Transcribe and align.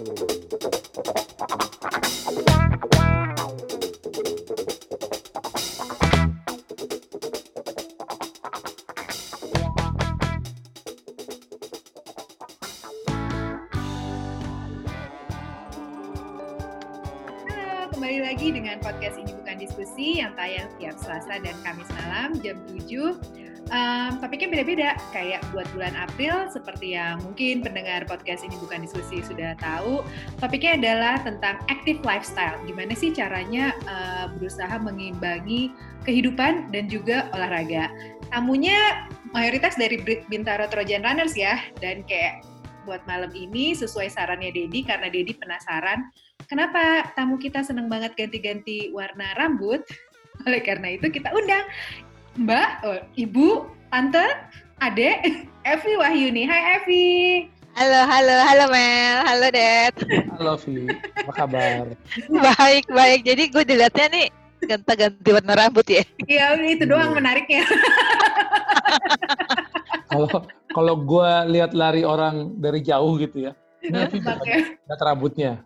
Kembali 0.00 0.08
lagi 18.24 18.48
dengan 18.56 18.80
podcast 18.80 19.20
ini 19.20 19.36
bukan 19.36 19.60
diskusi 19.60 20.24
yang 20.24 20.32
tayang 20.32 20.72
tiap 20.80 20.96
Selasa 20.96 21.44
dan 21.44 21.52
Kamis 21.60 21.92
malam 21.92 22.40
jam 22.40 22.56
7. 22.72 23.39
Um, 23.70 24.18
topiknya 24.18 24.50
beda-beda, 24.50 24.90
kayak 25.14 25.46
buat 25.54 25.62
bulan 25.70 25.94
April 25.94 26.50
seperti 26.50 26.98
yang 26.98 27.22
mungkin 27.22 27.62
pendengar 27.62 28.02
podcast 28.02 28.42
ini 28.42 28.58
bukan 28.58 28.82
diskusi 28.82 29.22
sudah 29.22 29.54
tahu. 29.62 30.02
Topiknya 30.42 30.74
adalah 30.74 31.22
tentang 31.22 31.62
active 31.70 32.02
lifestyle. 32.02 32.58
Gimana 32.66 32.98
sih 32.98 33.14
caranya 33.14 33.70
uh, 33.86 34.26
berusaha 34.34 34.74
mengimbangi 34.82 35.70
kehidupan 36.02 36.74
dan 36.74 36.90
juga 36.90 37.30
olahraga. 37.30 37.94
Tamunya 38.34 39.06
mayoritas 39.30 39.78
dari 39.78 40.02
Bintaro 40.02 40.66
Trojan 40.66 41.06
Runners 41.06 41.38
ya, 41.38 41.62
dan 41.78 42.02
kayak 42.10 42.42
buat 42.90 43.06
malam 43.06 43.30
ini 43.38 43.76
sesuai 43.76 44.10
sarannya 44.10 44.50
Dedi 44.50 44.82
karena 44.82 45.12
Dedi 45.12 45.36
penasaran 45.36 46.10
kenapa 46.48 47.12
tamu 47.12 47.36
kita 47.36 47.62
seneng 47.62 47.86
banget 47.86 48.18
ganti-ganti 48.18 48.90
warna 48.90 49.30
rambut. 49.38 49.84
Oleh 50.48 50.64
karena 50.64 50.96
itu 50.96 51.12
kita 51.12 51.28
undang 51.36 51.68
Mbak, 52.40 52.70
oh, 52.88 52.96
Ibu, 53.20 53.68
Tante, 53.92 54.24
Ade, 54.80 55.20
Evi 55.76 55.92
Wahyuni. 56.00 56.48
Hai 56.48 56.80
Evi. 56.80 57.04
Halo, 57.76 58.00
halo, 58.08 58.34
halo 58.48 58.64
Mel, 58.72 59.16
halo 59.28 59.46
Dad. 59.52 59.94
Halo 60.40 60.56
Vi, 60.64 60.88
apa 61.20 61.32
kabar? 61.36 61.92
baik, 62.56 62.88
baik. 62.88 63.20
Jadi 63.28 63.42
gue 63.52 63.62
dilihatnya 63.62 64.06
nih 64.08 64.26
ganti-ganti 64.64 65.30
warna 65.30 65.52
rambut 65.52 65.84
ya. 65.84 66.00
Iya, 66.24 66.56
itu 66.64 66.88
doang 66.88 67.12
Iya. 67.12 67.16
menariknya. 67.20 67.62
Kalau 70.10 70.26
kalau 70.74 70.94
gue 70.98 71.30
lihat 71.54 71.70
lari 71.70 72.02
orang 72.02 72.58
dari 72.58 72.82
jauh 72.82 73.14
gitu 73.14 73.46
ya, 73.46 73.52
ini 73.78 74.18
lihat 74.18 75.00
rambutnya. 75.04 75.62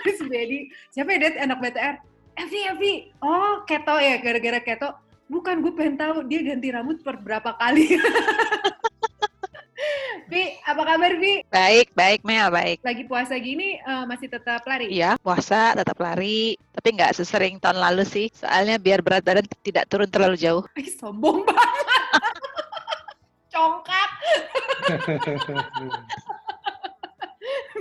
Terus 0.00 0.18
Dedi, 0.24 0.70
siapa 0.88 1.12
ya 1.12 1.28
Dad 1.28 1.34
anak 1.44 1.58
BTR? 1.60 1.94
Evi, 2.40 2.60
Evi. 2.72 2.94
Oh, 3.20 3.60
keto 3.68 4.00
ya, 4.00 4.16
gara-gara 4.16 4.60
keto. 4.64 4.88
Bukan, 5.28 5.60
gue 5.60 5.72
pengen 5.76 6.00
tahu 6.00 6.24
dia 6.24 6.40
ganti 6.40 6.72
rambut 6.72 7.04
per 7.04 7.20
berapa 7.20 7.52
kali. 7.60 7.84
Vi, 10.30 10.56
apa 10.62 10.82
kabar 10.86 11.18
Vi? 11.18 11.42
Baik, 11.50 11.90
baik 11.90 12.22
Mel, 12.22 12.54
baik. 12.54 12.78
Lagi 12.86 13.02
puasa 13.02 13.34
gini 13.34 13.82
eh, 13.82 14.04
masih 14.06 14.30
tetap 14.30 14.62
lari? 14.62 14.86
Iya, 14.86 15.18
puasa 15.18 15.74
tetap 15.74 15.98
lari, 15.98 16.54
tapi 16.70 16.94
nggak 16.94 17.18
sesering 17.18 17.58
tahun 17.58 17.82
lalu 17.82 18.06
sih. 18.06 18.30
Soalnya 18.30 18.78
biar 18.78 19.02
berat 19.02 19.26
badan 19.26 19.42
tidak 19.66 19.90
turun 19.90 20.06
terlalu 20.06 20.38
jauh. 20.38 20.62
Ih, 20.78 20.86
sombong 20.86 21.42
banget. 21.42 21.86
Congkak. 23.52 24.10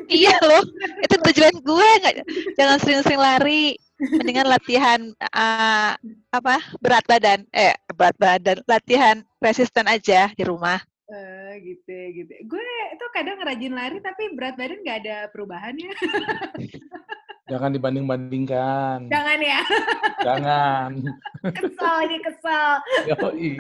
iya 0.09 0.33
loh, 0.41 0.65
itu 1.05 1.15
tujuan 1.29 1.53
gue. 1.53 1.89
Nggak, 2.01 2.15
jangan 2.57 2.77
sering-sering 2.81 3.21
lari. 3.21 3.77
Mendingan 3.99 4.47
latihan 4.47 4.99
uh, 5.35 5.91
apa 6.31 6.55
berat 6.79 7.03
badan, 7.03 7.43
eh 7.51 7.75
berat 7.91 8.15
badan, 8.15 8.63
latihan 8.63 9.19
resisten 9.43 9.91
aja 9.91 10.31
di 10.31 10.43
rumah. 10.47 10.79
Eh, 11.09 11.59
gitu 11.65 11.95
gitu. 12.21 12.33
Gue 12.47 12.63
itu 12.95 13.05
kadang 13.11 13.41
rajin 13.43 13.73
lari 13.75 13.99
tapi 13.99 14.31
berat 14.37 14.55
badan 14.55 14.79
nggak 14.85 14.99
ada 15.03 15.17
perubahannya. 15.35 15.91
Jangan 17.49 17.73
dibanding-bandingkan. 17.73 19.09
Jangan 19.09 19.39
ya. 19.41 19.61
Jangan. 20.21 20.91
Kesel 21.49 21.95
ini 22.05 22.17
kesel. 22.21 22.71
Yoi. 23.09 23.51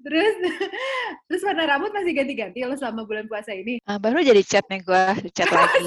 Terus 0.00 0.34
terus 1.28 1.42
warna 1.44 1.64
rambut 1.64 1.90
masih 1.92 2.12
ganti-ganti 2.12 2.60
lo 2.64 2.76
selama 2.76 3.04
bulan 3.08 3.24
puasa 3.24 3.52
ini. 3.56 3.80
Ah, 3.88 3.96
baru 3.96 4.20
jadi 4.20 4.42
chat 4.44 4.64
nih 4.68 4.84
gue, 4.84 5.04
chat 5.32 5.48
lagi. 5.48 5.84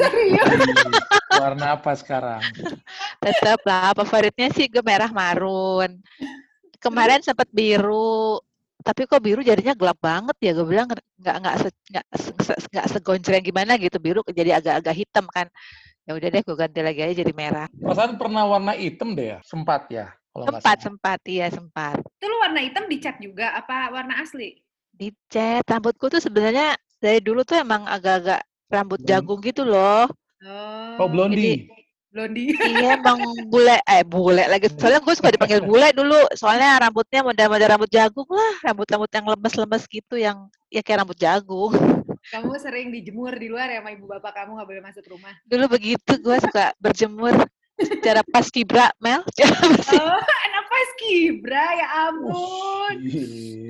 Warna 1.34 1.78
apa 1.78 1.91
sekarang? 1.97 2.41
Tetap 3.22 3.62
lah, 3.66 3.94
favoritnya 3.97 4.50
sih 4.53 4.66
gue 4.69 4.81
merah 4.86 5.09
marun. 5.09 6.02
Kemarin 6.81 7.24
sempat 7.24 7.47
biru, 7.53 8.41
tapi 8.84 9.08
kok 9.08 9.24
biru 9.24 9.40
jadinya 9.40 9.72
gelap 9.78 9.97
banget 10.02 10.35
ya. 10.44 10.52
Gue 10.58 10.68
bilang 10.68 10.90
nggak 10.90 11.35
nggak 11.40 11.56
se, 11.62 11.70
nggak 11.94 12.06
se- 12.20 12.38
se- 12.44 12.70
nggak 12.74 12.88
segonjreng 12.91 13.44
gimana 13.46 13.78
gitu. 13.80 13.97
Biru 14.02 14.22
jadi 14.28 14.59
agak-agak 14.59 14.96
hitam 14.97 15.25
kan. 15.31 15.47
Ya 16.03 16.20
udah 16.20 16.28
deh, 16.28 16.44
gue 16.44 16.56
ganti 16.59 16.80
lagi 16.84 17.00
aja 17.00 17.16
jadi 17.24 17.31
merah. 17.31 17.72
Perasaan 17.72 18.20
pernah 18.20 18.44
warna 18.44 18.75
hitam 18.75 19.16
deh 19.16 19.38
ya? 19.38 19.40
Sempat 19.47 19.88
ya? 19.88 20.12
Kalau 20.34 20.50
Sempat, 20.50 20.78
sempat, 20.82 21.20
iya 21.30 21.48
sempat. 21.54 22.02
Itu 22.02 22.26
lo 22.26 22.42
warna 22.42 22.66
hitam 22.66 22.90
dicat 22.90 23.22
juga 23.22 23.54
apa 23.54 23.94
warna 23.94 24.18
asli? 24.18 24.58
Dicat, 24.90 25.62
rambutku 25.70 26.10
tuh 26.10 26.18
sebenarnya 26.18 26.74
dari 26.98 27.22
dulu 27.22 27.46
tuh 27.46 27.62
emang 27.62 27.86
agak-agak 27.86 28.42
rambut 28.66 28.98
Blond. 28.98 29.10
jagung 29.10 29.40
gitu 29.46 29.62
loh. 29.62 30.10
Oh, 30.42 31.06
Oh, 31.06 31.08
blondi. 31.08 31.70
Blondi. 32.10 32.54
Iya 32.54 32.98
emang 32.98 33.18
bule, 33.50 33.78
eh 33.86 34.02
bule 34.06 34.46
lagi. 34.46 34.70
Soalnya 34.78 35.02
gue 35.02 35.14
suka 35.14 35.34
dipanggil 35.34 35.62
bule 35.70 35.90
dulu. 35.94 36.18
Soalnya 36.34 36.82
rambutnya 36.82 37.22
model-model 37.22 37.70
rambut 37.74 37.90
jagung 37.90 38.30
lah. 38.30 38.54
Rambut-rambut 38.66 39.10
yang 39.10 39.26
lemes-lemes 39.34 39.84
gitu 39.86 40.16
yang 40.18 40.38
ya 40.70 40.82
kayak 40.82 41.06
rambut 41.06 41.18
jagung. 41.18 41.74
Kamu 42.30 42.54
sering 42.58 42.90
dijemur 42.90 43.34
di 43.38 43.50
luar 43.50 43.70
ya 43.70 43.82
sama 43.82 43.94
ibu 43.94 44.06
bapak 44.10 44.34
kamu 44.34 44.58
nggak 44.58 44.68
boleh 44.70 44.82
masuk 44.86 45.06
rumah. 45.10 45.34
Dulu 45.46 45.66
begitu 45.70 46.12
gue 46.18 46.38
suka 46.42 46.74
berjemur 46.78 47.34
secara 47.81 48.22
pas 48.29 48.45
kibra, 48.50 48.94
Mel. 49.01 49.22
Cara. 49.38 49.57
Oh, 49.97 50.22
anak 50.22 50.66
pas 50.69 50.89
kibra 51.01 51.66
ya 51.79 51.88
ampun. 52.09 52.95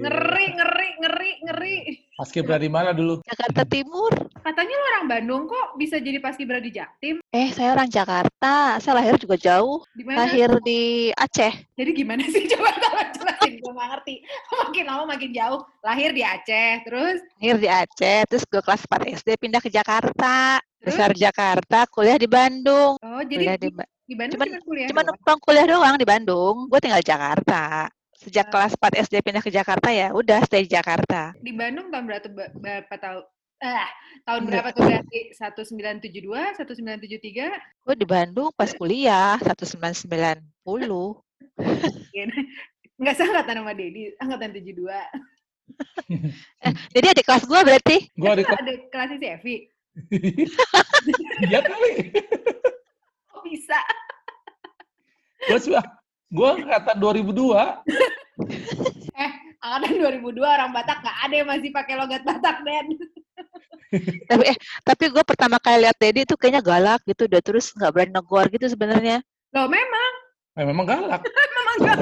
Ngeri, 0.03 0.45
ngeri, 0.59 0.89
ngeri, 0.99 1.31
ngeri. 1.47 1.77
Paskibra 2.13 2.61
di 2.61 2.69
mana 2.69 2.93
dulu? 2.93 3.25
Jakarta 3.25 3.65
Timur. 3.65 4.13
Katanya 4.45 4.73
lu 4.77 4.85
orang 4.93 5.05
Bandung 5.09 5.43
kok 5.49 5.73
bisa 5.81 5.97
jadi 5.97 6.21
paskibra 6.21 6.61
di 6.61 6.69
Jaktim? 6.69 7.17
Eh, 7.33 7.49
saya 7.49 7.73
orang 7.73 7.89
Jakarta. 7.89 8.77
Saya 8.77 9.01
lahir 9.01 9.17
juga 9.17 9.33
jauh. 9.33 9.81
Di 9.97 10.05
mana? 10.05 10.29
Lahir 10.29 10.61
di 10.61 11.09
Aceh. 11.17 11.53
Jadi 11.73 11.91
gimana 11.97 12.21
sih? 12.29 12.45
Coba 12.53 12.69
tolong 12.77 13.09
jelasin, 13.17 13.53
gue 13.57 13.71
gak 13.73 13.89
ngerti. 13.97 14.15
Makin 14.61 14.85
lama 14.85 15.03
makin 15.09 15.31
jauh. 15.33 15.61
Lahir 15.81 16.13
di 16.13 16.21
Aceh, 16.21 16.85
terus 16.85 17.17
Lahir 17.41 17.57
di 17.57 17.67
Aceh, 17.67 18.19
terus 18.29 18.43
gue 18.45 18.61
kelas 18.61 18.85
4 18.85 19.17
SD 19.17 19.29
pindah 19.41 19.61
ke 19.63 19.73
Jakarta. 19.73 20.61
Terus? 20.83 20.99
Besar 20.99 21.09
Jakarta, 21.15 21.79
kuliah 21.87 22.19
di 22.19 22.27
Bandung. 22.27 22.99
oh 22.99 23.21
jadi 23.23 23.39
Kuliah 23.39 23.55
di, 23.55 23.63
di, 23.63 23.69
Ba- 23.71 23.87
di 24.03 24.13
Bandung 24.13 24.35
cuman- 24.35 24.51
cuma 24.51 24.59
kuliah 24.61 24.87
Cuma 24.91 24.99
doang? 24.99 25.15
numpang 25.15 25.39
kuliah 25.39 25.63
doang 25.65 25.95
di 25.95 26.03
Bandung. 26.03 26.55
Gue 26.67 26.79
tinggal 26.79 26.99
di 26.99 27.07
Jakarta. 27.07 27.87
Sejak 28.13 28.45
Ah. 28.47 28.51
kelas 28.51 28.73
4 28.75 28.93
SD 28.99 29.15
pindah 29.19 29.39
ke 29.39 29.47
Jakarta 29.49 29.87
ya, 29.89 30.11
udah 30.11 30.43
stay 30.43 30.63
di 30.63 30.71
Jakarta. 30.71 31.31
Di 31.37 31.51
Bandung 31.51 31.87
tahun 31.87 32.03
berapa, 32.03 32.27
berapa 32.53 32.95
tahun? 32.95 33.23
Ah, 33.59 33.87
tahun 34.25 34.41
Iya. 34.43 34.47
berapa 34.51 34.69
tuh 34.71 34.83
berarti? 34.83 35.19
1972, 35.31 36.51
1973? 36.59 37.47
Gue 37.79 37.95
di 37.95 38.03
Bandung 38.03 38.51
pas 38.51 38.67
kuliah 38.71 39.39
1990. 39.39 41.23
Nggak 42.99 43.15
seangkatan 43.17 43.55
sama 43.59 43.71
Dedi, 43.71 44.11
angkatan 44.19 44.51
72. 44.51 44.91
Jadi 46.91 47.05
adik 47.11 47.25
kelas 47.25 47.43
gue 47.43 47.59
berarti. 47.61 47.97
Gue 48.13 48.31
di 48.35 48.43
Ada 48.43 48.73
kelasnya 48.87 49.17
si 49.17 49.27
Evi. 49.27 49.55
Iya 51.43 51.59
kali. 51.59 51.91
Kok 53.29 53.41
bisa? 53.43 53.79
Gue 55.45 55.59
sudah. 55.59 55.83
Gue 56.31 56.49
kata 56.63 56.95
2002. 56.97 57.83
Angkatan 59.63 59.95
2002 59.95 60.43
orang 60.43 60.71
Batak 60.71 60.99
nggak 60.99 61.17
ada 61.23 61.35
yang 61.35 61.47
masih 61.47 61.69
pakai 61.71 61.95
logat 61.95 62.23
Batak, 62.23 62.63
Den. 62.63 62.87
Tapi 64.29 64.43
eh 64.49 64.57
tapi 64.81 65.05
gue 65.05 65.21
pertama 65.21 65.61
kali 65.61 65.85
lihat 65.85 65.93
Dedi 66.01 66.25
tuh 66.25 66.33
kayaknya 66.33 66.65
galak 66.65 67.05
gitu, 67.05 67.29
udah 67.29 67.41
terus 67.45 67.69
nggak 67.71 67.91
berani 67.93 68.11
negor 68.11 68.49
gitu 68.49 68.65
sebenarnya. 68.65 69.21
Loh 69.53 69.69
memang, 69.69 70.11
Eh, 70.57 70.65
memang 70.65 70.85
galak. 70.85 71.21
memang 71.57 71.75
nggak 71.79 71.97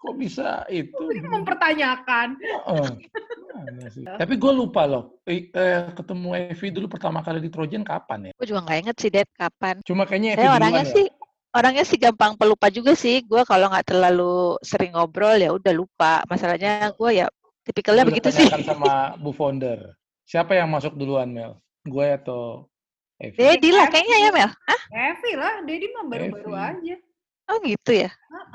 Kok 0.00 0.14
bisa 0.18 0.66
itu? 0.66 0.98
mempertanyakan. 1.30 2.34
Heeh. 2.42 2.86
Gimana 3.64 3.88
sih? 3.92 4.02
Tapi 4.04 4.34
gue 4.36 4.52
lupa 4.52 4.82
loh. 4.88 5.20
Eh, 5.28 5.48
eh, 5.52 5.92
ketemu 5.92 6.28
Evi 6.36 6.66
dulu 6.72 6.86
pertama 6.88 7.20
kali 7.20 7.38
di 7.42 7.50
Trojan 7.52 7.84
kapan 7.84 8.30
ya? 8.30 8.32
Gue 8.36 8.46
juga 8.48 8.60
nggak 8.64 8.78
inget 8.86 8.96
sih 8.96 9.10
Ded 9.12 9.28
kapan. 9.36 9.80
Cuma 9.84 10.04
kayaknya 10.08 10.34
Evi 10.34 10.40
Saya 10.42 10.50
orangnya 10.56 10.84
ya? 10.84 10.92
sih 10.94 11.06
orangnya 11.50 11.84
sih 11.84 11.98
gampang 11.98 12.32
pelupa 12.38 12.66
juga 12.72 12.92
sih. 12.94 13.22
Gue 13.26 13.42
kalau 13.44 13.68
nggak 13.68 13.86
terlalu 13.90 14.56
sering 14.64 14.94
ngobrol 14.96 15.36
ya 15.36 15.50
udah 15.52 15.72
lupa. 15.74 16.24
Masalahnya 16.26 16.90
gue 16.94 17.10
ya 17.12 17.26
tipikalnya 17.64 18.04
Udah 18.06 18.10
begitu 18.10 18.28
sih. 18.32 18.46
sama 18.64 18.94
Bu 19.22 19.30
Founder. 19.34 19.94
Siapa 20.24 20.54
yang 20.54 20.70
masuk 20.70 20.94
duluan, 20.94 21.26
Mel? 21.34 21.58
Gue 21.82 22.06
atau 22.14 22.70
Evi? 23.18 23.34
Dedi 23.36 23.74
lah 23.74 23.90
kayaknya 23.90 24.16
ya 24.24 24.30
Mel. 24.30 24.50
Hah? 24.50 24.80
Evi 24.94 25.32
lah, 25.34 25.54
Dedi 25.66 25.86
mah 25.90 26.04
baru-baru 26.06 26.52
aja. 26.54 26.96
Oh 27.50 27.58
gitu 27.66 27.90
ya. 27.90 28.10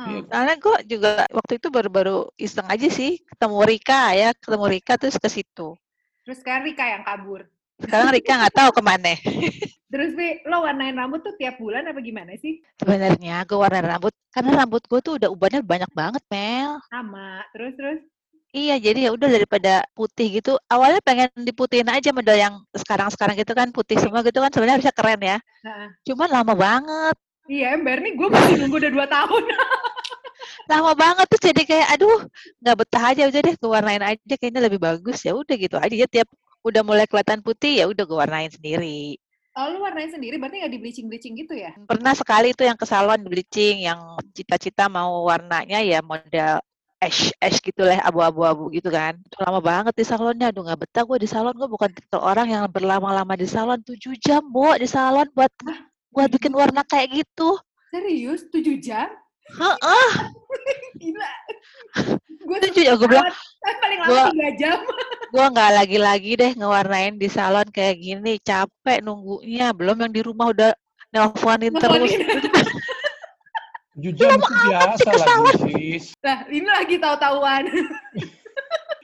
Iya. 0.07 0.19
Soalnya 0.31 0.55
gue 0.55 0.77
juga 0.95 1.09
waktu 1.27 1.59
itu 1.59 1.67
baru-baru 1.67 2.31
iseng 2.39 2.67
aja 2.71 2.87
sih 2.87 3.19
ketemu 3.27 3.59
Rika 3.67 4.15
ya, 4.15 4.31
ketemu 4.31 4.65
Rika 4.71 4.93
terus 4.95 5.19
ke 5.19 5.27
situ. 5.27 5.75
Terus 6.23 6.37
sekarang 6.39 6.63
Rika 6.71 6.85
yang 6.87 7.03
kabur. 7.03 7.43
Sekarang 7.75 8.07
Rika 8.15 8.33
nggak 8.39 8.55
tahu 8.55 8.69
ke 8.71 8.81
mana. 8.81 9.13
Terus 9.95 10.11
Pi, 10.11 10.43
lo 10.43 10.67
warnain 10.67 10.91
rambut 10.91 11.23
tuh 11.23 11.31
tiap 11.39 11.55
bulan 11.55 11.87
apa 11.87 12.03
gimana 12.03 12.35
sih? 12.35 12.59
Sebenarnya 12.83 13.47
gue 13.47 13.55
warna 13.55 13.79
rambut 13.79 14.11
karena 14.27 14.51
rambut 14.59 14.83
gue 14.83 14.99
tuh 14.99 15.15
udah 15.15 15.31
ubannya 15.31 15.63
banyak 15.63 15.87
banget, 15.95 16.19
Mel. 16.27 16.83
Sama. 16.91 17.39
Terus 17.55 17.73
terus. 17.79 17.99
Iya, 18.51 18.75
jadi 18.79 19.07
ya 19.07 19.11
udah 19.15 19.29
daripada 19.31 19.87
putih 19.95 20.43
gitu. 20.43 20.59
Awalnya 20.67 20.99
pengen 20.99 21.31
diputihin 21.47 21.87
aja 21.87 22.11
model 22.11 22.35
yang 22.35 22.55
sekarang-sekarang 22.75 23.39
gitu 23.39 23.55
kan 23.55 23.71
putih 23.71 23.95
semua 23.95 24.19
gitu 24.19 24.43
kan 24.43 24.51
sebenarnya 24.51 24.75
harusnya 24.79 24.95
keren 24.95 25.21
ya. 25.23 25.37
Nah, 25.63 25.87
Cuman 26.03 26.29
lama 26.31 26.53
banget. 26.55 27.15
Iya 27.49 27.77
ember 27.77 28.01
nih 28.01 28.13
gue 28.17 28.27
masih 28.29 28.53
nunggu 28.61 28.77
udah 28.81 28.91
dua 28.91 29.07
tahun. 29.09 29.43
Lama 30.71 30.91
banget 30.97 31.25
tuh 31.29 31.41
jadi 31.51 31.61
kayak 31.61 31.87
aduh, 31.97 32.19
nggak 32.61 32.75
betah 32.81 33.03
aja 33.13 33.23
udah 33.29 33.41
deh 33.45 33.55
gue 33.55 33.69
warnain 33.69 34.03
aja 34.03 34.35
kayaknya 34.37 34.61
lebih 34.65 34.81
bagus. 34.81 35.21
Ya 35.21 35.37
udah 35.37 35.55
gitu 35.55 35.77
aja 35.77 35.93
ya 35.93 36.07
tiap 36.09 36.29
udah 36.65 36.81
mulai 36.81 37.05
kelihatan 37.05 37.45
putih 37.45 37.81
ya 37.81 37.85
udah 37.85 38.03
gue 38.03 38.17
warnain 38.17 38.49
sendiri. 38.49 39.21
Oh, 39.55 39.71
lu 39.71 39.79
warnain 39.79 40.11
sendiri? 40.11 40.35
Berarti 40.35 40.59
nggak 40.59 40.73
di 40.73 40.79
bleaching 40.83 41.07
bleaching 41.07 41.33
gitu 41.39 41.55
ya? 41.55 41.71
Pernah 41.87 42.11
sekali 42.11 42.51
itu 42.51 42.67
yang 42.67 42.75
ke 42.75 42.83
salon 42.83 43.23
bleaching 43.23 43.87
yang 43.87 44.19
cita-cita 44.35 44.91
mau 44.91 45.23
warnanya 45.31 45.79
ya 45.79 46.03
model 46.03 46.59
ash 46.99 47.31
ash 47.39 47.63
gitu 47.63 47.87
lah 47.87 48.03
abu-abu-abu 48.03 48.67
gitu 48.75 48.91
kan. 48.91 49.15
Itu 49.15 49.39
lama 49.39 49.63
banget 49.63 49.95
di 49.95 50.03
salonnya. 50.03 50.51
Aduh 50.51 50.67
nggak 50.67 50.79
betah 50.83 51.03
gue 51.07 51.17
di 51.23 51.29
salon. 51.31 51.55
Gue 51.55 51.69
bukan 51.71 51.87
tipe 51.87 52.19
orang 52.19 52.51
yang 52.51 52.67
berlama-lama 52.67 53.33
di 53.39 53.47
salon. 53.47 53.79
7 53.79 53.95
jam 54.19 54.43
bu 54.43 54.75
di 54.75 54.89
salon 54.91 55.29
buat 55.31 55.53
buat 56.15 56.31
bikin 56.31 56.55
warna 56.55 56.81
kayak 56.81 57.11
gitu 57.13 57.59
Serius? 57.91 58.47
7 58.49 58.75
jam? 58.79 59.07
Heeh, 59.45 60.09
Gila. 60.99 61.31
Gue 62.45 62.57
tujuh 62.65 62.83
ya 62.83 62.93
gue 62.95 63.07
bilang 63.07 63.29
paling 63.83 63.99
lama 64.01 64.09
gua- 64.09 64.31
3 64.33 64.59
jam. 64.59 64.77
gue 65.35 65.45
nggak 65.51 65.71
lagi-lagi 65.75 66.31
deh 66.35 66.51
ngewarnain 66.55 67.15
di 67.15 67.27
salon 67.27 67.67
kayak 67.69 67.99
gini 67.99 68.39
capek 68.41 68.99
nunggunya 68.99 69.71
belum 69.71 70.01
yang 70.01 70.11
di 70.11 70.21
rumah 70.23 70.51
udah 70.51 70.71
nelfonin 71.11 71.71
terus. 71.75 72.11
Tujuh 73.95 74.11
jam 74.11 74.35
itu 74.35 74.53
biasa 74.67 75.09
lah, 75.15 75.55
sis. 75.55 76.05
Nah, 76.19 76.43
ini 76.51 76.67
lagi 76.67 76.95
tahu-tahuan. 76.99 77.63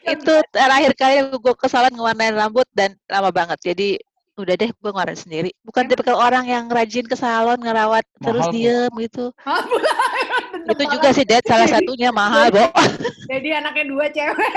itu 0.01 0.33
terakhir 0.51 0.91
kali 0.97 1.15
gue 1.31 1.53
ke 1.53 1.67
salon 1.67 1.93
ngewarnain 1.93 2.33
rambut 2.33 2.65
dan 2.73 2.97
lama 3.07 3.29
banget 3.31 3.61
jadi 3.61 3.95
udah 4.41 4.55
deh 4.55 4.69
gue 4.69 4.89
ngewarnain 4.89 5.15
sendiri 5.15 5.49
bukan 5.61 5.85
Emang? 5.85 5.91
tipe 5.95 6.11
orang 6.11 6.45
yang 6.45 6.65
rajin 6.67 7.05
ke 7.05 7.13
salon 7.13 7.57
ngerawat 7.57 8.03
terus 8.17 8.41
Mahal, 8.41 8.51
Bu. 8.51 8.57
diem 8.57 8.91
gitu 9.01 9.25
itu 10.71 10.83
juga 10.89 11.07
sih 11.11 11.23
Dad 11.23 11.43
salah 11.43 11.67
satunya 11.67 12.09
mahal 12.09 12.49
Bo 12.49 12.65
Jadi 13.31 13.47
anaknya 13.51 13.85
dua 13.87 14.05
cewek. 14.07 14.51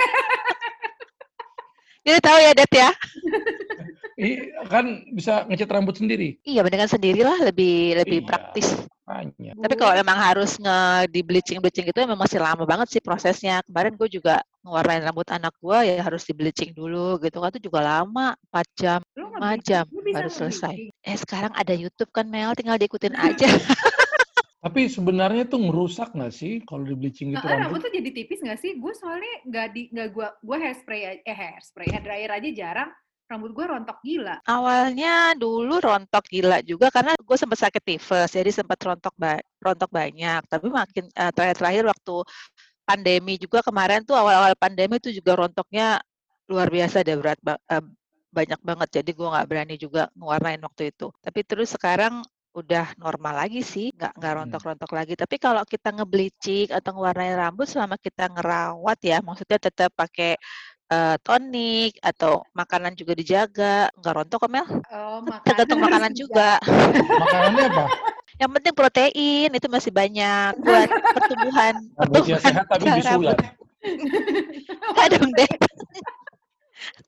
jadi 2.02 2.18
tahu 2.20 2.38
ya 2.38 2.52
Dad 2.52 2.72
ya 2.72 2.90
kan 4.64 4.84
bisa 5.10 5.42
ngecat 5.50 5.66
rambut 5.68 5.98
sendiri. 5.98 6.38
iya 6.46 6.62
mendingan 6.62 6.86
sendirilah 6.86 7.34
lebih 7.42 7.98
lebih 7.98 8.22
Iya. 8.22 8.26
praktis 8.26 8.68
Hanya. 9.04 9.52
tapi 9.58 9.74
kalau 9.74 9.92
emang 9.92 10.16
harus 10.16 10.56
nge 10.56 10.78
di 11.10 11.20
bleaching 11.20 11.58
bleaching 11.58 11.84
itu 11.84 11.98
emang 11.98 12.16
masih 12.16 12.38
lama 12.38 12.62
banget 12.64 12.88
sih 12.88 13.02
prosesnya 13.02 13.60
kemarin 13.66 13.92
gue 13.94 14.08
juga 14.08 14.40
ngewarnain 14.62 15.04
rambut 15.04 15.28
anak 15.28 15.52
gue 15.58 15.78
ya 15.84 16.00
harus 16.00 16.24
di 16.24 16.32
bleaching 16.32 16.72
dulu 16.72 17.20
gitu 17.20 17.36
kan 17.36 17.52
itu 17.52 17.68
juga 17.68 17.80
lama 17.84 18.32
4 18.48 18.80
jam 18.80 19.00
Lu 19.12 19.23
5 19.44 19.52
bleaching? 19.60 19.68
jam 19.68 19.84
baru 20.16 20.30
selesai 20.32 20.74
eh 20.88 21.16
sekarang 21.20 21.52
ada 21.52 21.74
YouTube 21.76 22.08
kan 22.08 22.24
Mel 22.32 22.56
tinggal 22.56 22.80
diikutin 22.80 23.12
aja 23.12 23.44
Tapi 24.64 24.88
sebenarnya 24.88 25.44
tuh 25.44 25.60
ngerusak 25.60 26.16
nggak 26.16 26.32
sih 26.32 26.64
kalau 26.64 26.88
di 26.88 26.96
bleaching 26.96 27.36
itu 27.36 27.44
Nah, 27.44 27.68
rambut 27.68 27.84
tuh 27.84 27.92
jadi 27.92 28.08
tipis 28.08 28.40
nggak 28.40 28.56
sih? 28.56 28.80
Gue 28.80 28.96
soalnya 28.96 29.44
nggak 29.44 29.66
di 29.76 29.92
nggak 29.92 30.08
gue 30.08 30.24
gue 30.40 30.56
hairspray 30.56 31.20
eh 31.20 31.36
hairspray 31.36 31.92
hair 31.92 32.00
dryer 32.00 32.32
aja 32.32 32.48
jarang. 32.48 32.90
Rambut 33.28 33.52
gue 33.52 33.60
rontok 33.60 34.00
gila. 34.00 34.40
Awalnya 34.48 35.36
dulu 35.36 35.84
rontok 35.84 36.24
gila 36.32 36.64
juga 36.64 36.88
karena 36.88 37.12
gue 37.12 37.36
sempat 37.36 37.60
sakit 37.60 37.82
tifus, 37.84 38.32
jadi 38.32 38.48
sempat 38.48 38.80
rontok 38.80 39.12
ba- 39.20 39.44
rontok 39.60 39.92
banyak. 39.92 40.40
Tapi 40.48 40.66
makin 40.72 41.12
eh, 41.12 41.32
terakhir-terakhir 41.36 41.84
waktu 41.84 42.16
pandemi 42.88 43.36
juga 43.36 43.60
kemarin 43.60 44.00
tuh 44.00 44.16
awal-awal 44.16 44.56
pandemi 44.56 44.96
tuh 44.96 45.12
juga 45.12 45.44
rontoknya 45.44 46.00
luar 46.48 46.72
biasa 46.72 47.04
deh 47.04 47.20
berat 47.20 47.36
eh, 47.68 47.84
banyak 48.34 48.58
banget. 48.60 48.88
Jadi 49.00 49.10
gue 49.14 49.28
nggak 49.30 49.46
berani 49.46 49.74
juga 49.78 50.10
ngewarnain 50.18 50.58
waktu 50.60 50.90
itu. 50.90 51.14
Tapi 51.22 51.40
terus 51.46 51.70
sekarang 51.70 52.26
udah 52.54 52.94
normal 52.98 53.34
lagi 53.46 53.62
sih, 53.62 53.90
nggak 53.94 54.12
nggak 54.18 54.30
Hmm. 54.30 54.38
rontok-rontok 54.46 54.90
lagi. 54.94 55.14
Tapi 55.14 55.38
kalau 55.38 55.62
kita 55.66 55.90
nge-bleaching 55.90 56.70
atau 56.70 56.90
ngewarnain 56.94 57.34
rambut 57.34 57.66
selama 57.66 57.94
kita 57.98 58.30
ngerawat 58.30 58.98
ya, 59.02 59.18
maksudnya 59.22 59.58
tetap 59.58 59.90
pakai 59.94 60.34
tonik 61.26 61.98
atau 61.98 62.46
makanan 62.54 62.94
juga 62.94 63.18
dijaga, 63.18 63.90
nggak 63.98 64.14
rontok 64.14 64.46
kok 64.46 64.50
Mel. 64.52 64.62
Oh, 64.94 65.18
Tergantung 65.46 65.82
makanan 65.82 66.14
juga. 66.14 66.62
Makanannya 66.94 67.64
apa? 67.74 67.84
Yang 68.38 68.50
penting 68.54 68.74
protein 68.78 69.50
itu 69.50 69.66
masih 69.66 69.90
banyak 69.90 70.54
buat 70.62 70.88
pertumbuhan. 71.18 71.74
Rambutnya 71.98 72.38
pertumbuhan 72.38 72.42
sehat 72.46 72.64
tapi 72.70 72.86
bisulan. 73.02 73.38
Nggak 74.94 75.06
dong 75.18 75.30
deh. 75.34 75.50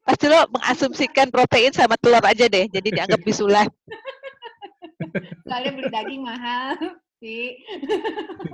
Pasti 0.07 0.27
lo 0.31 0.47
mengasumsikan 0.55 1.29
protein 1.35 1.75
sama 1.75 1.99
telur 1.99 2.23
aja 2.23 2.47
deh, 2.47 2.71
jadi 2.71 2.89
dianggap 3.03 3.21
bisulan. 3.27 3.67
Soalnya 5.47 5.71
beli 5.75 5.89
daging 5.91 6.23
mahal 6.23 6.77
sih. 7.19 7.59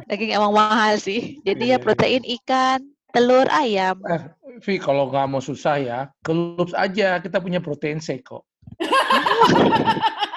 Daging 0.09 0.31
emang 0.33 0.53
mahal 0.55 0.97
sih. 0.97 1.39
Jadi 1.45 1.73
ya 1.73 1.77
iya. 1.77 1.83
protein 1.83 2.23
ikan, 2.41 2.81
telur, 3.13 3.47
ayam. 3.53 4.01
Eh, 4.09 4.23
Vi, 4.63 4.77
kalau 4.79 5.09
nggak 5.09 5.27
mau 5.29 5.43
susah 5.43 5.77
ya, 5.81 6.01
ke 6.23 6.33
Loops 6.33 6.77
aja. 6.77 7.21
Kita 7.21 7.41
punya 7.41 7.59
protein 7.59 8.01
shake 8.01 8.25
kok. 8.25 8.45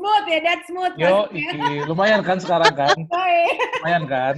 smooth 0.00 0.24
ya, 0.26 0.38
that 0.40 0.60
smooth. 0.64 0.94
Yo, 0.96 1.28
iki. 1.28 1.84
lumayan 1.84 2.24
kan 2.24 2.40
sekarang 2.40 2.72
kan? 2.72 2.96
Lumayan 3.84 4.04
kan? 4.08 4.34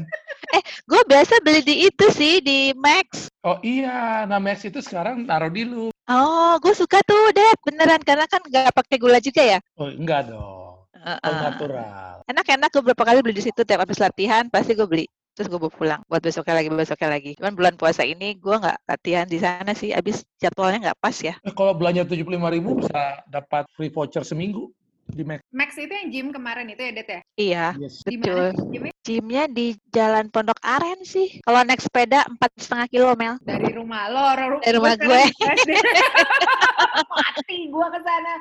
Gue 0.91 1.03
biasa 1.07 1.39
beli 1.47 1.63
di 1.63 1.75
itu 1.87 2.07
sih, 2.11 2.43
di 2.43 2.75
Max. 2.75 3.31
Oh 3.47 3.63
iya, 3.63 4.27
nah 4.27 4.43
Max 4.43 4.67
itu 4.67 4.83
sekarang 4.83 5.23
taruh 5.25 5.49
di 5.49 5.63
lu. 5.63 5.95
Oh, 6.11 6.53
gue 6.59 6.75
suka 6.75 6.99
tuh, 7.07 7.31
Dad. 7.31 7.57
Beneran, 7.63 8.03
karena 8.03 8.27
kan 8.27 8.43
nggak 8.43 8.75
pakai 8.75 8.99
gula 8.99 9.23
juga 9.23 9.43
ya. 9.47 9.59
Oh 9.79 9.87
enggak 9.87 10.35
dong. 10.35 10.83
All 11.03 11.19
Heeh. 11.19 11.39
natural. 11.51 12.15
Enak-enak 12.27 12.69
gue 12.71 12.83
beberapa 12.83 13.05
kali 13.07 13.19
beli 13.23 13.35
di 13.39 13.45
situ 13.47 13.63
tiap 13.63 13.83
habis 13.87 13.99
latihan 13.99 14.47
pasti 14.51 14.75
gue 14.75 14.87
beli 14.87 15.07
terus 15.33 15.49
gue 15.49 15.57
bawa 15.57 15.73
pulang 15.73 16.01
buat 16.13 16.21
besoknya 16.21 16.61
lagi 16.61 16.69
besoknya 16.69 17.09
lagi 17.09 17.33
cuman 17.41 17.57
bulan 17.57 17.75
puasa 17.81 18.05
ini 18.05 18.37
gue 18.37 18.53
nggak 18.53 18.85
latihan 18.85 19.25
di 19.25 19.41
sana 19.41 19.73
sih 19.73 19.89
abis 19.97 20.29
jadwalnya 20.37 20.93
nggak 20.93 21.01
pas 21.01 21.17
ya 21.25 21.33
Eh, 21.41 21.55
kalau 21.57 21.73
belanja 21.73 22.05
tujuh 22.05 22.21
puluh 22.29 22.37
ribu 22.53 22.85
bisa 22.85 23.25
dapat 23.33 23.65
free 23.73 23.89
voucher 23.89 24.21
seminggu 24.29 24.69
di 25.13 25.23
Max. 25.23 25.41
Max 25.49 25.71
itu 25.77 25.93
yang 25.93 26.09
gym 26.09 26.29
kemarin 26.31 26.67
itu 26.67 26.81
ya, 26.81 26.91
Det 26.91 27.05
ya? 27.07 27.21
iya 27.37 27.67
Yes. 27.77 28.01
Di 28.01 28.17
betul 28.17 28.51
mana 28.51 28.65
gymnya? 28.67 28.93
gymnya 28.99 29.45
di 29.47 29.67
Jalan 29.87 30.27
Pondok 30.27 30.57
Aren 30.59 31.01
sih 31.03 31.37
kalau 31.41 31.61
naik 31.61 31.79
sepeda 31.79 32.25
empat 32.25 32.51
setengah 32.57 32.87
kilo 32.89 33.13
Mel 33.13 33.37
Dari 33.41 33.69
rumah 33.71 34.09
lo, 34.09 34.25
ru- 34.33 34.63
Dari 34.63 34.73
rumah 34.73 34.95
gue. 34.95 35.23
Mati 37.13 37.59
gue 37.67 37.87
ke 37.89 38.01
sana. 38.01 38.35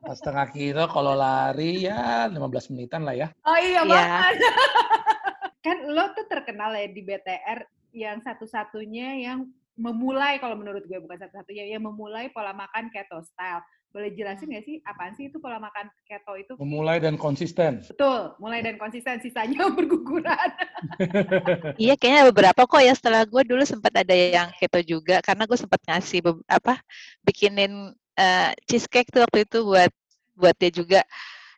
Pas 0.00 0.14
setengah 0.14 0.46
kilo 0.50 0.84
kalau 0.86 1.14
lari 1.14 1.82
ya 1.82 2.28
15 2.28 2.36
menitan 2.70 3.02
lah 3.02 3.14
ya. 3.14 3.28
Oh 3.42 3.56
iya, 3.56 3.80
Iya. 3.80 3.88
banget. 3.88 4.34
kan 5.64 5.76
lo 5.86 6.12
tuh 6.12 6.28
terkenal 6.28 6.70
ya 6.72 6.86
di 6.86 7.00
BTR 7.00 7.58
yang 7.90 8.20
satu-satunya 8.20 9.16
yang 9.18 9.48
memulai 9.74 10.36
kalau 10.36 10.54
menurut 10.54 10.84
gue 10.84 10.98
bukan 10.98 11.16
satu-satunya 11.18 11.66
yang 11.66 11.82
memulai 11.82 12.28
pola 12.28 12.52
makan 12.52 12.90
keto 12.90 13.24
style. 13.24 13.64
Boleh 13.94 14.10
jelasin 14.10 14.50
nggak 14.50 14.66
sih 14.66 14.82
apaan 14.82 15.14
sih 15.14 15.30
itu 15.30 15.38
pola 15.38 15.62
makan 15.62 15.86
keto 16.02 16.34
itu? 16.34 16.52
Memulai 16.58 16.98
dan 16.98 17.14
konsisten. 17.14 17.78
Betul, 17.86 18.34
mulai 18.42 18.58
dan 18.58 18.74
konsisten 18.74 19.22
sisanya 19.22 19.70
berguguran. 19.78 20.50
iya 21.82 21.94
kayaknya 21.94 22.34
beberapa 22.34 22.66
kok 22.66 22.82
ya 22.82 22.90
setelah 22.98 23.22
gue 23.22 23.46
dulu 23.46 23.62
sempat 23.62 23.94
ada 23.94 24.10
yang 24.10 24.50
keto 24.58 24.82
juga 24.82 25.22
karena 25.22 25.46
gue 25.46 25.54
sempat 25.54 25.78
ngasih 25.86 26.26
apa 26.50 26.82
bikinin 27.22 27.94
eh, 28.18 28.50
cheesecake 28.66 29.14
tuh 29.14 29.22
waktu 29.30 29.46
itu 29.46 29.62
buat 29.62 29.94
buat 30.34 30.58
dia 30.58 30.74
juga 30.74 31.00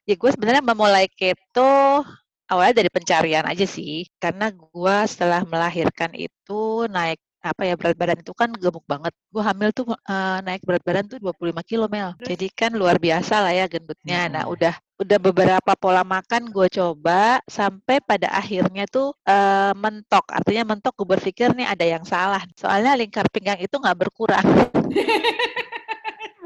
ya 0.04 0.14
gue 0.14 0.30
sebenarnya 0.36 0.60
memulai 0.60 1.08
keto 1.08 2.04
awalnya 2.52 2.84
dari 2.84 2.90
pencarian 2.92 3.48
aja 3.48 3.64
sih 3.64 4.06
karena 4.20 4.52
gue 4.52 4.96
setelah 5.08 5.40
melahirkan 5.48 6.12
itu 6.12 6.84
naik 6.92 7.18
apa 7.50 7.62
ya 7.68 7.74
berat 7.78 7.96
badan 8.00 8.18
itu 8.22 8.32
kan 8.34 8.50
gemuk 8.62 8.84
banget. 8.92 9.12
Gue 9.32 9.42
hamil 9.44 9.70
tuh 9.76 9.86
eh, 9.94 10.38
naik 10.46 10.62
berat 10.66 10.82
badan 10.86 11.04
tuh 11.10 11.18
25 11.22 11.62
kilo 11.70 11.86
mel. 11.94 12.12
Jadi 12.28 12.46
kan 12.52 12.70
luar 12.74 12.96
biasa 13.00 13.34
lah 13.44 13.52
ya 13.54 13.64
gendutnya. 13.70 14.26
Nah 14.32 14.44
Mm-mm. 14.44 14.54
udah 14.54 14.74
udah 14.96 15.18
beberapa 15.20 15.72
pola 15.76 16.02
makan 16.02 16.48
gue 16.48 16.68
coba 16.72 17.38
sampai 17.44 18.00
pada 18.00 18.28
akhirnya 18.32 18.84
tuh 18.88 19.14
eh, 19.28 19.72
mentok. 19.76 20.24
Artinya 20.32 20.62
mentok 20.76 20.92
gue 20.98 21.08
berpikir 21.16 21.48
nih 21.58 21.66
ada 21.72 21.84
yang 21.84 22.04
salah. 22.04 22.42
Soalnya 22.58 22.92
lingkar 22.98 23.26
pinggang 23.32 23.60
itu 23.60 23.74
nggak 23.76 23.98
berkurang 23.98 24.44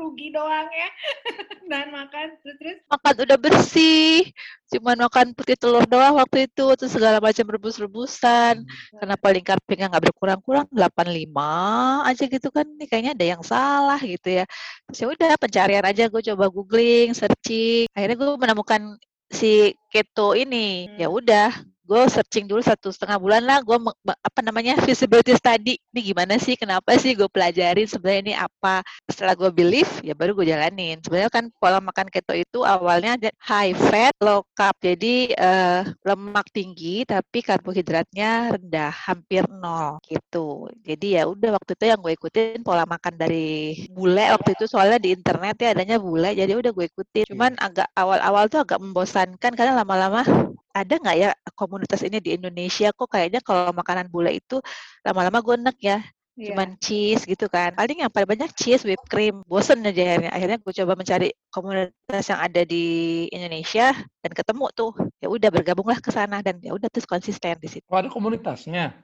rugi 0.01 0.33
doang 0.33 0.69
ya. 0.73 0.89
Dan 1.71 1.93
makan 1.93 2.41
terus 2.41 2.57
terus. 2.57 2.79
Makan 2.89 3.15
udah 3.29 3.39
bersih, 3.39 4.27
cuman 4.73 5.07
makan 5.07 5.37
putih 5.37 5.55
telur 5.61 5.85
doang 5.85 6.17
waktu 6.17 6.49
itu, 6.49 6.67
terus 6.75 6.91
segala 6.91 7.21
macam 7.21 7.45
rebus-rebusan. 7.45 8.65
Kenapa 8.97 9.27
lingkar 9.31 9.61
pinggang 9.69 9.93
nggak 9.93 10.11
berkurang-kurang 10.11 10.67
85 10.73 12.09
aja 12.09 12.25
gitu 12.25 12.49
kan? 12.49 12.65
Ini 12.65 12.85
kayaknya 12.89 13.13
ada 13.13 13.27
yang 13.37 13.43
salah 13.45 14.01
gitu 14.01 14.43
ya. 14.43 14.45
Terus 14.89 14.99
ya 14.99 15.07
udah 15.13 15.33
pencarian 15.37 15.85
aja 15.85 16.09
gue 16.09 16.23
coba 16.33 16.45
googling, 16.49 17.13
searching. 17.13 17.87
Akhirnya 17.93 18.17
gue 18.17 18.29
menemukan 18.41 18.83
si 19.31 19.79
keto 19.93 20.35
ini. 20.35 20.91
Ya 20.99 21.07
udah, 21.07 21.55
gue 21.91 22.03
searching 22.07 22.47
dulu 22.47 22.63
satu 22.63 22.95
setengah 22.95 23.19
bulan 23.19 23.43
lah 23.43 23.59
gue 23.67 23.75
apa 24.07 24.41
namanya 24.47 24.79
feasibility 24.79 25.35
study. 25.35 25.75
Ini 25.91 26.01
gimana 26.15 26.39
sih 26.39 26.55
kenapa 26.55 26.95
sih 26.95 27.19
gue 27.19 27.27
pelajarin 27.27 27.91
sebenarnya 27.91 28.21
ini 28.23 28.35
apa? 28.39 28.87
Setelah 29.11 29.35
gue 29.35 29.51
believe 29.51 29.91
ya 30.07 30.15
baru 30.15 30.39
gue 30.39 30.47
jalanin. 30.47 31.03
Sebenarnya 31.03 31.35
kan 31.35 31.51
pola 31.59 31.83
makan 31.83 32.07
keto 32.07 32.39
itu 32.39 32.63
awalnya 32.63 33.19
high 33.43 33.75
fat 33.75 34.15
low 34.23 34.47
carb 34.55 34.79
jadi 34.79 35.35
uh, 35.35 35.83
lemak 36.07 36.47
tinggi 36.55 37.03
tapi 37.03 37.43
karbohidratnya 37.43 38.55
rendah 38.55 38.95
hampir 38.95 39.43
nol 39.51 39.99
gitu. 40.07 40.71
Jadi 40.87 41.19
ya 41.19 41.27
udah 41.27 41.59
waktu 41.59 41.75
itu 41.75 41.85
yang 41.91 41.99
gue 41.99 42.15
ikutin 42.15 42.63
pola 42.63 42.87
makan 42.87 43.19
dari 43.19 43.83
bule 43.91 44.31
waktu 44.31 44.55
itu 44.55 44.71
soalnya 44.71 45.03
di 45.03 45.11
internet 45.11 45.59
ya 45.59 45.75
adanya 45.75 45.99
bule 45.99 46.39
jadi 46.39 46.55
udah 46.55 46.71
gue 46.71 46.87
ikutin. 46.87 47.27
Cuman 47.35 47.59
agak 47.59 47.91
awal-awal 47.99 48.47
tuh 48.47 48.63
agak 48.63 48.79
membosankan 48.79 49.53
karena 49.59 49.75
lama-lama 49.75 50.23
ada 50.71 50.95
nggak 50.97 51.17
ya 51.19 51.31
komunitas 51.59 52.01
ini 52.07 52.19
di 52.23 52.37
Indonesia? 52.39 52.95
Kok 52.95 53.09
kayaknya 53.11 53.41
kalau 53.43 53.75
makanan 53.75 54.07
bule 54.09 54.35
itu 54.35 54.63
lama-lama 55.03 55.43
gue 55.43 55.55
enek 55.59 55.79
ya 55.83 55.99
yeah. 56.41 56.57
cuman 56.57 56.69
cheese 56.81 57.23
gitu 57.29 57.47
kan. 57.53 57.77
Paling 57.77 58.07
yang 58.07 58.11
paling 58.13 58.29
banyak 58.29 58.51
cheese 58.57 58.83
whipped 58.89 59.07
cream. 59.13 59.45
Bosen 59.45 59.85
aja 59.85 60.01
akhirnya. 60.17 60.33
Akhirnya 60.33 60.59
gue 60.59 60.73
coba 60.73 60.93
mencari 60.97 61.29
komunitas 61.53 62.27
yang 62.33 62.41
ada 62.41 62.63
di 62.65 62.85
Indonesia 63.29 63.93
dan 63.95 64.33
ketemu 64.33 64.67
tuh. 64.73 64.93
Ya 65.21 65.29
udah 65.29 65.51
bergabunglah 65.53 66.01
ke 66.01 66.09
sana 66.09 66.41
dan 66.41 66.57
ya 66.65 66.73
udah 66.73 66.89
terus 66.89 67.05
konsisten 67.05 67.61
di 67.61 67.69
situ. 67.69 67.87
Oh, 67.93 68.01
ada 68.01 68.09
komunitasnya 68.09 68.97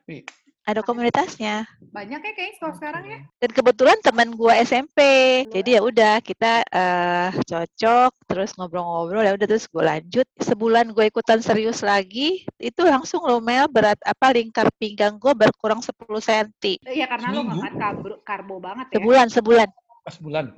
ada 0.67 0.83
komunitasnya. 0.83 1.63
Banyak 1.95 2.21
ya 2.21 2.33
kayaknya 2.35 2.59
kalau 2.59 2.75
sekarang 2.75 3.05
ya. 3.07 3.19
Dan 3.39 3.51
kebetulan 3.55 3.99
teman 4.03 4.35
gue 4.35 4.53
SMP. 4.67 4.99
Jadi 5.47 5.79
ya 5.79 5.81
udah 5.81 6.19
kita 6.19 6.67
uh, 6.67 7.31
cocok 7.47 8.13
terus 8.27 8.51
ngobrol-ngobrol 8.59 9.23
ya 9.23 9.33
udah 9.39 9.47
terus 9.47 9.71
gue 9.71 9.81
lanjut. 9.87 10.27
Sebulan 10.43 10.91
gue 10.91 11.07
ikutan 11.07 11.39
serius 11.39 11.87
lagi, 11.87 12.43
itu 12.59 12.83
langsung 12.83 13.23
lo 13.23 13.39
Mel 13.39 13.71
berat 13.71 13.97
apa 14.03 14.35
lingkar 14.35 14.67
pinggang 14.75 15.23
gue 15.23 15.33
berkurang 15.39 15.79
10 15.79 15.95
cm. 16.19 16.83
Iya 16.83 17.07
karena 17.07 17.31
lo 17.31 17.43
makan 17.47 17.73
karbo, 17.79 18.09
karbo 18.27 18.55
banget 18.59 18.87
ya. 18.91 18.95
Sebulan, 18.99 19.27
sebulan 19.31 19.69
pas 20.07 20.17
bulan. 20.23 20.55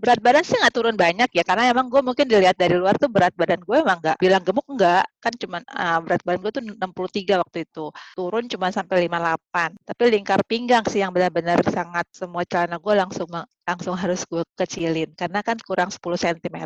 Berat 0.00 0.20
badan 0.24 0.40
sih 0.40 0.56
nggak 0.56 0.72
turun 0.72 0.96
banyak 0.96 1.28
ya, 1.28 1.44
karena 1.44 1.68
emang 1.68 1.92
gue 1.92 2.00
mungkin 2.00 2.24
dilihat 2.24 2.56
dari 2.56 2.72
luar 2.72 2.96
tuh 2.96 3.12
berat 3.12 3.36
badan 3.36 3.60
gue 3.60 3.76
emang 3.76 4.00
nggak 4.00 4.16
bilang 4.16 4.40
gemuk 4.40 4.64
nggak, 4.64 5.04
kan 5.20 5.32
cuman 5.36 5.60
uh, 5.68 6.00
berat 6.00 6.24
badan 6.24 6.40
gue 6.40 6.52
tuh 6.56 6.64
63 6.64 7.42
waktu 7.44 7.58
itu, 7.68 7.86
turun 8.16 8.48
cuma 8.48 8.72
sampai 8.72 9.04
58. 9.04 9.76
Tapi 9.92 10.02
lingkar 10.08 10.40
pinggang 10.48 10.84
sih 10.88 11.04
yang 11.04 11.12
benar-benar 11.12 11.60
sangat 11.68 12.08
semua 12.16 12.48
celana 12.48 12.80
gue 12.80 12.94
langsung 12.96 13.28
langsung 13.68 13.92
harus 13.92 14.24
gue 14.24 14.40
kecilin, 14.56 15.12
karena 15.12 15.44
kan 15.44 15.60
kurang 15.60 15.92
10 15.92 16.00
cm. 16.16 16.56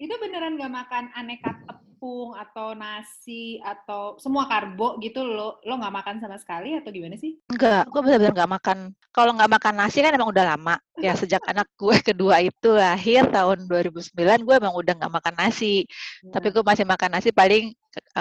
Itu 0.00 0.14
beneran 0.16 0.56
nggak 0.56 0.72
makan 0.72 1.04
aneka 1.12 1.52
tepung 1.96 2.36
atau 2.36 2.76
nasi 2.76 3.56
atau 3.64 4.20
semua 4.20 4.44
karbo 4.44 5.00
gitu 5.00 5.24
lo 5.24 5.56
lo 5.64 5.80
nggak 5.80 5.96
makan 5.96 6.16
sama 6.20 6.36
sekali 6.36 6.76
atau 6.76 6.92
gimana 6.92 7.16
sih? 7.16 7.40
Enggak, 7.48 7.88
gue 7.88 8.00
benar-benar 8.04 8.36
nggak 8.36 8.52
makan. 8.52 8.78
Kalau 9.16 9.32
nggak 9.32 9.52
makan 9.56 9.74
nasi 9.80 10.04
kan 10.04 10.12
emang 10.12 10.28
udah 10.28 10.44
lama. 10.44 10.76
Ya 11.00 11.16
sejak 11.20 11.40
anak 11.48 11.72
gue 11.80 11.96
kedua 12.12 12.44
itu 12.44 12.76
lahir 12.76 13.24
tahun 13.32 13.64
2009 13.64 14.12
gue 14.44 14.54
emang 14.60 14.76
udah 14.76 14.92
nggak 14.92 15.12
makan 15.16 15.34
nasi. 15.40 15.88
Hmm. 16.20 16.36
Tapi 16.36 16.52
gue 16.52 16.60
masih 16.60 16.84
makan 16.84 17.10
nasi 17.16 17.32
paling 17.32 17.72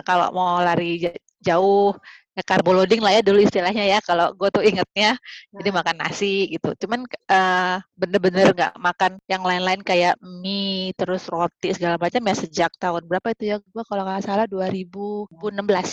kalau 0.08 0.32
mau 0.32 0.64
lari 0.64 1.04
jauh 1.44 1.92
ya 2.36 2.44
carbo 2.44 2.76
loading 2.76 3.00
lah 3.00 3.16
ya 3.16 3.22
dulu 3.24 3.40
istilahnya 3.40 3.84
ya 3.88 4.00
kalau 4.04 4.36
gue 4.36 4.50
tuh 4.52 4.60
ingetnya 4.60 5.16
nah. 5.16 5.60
jadi 5.64 5.70
makan 5.72 5.96
nasi 6.04 6.52
gitu. 6.52 6.76
Cuman 6.84 7.08
uh, 7.32 7.80
bener-bener 7.96 8.52
nggak 8.52 8.76
makan 8.76 9.18
yang 9.32 9.44
lain-lain 9.48 9.82
kayak 9.82 10.20
mie 10.20 10.92
terus 11.00 11.26
roti 11.32 11.72
segala 11.72 11.96
macam 11.96 12.22
ya 12.28 12.36
sejak 12.36 12.72
tahun 12.76 13.08
berapa 13.08 13.32
itu 13.32 13.56
ya? 13.56 13.58
Gue 13.64 13.84
kalau 13.88 14.04
nggak 14.04 14.28
salah 14.28 14.46
2016 14.52 15.32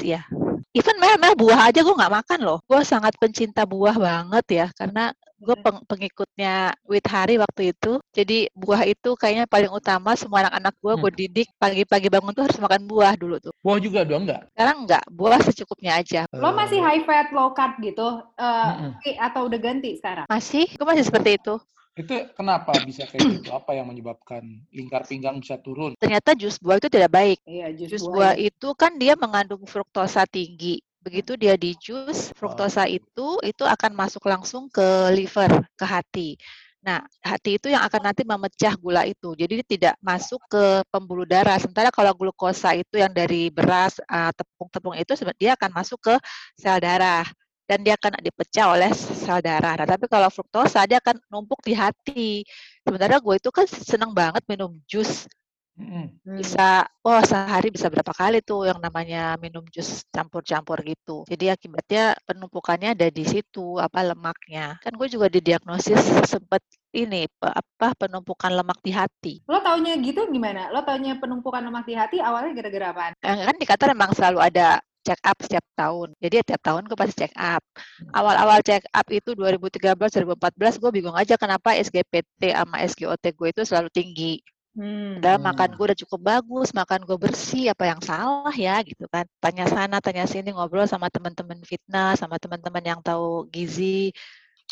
ya 0.03 0.27
even 0.73 0.97
meh 0.99 1.37
buah 1.37 1.69
aja 1.69 1.85
gue 1.85 1.95
nggak 1.95 2.15
makan 2.19 2.41
loh. 2.43 2.59
Gue 2.65 2.81
sangat 2.83 3.13
pencinta 3.21 3.69
buah 3.69 3.97
banget 3.97 4.45
ya 4.49 4.67
karena 4.73 5.13
gue 5.43 5.57
peng 5.59 5.83
pengikutnya 5.91 6.71
Wit 6.87 7.07
Hari 7.11 7.43
waktu 7.43 7.75
itu. 7.75 7.99
Jadi 8.15 8.47
buah 8.55 8.87
itu 8.87 9.11
kayaknya 9.19 9.51
paling 9.51 9.69
utama 9.75 10.15
semua 10.15 10.47
anak-anak 10.47 10.75
gue 10.79 10.93
gue 10.95 11.11
hmm. 11.11 11.21
didik 11.27 11.49
pagi-pagi 11.59 12.09
bangun 12.09 12.33
tuh 12.33 12.47
harus 12.47 12.59
makan 12.63 12.87
buah 12.87 13.19
dulu 13.19 13.37
tuh. 13.43 13.53
Buah 13.61 13.83
juga 13.83 14.07
dong 14.07 14.31
enggak? 14.31 14.47
Sekarang 14.55 14.77
enggak, 14.87 15.05
buah 15.11 15.41
secukupnya 15.43 15.93
aja. 15.99 16.31
Lo 16.31 16.55
masih 16.55 16.79
high 16.79 17.03
fat, 17.03 17.35
low 17.35 17.51
carb 17.53 17.75
gitu? 17.83 18.23
Uh, 18.39 18.95
hmm. 18.95 19.19
Atau 19.19 19.51
udah 19.51 19.59
ganti 19.59 19.99
sekarang? 19.99 20.31
Masih, 20.31 20.71
gue 20.71 20.87
masih 20.87 21.05
seperti 21.05 21.37
itu. 21.37 21.59
Itu 21.93 22.15
kenapa 22.33 22.73
bisa 22.89 23.05
kayak 23.05 23.21
gitu? 23.45 23.53
Apa 23.53 23.77
yang 23.77 23.85
menyebabkan 23.85 24.65
lingkar 24.73 25.05
pinggang 25.05 25.37
bisa 25.45 25.61
turun? 25.61 25.93
Ternyata 26.01 26.33
jus 26.33 26.57
buah 26.57 26.81
itu 26.81 26.89
tidak 26.89 27.13
baik. 27.13 27.39
Iya, 27.45 27.69
jus, 27.77 27.89
jus 27.99 28.03
buah, 28.09 28.33
buah 28.33 28.33
ya. 28.41 28.49
itu 28.49 28.69
kan 28.73 28.97
dia 28.97 29.13
mengandung 29.13 29.61
fruktosa 29.69 30.25
tinggi 30.25 30.81
begitu 31.03 31.35
dia 31.35 31.59
di 31.59 31.75
jus 31.77 32.31
fruktosa 32.39 32.87
itu 32.87 33.43
itu 33.43 33.65
akan 33.67 33.93
masuk 33.93 34.23
langsung 34.31 34.71
ke 34.71 35.11
liver 35.13 35.51
ke 35.75 35.85
hati 35.85 36.39
Nah, 36.83 36.99
hati 37.23 37.63
itu 37.63 37.71
yang 37.71 37.87
akan 37.87 38.11
nanti 38.11 38.27
memecah 38.27 38.75
gula 38.75 39.07
itu. 39.07 39.39
Jadi 39.39 39.63
tidak 39.63 39.95
masuk 40.03 40.43
ke 40.51 40.83
pembuluh 40.91 41.23
darah. 41.23 41.55
Sementara 41.63 41.95
kalau 41.95 42.11
glukosa 42.11 42.75
itu 42.75 42.99
yang 42.99 43.15
dari 43.15 43.55
beras, 43.55 44.03
tepung-tepung 44.35 44.99
itu 44.99 45.15
dia 45.39 45.55
akan 45.55 45.71
masuk 45.71 46.03
ke 46.03 46.15
sel 46.59 46.83
darah 46.83 47.23
dan 47.71 47.87
dia 47.87 47.95
akan 47.95 48.19
dipecah 48.19 48.75
oleh 48.75 48.91
sel 48.99 49.39
darah. 49.39 49.79
Nah, 49.79 49.87
tapi 49.87 50.11
kalau 50.11 50.27
fruktosa 50.27 50.83
dia 50.91 50.99
akan 50.99 51.23
numpuk 51.31 51.63
di 51.63 51.71
hati. 51.79 52.43
Sementara 52.83 53.23
gue 53.23 53.35
itu 53.39 53.51
kan 53.55 53.67
seneng 53.71 54.11
banget 54.11 54.43
minum 54.51 54.75
jus 54.91 55.31
Hmm. 55.73 56.13
Bisa, 56.37 56.85
oh 57.01 57.21
sehari 57.25 57.73
bisa 57.73 57.89
berapa 57.89 58.13
kali 58.13 58.45
tuh 58.45 58.69
yang 58.69 58.77
namanya 58.77 59.41
minum 59.41 59.65
jus 59.73 60.05
campur-campur 60.13 60.85
gitu. 60.85 61.25
Jadi 61.25 61.49
akibatnya 61.49 62.13
penumpukannya 62.29 62.93
ada 62.93 63.09
di 63.09 63.25
situ, 63.25 63.81
apa 63.81 64.05
lemaknya. 64.05 64.77
Kan 64.85 65.01
gue 65.01 65.09
juga 65.09 65.33
didiagnosis 65.33 66.01
sempat 66.33 66.61
ini 66.93 67.25
apa 67.41 67.97
penumpukan 67.97 68.53
lemak 68.53 68.79
di 68.85 68.93
hati. 68.93 69.35
Lo 69.49 69.65
taunya 69.65 69.97
gitu 69.97 70.29
gimana? 70.29 70.69
Lo 70.69 70.85
taunya 70.85 71.17
penumpukan 71.17 71.65
lemak 71.65 71.89
di 71.89 71.95
hati 71.97 72.17
awalnya 72.21 72.53
gara-gara 72.53 72.87
apa? 72.93 73.05
Eh, 73.25 73.37
kan 73.49 73.57
di 73.57 73.65
Qatar 73.65 73.97
memang 73.97 74.13
selalu 74.13 74.39
ada 74.45 74.85
check 75.03 75.19
up 75.27 75.37
setiap 75.43 75.65
tahun. 75.75 76.15
Jadi 76.23 76.35
ya 76.41 76.45
tiap 76.47 76.63
tahun 76.63 76.87
gue 76.87 76.97
pasti 76.97 77.27
check 77.27 77.35
up. 77.35 77.65
Hmm. 77.75 78.13
Awal-awal 78.15 78.63
check 78.63 78.87
up 78.95 79.07
itu 79.11 79.35
2013, 79.35 79.99
2014 79.99 80.79
gue 80.79 80.91
bingung 80.95 81.17
aja 81.19 81.35
kenapa 81.35 81.75
SGPT 81.75 82.55
sama 82.55 82.77
SGOT 82.87 83.25
gue 83.35 83.49
itu 83.51 83.63
selalu 83.67 83.89
tinggi. 83.91 84.39
Hmm. 84.73 85.21
Makan 85.21 85.77
gue 85.77 85.85
udah 85.93 85.99
cukup 86.07 86.21
bagus, 86.21 86.73
makan 86.73 87.05
gue 87.05 87.19
bersih, 87.21 87.69
apa 87.69 87.85
yang 87.93 88.01
salah 88.01 88.55
ya 88.57 88.81
gitu 88.81 89.05
kan. 89.13 89.29
Tanya 89.37 89.69
sana, 89.69 90.01
tanya 90.01 90.25
sini, 90.25 90.49
ngobrol 90.53 90.89
sama 90.89 91.13
teman-teman 91.13 91.61
fitness, 91.61 92.25
sama 92.25 92.41
teman-teman 92.41 92.81
yang 92.81 93.01
tahu 93.05 93.45
gizi. 93.53 94.17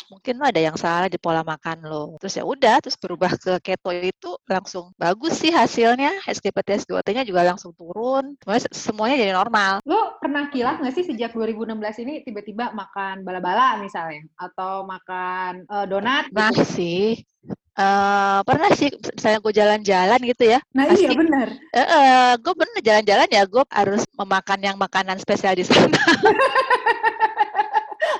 Mungkin 0.09 0.41
lo 0.41 0.49
ada 0.49 0.57
yang 0.57 0.73
salah 0.79 1.05
di 1.05 1.21
pola 1.21 1.45
makan 1.45 1.85
lo. 1.85 2.17
Terus 2.17 2.33
ya 2.41 2.43
udah, 2.47 2.81
terus 2.81 2.97
berubah 2.97 3.37
ke 3.37 3.61
keto 3.61 3.93
itu 3.93 4.29
langsung 4.49 4.89
bagus 4.97 5.37
sih 5.37 5.53
hasilnya. 5.53 6.25
SGPT 6.25 6.81
SGOT-nya 6.81 7.21
juga 7.21 7.45
langsung 7.45 7.69
turun. 7.77 8.33
Semuanya, 8.41 8.69
semuanya 8.73 9.15
jadi 9.21 9.33
normal. 9.37 9.73
Lo 9.85 10.17
pernah 10.17 10.49
kilat 10.49 10.81
nggak 10.81 10.95
sih 10.97 11.05
sejak 11.05 11.37
2016 11.37 12.01
ini 12.01 12.13
tiba-tiba 12.25 12.73
makan 12.73 13.21
bala-bala 13.21 13.77
misalnya? 13.77 14.25
Atau 14.41 14.89
makan 14.89 15.69
uh, 15.69 15.85
donat? 15.85 16.33
Nah 16.33 16.49
gitu? 16.49 16.65
sih, 16.65 17.21
Uh, 17.71 18.43
pernah 18.43 18.67
sih 18.75 18.91
misalnya 18.91 19.39
gue 19.39 19.53
jalan-jalan 19.55 20.19
gitu 20.27 20.43
ya. 20.43 20.59
Nah 20.75 20.91
pasti, 20.91 21.07
iya 21.07 21.11
benar. 21.15 21.47
Uh, 21.71 21.79
uh, 21.79 22.27
gue 22.35 22.53
bener 22.53 22.79
jalan-jalan 22.83 23.29
ya 23.31 23.43
gue 23.47 23.63
harus 23.71 24.03
memakan 24.19 24.59
yang 24.59 24.75
makanan 24.75 25.15
spesial 25.23 25.55
di 25.55 25.63
sana. 25.63 25.95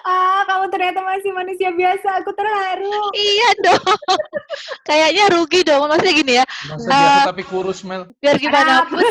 Ah 0.02 0.42
kamu 0.50 0.66
ternyata 0.74 1.00
masih 1.06 1.30
manusia 1.30 1.70
biasa 1.70 2.22
aku 2.22 2.34
terharu. 2.34 2.90
Iya 3.14 3.50
dong. 3.62 3.98
Kayaknya 4.88 5.24
rugi 5.30 5.62
dong 5.62 5.86
maksudnya 5.86 6.14
gini 6.18 6.34
ya. 6.42 6.46
Masa 6.74 6.90
uh, 6.90 7.24
tapi 7.30 7.44
kurus 7.46 7.86
Mel. 7.86 8.10
biar 8.18 8.38
gimana 8.42 8.86
pun. 8.90 9.02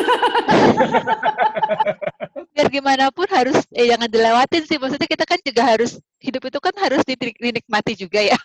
Biar 2.51 2.67
gimana 2.67 3.07
pun 3.15 3.23
harus 3.31 3.63
eh 3.71 3.87
jangan 3.87 4.11
dilewatin 4.11 4.67
sih. 4.67 4.75
Maksudnya 4.75 5.07
kita 5.07 5.23
kan 5.23 5.39
juga 5.39 5.63
harus 5.63 5.95
hidup 6.19 6.43
itu 6.43 6.59
kan 6.59 6.75
harus 6.75 6.99
dinikmati 7.07 7.95
juga 7.95 8.19
ya 8.19 8.35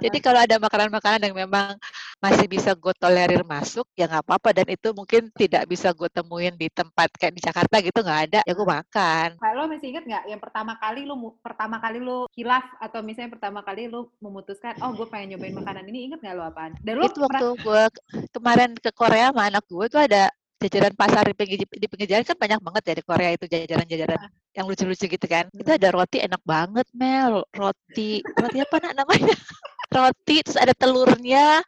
Jadi 0.00 0.18
kalau 0.24 0.40
ada 0.40 0.56
makanan-makanan 0.56 1.30
yang 1.30 1.36
memang 1.36 1.76
masih 2.16 2.48
bisa 2.48 2.72
gue 2.72 2.94
tolerir 2.96 3.44
masuk, 3.44 3.84
ya 3.92 4.08
nggak 4.08 4.24
apa-apa. 4.24 4.56
Dan 4.56 4.66
itu 4.72 4.88
mungkin 4.96 5.28
tidak 5.36 5.68
bisa 5.68 5.92
gue 5.92 6.08
temuin 6.08 6.56
di 6.56 6.72
tempat 6.72 7.12
kayak 7.20 7.34
di 7.36 7.42
Jakarta 7.44 7.76
gitu 7.84 8.00
nggak 8.00 8.20
ada, 8.32 8.40
ya 8.44 8.52
gue 8.56 8.66
makan. 8.66 9.28
Lo 9.52 9.68
masih 9.68 9.92
inget 9.92 10.04
nggak 10.08 10.24
yang 10.32 10.40
pertama 10.40 10.72
kali 10.80 11.04
lo 11.04 11.36
pertama 11.44 11.76
kali 11.76 12.00
lo 12.00 12.24
hilaf 12.32 12.64
atau 12.80 13.04
misalnya 13.04 13.36
pertama 13.36 13.60
kali 13.60 13.92
lo 13.92 14.08
memutuskan, 14.24 14.80
oh 14.80 14.96
gue 14.96 15.04
pengen 15.12 15.36
nyobain 15.36 15.52
makanan 15.52 15.84
ini, 15.92 16.08
inget 16.08 16.24
nggak 16.24 16.34
lo 16.36 16.44
apaan? 16.48 16.72
Dan 16.80 16.96
lo 16.96 17.06
itu 17.08 17.20
waktu 17.20 17.46
gue 17.60 17.82
kemarin 18.32 18.72
ke 18.80 18.90
Korea 18.96 19.28
sama 19.28 19.52
anak 19.52 19.64
gue 19.68 19.86
tuh 19.92 20.00
ada 20.00 20.32
jajaran 20.60 20.92
pasar 20.92 21.24
di 21.24 21.34
pinggir 21.34 21.58
di 21.64 21.86
pinggir 21.88 22.08
jalan 22.12 22.24
kan 22.28 22.36
banyak 22.36 22.60
banget 22.60 22.82
ya 22.84 22.94
di 23.00 23.04
Korea 23.04 23.30
itu 23.32 23.44
jajaran-jajaran 23.48 24.20
yang 24.52 24.64
lucu-lucu 24.68 25.04
gitu 25.08 25.26
kan. 25.26 25.48
Itu 25.56 25.70
ada 25.72 25.88
roti 25.88 26.20
enak 26.20 26.42
banget 26.44 26.86
Mel, 26.92 27.48
roti 27.56 28.20
roti 28.20 28.58
apa 28.60 28.76
nak 28.84 28.92
namanya? 29.00 29.32
roti 29.90 30.36
terus 30.46 30.58
ada 30.58 30.72
telurnya. 30.72 31.60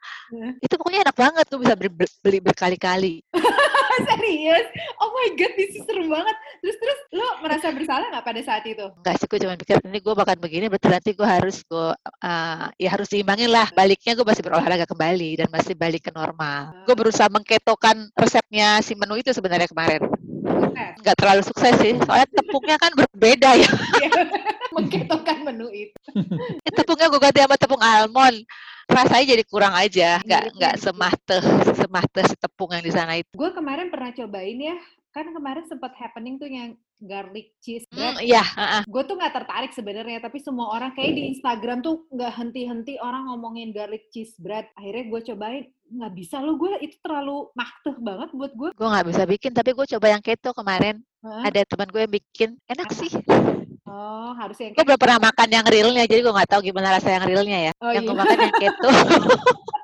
Itu 0.63 0.79
pokoknya 0.79 1.03
enak 1.05 1.17
banget 1.17 1.45
tuh 1.51 1.59
bisa 1.59 1.75
beli, 1.75 1.91
beli 2.23 2.39
berkali-kali. 2.39 3.21
Serius? 4.09 4.65
Oh 4.97 5.13
my 5.13 5.37
god, 5.37 5.53
ini 5.53 5.79
seru 5.85 6.09
banget. 6.09 6.35
Terus 6.65 6.77
terus 6.81 6.99
lo 7.13 7.27
merasa 7.45 7.69
bersalah 7.69 8.09
nggak 8.09 8.25
pada 8.25 8.41
saat 8.41 8.63
itu? 8.65 8.81
Enggak 8.81 9.15
sih, 9.21 9.27
gue 9.29 9.39
cuma 9.45 9.53
pikir 9.53 9.77
ini 9.85 9.99
gue 10.01 10.13
makan 10.17 10.37
begini, 10.41 10.65
berarti 10.65 10.89
nanti 10.89 11.11
gue 11.13 11.27
harus 11.27 11.61
gue 11.61 11.89
uh, 12.01 12.65
ya 12.73 12.89
harus 12.89 13.07
diimbangin 13.13 13.53
lah. 13.53 13.69
Baliknya 13.77 14.17
gue 14.17 14.25
masih 14.25 14.41
berolahraga 14.41 14.89
kembali 14.89 15.45
dan 15.45 15.47
masih 15.53 15.77
balik 15.77 16.09
ke 16.09 16.11
normal. 16.15 16.73
Uh. 16.73 16.89
Gue 16.89 16.95
berusaha 16.97 17.29
mengketokan 17.29 18.09
resepnya 18.17 18.81
si 18.81 18.97
menu 18.97 19.21
itu 19.21 19.29
sebenarnya 19.29 19.69
kemarin. 19.69 20.01
Nggak 20.99 21.15
terlalu 21.19 21.41
sukses 21.43 21.73
sih, 21.79 21.93
soalnya 22.03 22.27
tepungnya 22.31 22.75
kan 22.79 22.91
berbeda 22.93 23.49
ya. 23.55 23.69
Iya, 23.99 24.09
mengketokan 24.75 25.37
menu 25.47 25.67
itu. 25.71 25.95
tepungnya 26.73 27.07
gue 27.07 27.21
ganti 27.21 27.39
sama 27.43 27.55
tepung 27.57 27.83
almond. 27.83 28.37
Rasanya 28.83 29.25
jadi 29.35 29.43
kurang 29.47 29.71
aja 29.71 30.19
nggak 30.27 30.59
nggak 30.59 30.75
semate 30.75 31.39
semate 31.71 32.21
si 32.27 32.35
tepung 32.35 32.75
yang 32.75 32.83
di 32.83 32.91
sana 32.91 33.15
itu. 33.15 33.31
Gue 33.31 33.51
kemarin 33.55 33.87
pernah 33.87 34.11
cobain 34.11 34.59
ya 34.59 34.75
kan 35.13 35.29
kemarin 35.29 35.63
sempat 35.69 35.93
happening 35.95 36.41
tuh 36.41 36.49
yang 36.49 36.73
garlic 37.03 37.53
cheese 37.59 37.85
bread. 37.91 38.17
Mm, 38.17 38.19
iya. 38.23 38.43
Uh, 38.55 38.81
uh. 38.81 38.83
Gue 38.87 39.03
tuh 39.03 39.15
nggak 39.19 39.35
tertarik 39.35 39.71
sebenarnya, 39.75 40.23
tapi 40.23 40.39
semua 40.39 40.71
orang 40.71 40.95
kayak 40.95 41.13
di 41.13 41.23
Instagram 41.35 41.83
tuh 41.83 42.07
nggak 42.09 42.31
henti-henti 42.33 42.97
orang 43.03 43.27
ngomongin 43.29 43.75
garlic 43.75 44.07
cheese 44.09 44.33
bread. 44.39 44.65
Akhirnya 44.79 45.03
gue 45.11 45.19
cobain, 45.33 45.63
nggak 45.93 46.13
bisa 46.15 46.39
lo 46.39 46.55
gue 46.55 46.79
itu 46.81 46.95
terlalu 47.03 47.51
makteh 47.53 47.95
banget 47.99 48.29
buat 48.31 48.51
gue. 48.55 48.69
Gue 48.73 48.87
nggak 48.87 49.07
bisa 49.11 49.23
bikin, 49.27 49.51
tapi 49.51 49.69
gue 49.75 49.85
coba 49.85 50.07
yang 50.09 50.23
keto 50.23 50.51
kemarin. 50.55 51.03
Huh? 51.23 51.43
Ada 51.47 51.67
teman 51.67 51.87
gue 51.91 52.01
yang 52.03 52.13
bikin, 52.13 52.49
enak 52.67 52.87
Apa? 52.89 52.97
sih. 52.99 53.11
Oh, 53.83 54.33
harusnya 54.33 54.71
yang 54.71 54.75
Gue 54.79 54.85
belum 54.89 54.99
pernah 54.99 55.19
makan 55.21 55.49
yang 55.53 55.65
realnya, 55.67 56.03
jadi 56.09 56.19
gue 56.25 56.33
nggak 56.33 56.49
tahu 56.49 56.61
gimana 56.65 56.97
rasa 56.97 57.13
yang 57.13 57.23
realnya 57.27 57.59
ya. 57.69 57.71
Oh, 57.77 57.91
yang 57.93 58.03
iya. 58.03 58.09
gue 58.09 58.17
makan 58.17 58.37
yang 58.41 58.55
keto. 58.57 58.89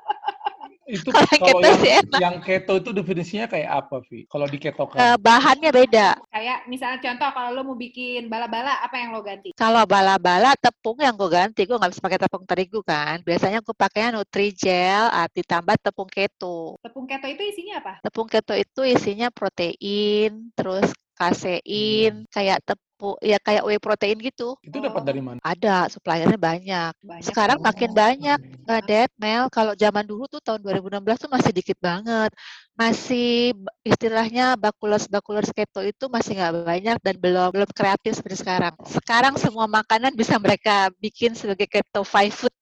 itu 0.90 1.08
kalau 1.14 1.30
keto 1.30 1.58
yang, 1.62 1.78
sih 1.78 1.92
enak. 2.02 2.18
yang 2.18 2.36
keto 2.42 2.72
itu 2.82 2.90
definisinya 2.90 3.46
kayak 3.46 3.70
apa, 3.70 3.96
Vi? 4.10 4.26
Kalau 4.26 4.46
di 4.50 4.58
keto 4.58 4.84
kan? 4.90 4.98
Uh, 4.98 5.16
bahannya 5.22 5.70
beda. 5.70 6.18
Kayak 6.34 6.58
misalnya 6.66 6.98
contoh 6.98 7.30
kalau 7.30 7.50
lo 7.54 7.62
mau 7.62 7.78
bikin 7.78 8.26
bala-bala, 8.26 8.82
apa 8.82 8.96
yang 8.98 9.14
lo 9.14 9.22
ganti? 9.22 9.54
Kalau 9.54 9.86
bala-bala 9.86 10.58
tepung 10.58 10.98
yang 10.98 11.14
gue 11.14 11.30
ganti, 11.30 11.62
gue 11.62 11.76
nggak 11.78 11.92
bisa 11.94 12.02
pakai 12.02 12.20
tepung 12.20 12.44
terigu 12.44 12.80
kan. 12.82 13.22
Biasanya 13.22 13.62
gue 13.62 13.74
pakainya 13.74 14.18
Nutrijel 14.18 15.04
uh, 15.08 15.28
ditambah 15.30 15.76
tepung 15.78 16.10
keto. 16.10 16.76
Tepung 16.82 17.06
keto 17.06 17.26
itu 17.30 17.42
isinya 17.46 17.74
apa? 17.78 17.92
Tepung 18.02 18.28
keto 18.28 18.54
itu 18.58 18.82
isinya 18.82 19.30
protein, 19.30 20.50
terus 20.58 20.90
kasein, 21.20 22.24
hmm. 22.24 22.28
kayak 22.32 22.64
tepung 22.64 23.16
ya 23.20 23.36
kayak 23.36 23.64
whey 23.68 23.76
protein 23.76 24.16
gitu. 24.20 24.56
Itu 24.64 24.80
dapat 24.80 25.04
dari 25.04 25.20
mana? 25.20 25.36
Ada, 25.44 25.92
suppliernya 25.92 26.40
banyak. 26.40 26.92
banyak. 27.04 27.24
Sekarang 27.24 27.60
oh. 27.60 27.64
makin 27.64 27.90
banyak, 27.92 28.40
uh, 28.64 28.80
Dad, 28.84 29.12
Mel. 29.20 29.52
Kalau 29.52 29.76
zaman 29.76 30.04
dulu 30.08 30.24
tuh 30.28 30.40
tahun 30.40 30.64
2016 30.64 31.28
tuh 31.28 31.30
masih 31.32 31.52
dikit 31.52 31.78
banget. 31.80 32.32
Masih 32.76 33.52
istilahnya 33.84 34.56
bakulers-bakulers 34.56 35.52
keto 35.52 35.84
itu 35.84 36.08
masih 36.08 36.40
nggak 36.40 36.64
banyak 36.64 36.96
dan 37.04 37.14
belum 37.20 37.48
belum 37.52 37.70
kreatif 37.76 38.16
seperti 38.16 38.40
sekarang. 38.40 38.72
Sekarang 38.88 39.34
semua 39.36 39.68
makanan 39.68 40.16
bisa 40.16 40.40
mereka 40.40 40.88
bikin 40.96 41.36
sebagai 41.36 41.68
keto 41.68 42.04
five 42.04 42.32
food 42.32 42.52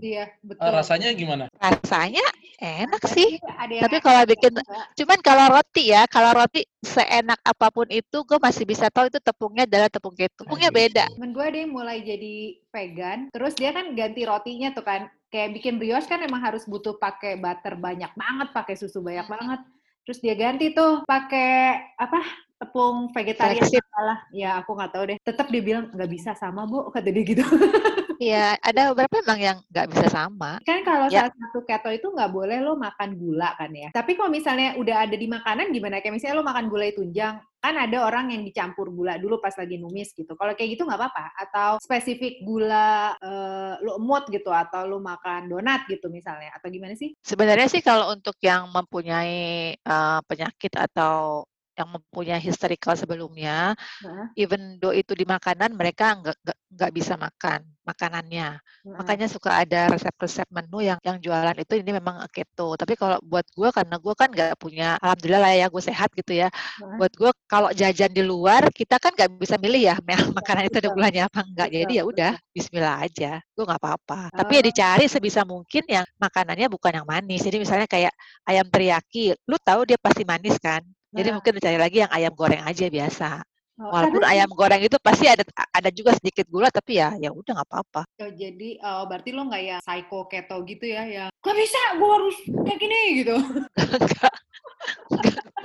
Iya, 0.00 0.24
betul. 0.44 0.66
Uh, 0.66 0.72
rasanya 0.76 1.08
gimana? 1.12 1.44
Rasanya 1.56 2.24
enak 2.60 3.02
sih. 3.08 3.36
Ada 3.44 3.88
Tapi 3.88 3.96
kalau 4.00 4.22
bikin, 4.24 4.52
juga. 4.56 4.80
cuman 4.96 5.18
kalau 5.20 5.46
roti 5.52 5.92
ya, 5.92 6.02
kalau 6.08 6.32
roti 6.32 6.64
seenak 6.80 7.40
apa 7.44 7.68
pun 7.68 7.88
itu, 7.92 8.18
gue 8.24 8.38
masih 8.40 8.64
bisa 8.64 8.88
tahu 8.88 9.12
itu 9.12 9.20
tepungnya 9.20 9.68
adalah 9.68 9.88
tepung 9.92 10.16
keto. 10.16 10.44
Tepungnya 10.44 10.72
beda. 10.72 11.04
Temen 11.12 11.32
gue 11.36 11.46
deh 11.52 11.66
mulai 11.68 12.00
jadi 12.04 12.56
vegan, 12.72 13.28
terus 13.32 13.56
dia 13.56 13.70
kan 13.76 13.92
ganti 13.92 14.22
rotinya 14.24 14.72
tuh 14.72 14.84
kan. 14.84 15.08
Kayak 15.26 15.58
bikin 15.58 15.76
brioche 15.76 16.06
kan 16.06 16.22
emang 16.22 16.40
harus 16.40 16.64
butuh 16.64 16.96
pakai 16.96 17.36
butter 17.36 17.76
banyak 17.76 18.12
banget, 18.14 18.48
pakai 18.54 18.74
susu 18.78 19.02
banyak 19.02 19.26
banget. 19.26 19.60
Terus 20.06 20.22
dia 20.22 20.38
ganti 20.38 20.70
tuh 20.70 21.02
pakai 21.02 21.82
apa 21.98 22.22
tepung 22.56 23.12
vegetarian 23.12 23.68
salah 23.68 24.18
ya 24.32 24.64
aku 24.64 24.72
nggak 24.72 24.92
tahu 24.92 25.04
deh 25.12 25.18
tetap 25.20 25.46
dia 25.52 25.60
bilang 25.60 25.92
nggak 25.92 26.08
bisa 26.08 26.32
sama 26.32 26.64
bu 26.64 26.88
kata 26.88 27.12
dia 27.12 27.24
gitu 27.24 27.44
Iya, 28.16 28.56
ada 28.60 28.92
beberapa 28.92 29.20
emang 29.20 29.40
yang 29.40 29.58
nggak 29.68 29.88
bisa 29.92 30.06
sama. 30.08 30.56
Kan 30.64 30.80
kalau 30.82 31.08
ya. 31.12 31.28
salah 31.28 31.34
satu 31.36 31.60
keto 31.68 31.90
itu 31.92 32.06
nggak 32.08 32.32
boleh 32.32 32.58
lo 32.64 32.74
makan 32.80 33.16
gula 33.16 33.52
kan 33.60 33.70
ya. 33.72 33.92
Tapi 33.92 34.16
kalau 34.16 34.32
misalnya 34.32 34.76
udah 34.80 35.04
ada 35.04 35.16
di 35.16 35.28
makanan 35.28 35.72
gimana? 35.72 36.00
Kayak 36.00 36.14
misalnya 36.16 36.36
lo 36.40 36.44
makan 36.46 36.66
gulai 36.72 36.96
tunjang, 36.96 37.36
kan 37.60 37.74
ada 37.76 37.98
orang 38.08 38.32
yang 38.32 38.42
dicampur 38.42 38.88
gula 38.88 39.20
dulu 39.20 39.36
pas 39.36 39.52
lagi 39.54 39.76
numis 39.76 40.16
gitu. 40.16 40.32
Kalau 40.32 40.52
kayak 40.56 40.70
gitu 40.76 40.88
nggak 40.88 41.00
apa-apa. 41.00 41.24
Atau 41.36 41.70
spesifik 41.84 42.40
gula 42.40 43.12
uh, 43.20 43.76
lo 43.84 44.00
emut 44.00 44.24
gitu 44.32 44.48
atau 44.48 44.88
lo 44.88 44.98
makan 44.98 45.52
donat 45.52 45.84
gitu 45.84 46.08
misalnya. 46.08 46.56
Atau 46.56 46.72
gimana 46.72 46.96
sih? 46.96 47.12
Sebenarnya 47.20 47.68
sih 47.68 47.84
kalau 47.84 48.16
untuk 48.16 48.40
yang 48.40 48.72
mempunyai 48.72 49.76
uh, 49.84 50.20
penyakit 50.24 50.72
atau 50.72 51.44
yang 51.76 51.92
mempunyai 51.92 52.40
historical 52.40 52.96
sebelumnya, 52.96 53.76
huh? 54.00 54.32
even 54.32 54.80
though 54.80 54.96
itu 54.96 55.12
di 55.12 55.28
makanan 55.28 55.76
mereka 55.76 56.16
nggak 56.16 56.56
nggak 56.72 56.92
bisa 56.96 57.20
makan 57.20 57.75
makanannya. 57.86 58.58
Huh? 58.58 58.96
Makanya 58.98 59.30
suka 59.30 59.62
ada 59.62 59.88
resep-resep 59.94 60.44
menu 60.50 60.82
yang 60.82 60.98
yang 61.06 61.16
jualan 61.22 61.56
itu 61.56 61.78
ini 61.78 61.90
memang 61.94 62.26
keto. 62.34 62.74
Tapi 62.74 62.98
kalau 62.98 63.22
buat 63.22 63.46
gue 63.54 63.68
karena 63.70 63.96
gue 63.96 64.14
kan 64.18 64.28
nggak 64.28 64.58
punya, 64.58 64.98
alhamdulillah 64.98 65.42
lah 65.46 65.52
ya 65.54 65.66
gue 65.70 65.82
sehat 65.82 66.10
gitu 66.18 66.34
ya. 66.34 66.50
Huh? 66.50 66.98
Buat 66.98 67.12
gue 67.14 67.30
kalau 67.46 67.70
jajan 67.70 68.10
di 68.10 68.26
luar 68.26 68.68
kita 68.74 68.98
kan 68.98 69.14
nggak 69.14 69.38
bisa 69.38 69.54
milih 69.56 69.94
ya 69.94 69.96
makanan 70.38 70.66
itu 70.66 70.76
ada 70.82 70.90
gulanya 70.90 71.22
apa 71.30 71.40
enggak. 71.46 71.68
Jadi 71.70 71.92
ya 71.96 72.04
udah 72.04 72.32
Bismillah 72.50 73.06
aja. 73.06 73.38
Gue 73.54 73.64
nggak 73.68 73.80
apa-apa. 73.80 74.32
Tapi 74.32 74.52
ya 74.58 74.62
dicari 74.64 75.04
sebisa 75.06 75.46
mungkin 75.46 75.84
yang 75.86 76.04
makanannya 76.18 76.66
bukan 76.72 76.92
yang 77.02 77.06
manis. 77.06 77.44
Jadi 77.44 77.62
misalnya 77.62 77.86
kayak 77.86 78.12
ayam 78.48 78.66
teriyaki, 78.66 79.36
lu 79.46 79.56
tahu 79.62 79.86
dia 79.86 80.00
pasti 80.00 80.26
manis 80.26 80.58
kan? 80.58 80.82
Jadi 81.16 81.32
mungkin 81.32 81.52
dicari 81.56 81.78
lagi 81.80 82.04
yang 82.04 82.12
ayam 82.12 82.32
goreng 82.36 82.60
aja 82.60 82.86
biasa. 82.92 83.40
Oh, 83.76 83.92
Walaupun 83.92 84.24
ayam 84.24 84.48
goreng 84.56 84.80
itu 84.80 84.96
pasti 85.04 85.28
ada 85.28 85.44
ada 85.68 85.92
juga 85.92 86.16
sedikit 86.16 86.48
gula 86.48 86.72
tapi 86.72 86.96
ya 86.96 87.12
ya 87.20 87.28
udah 87.28 87.60
nggak 87.60 87.68
apa-apa. 87.68 88.08
Oh, 88.24 88.32
jadi 88.32 88.80
uh, 88.80 89.04
berarti 89.04 89.36
lo 89.36 89.44
nggak 89.52 89.62
ya 89.68 89.76
psycho 89.84 90.24
keto 90.32 90.56
gitu 90.64 90.88
ya 90.88 91.04
ya 91.04 91.24
gak 91.44 91.56
bisa 91.60 91.80
gue 92.00 92.10
harus 92.10 92.36
kayak 92.64 92.78
gini 92.80 93.00
gitu. 93.20 93.36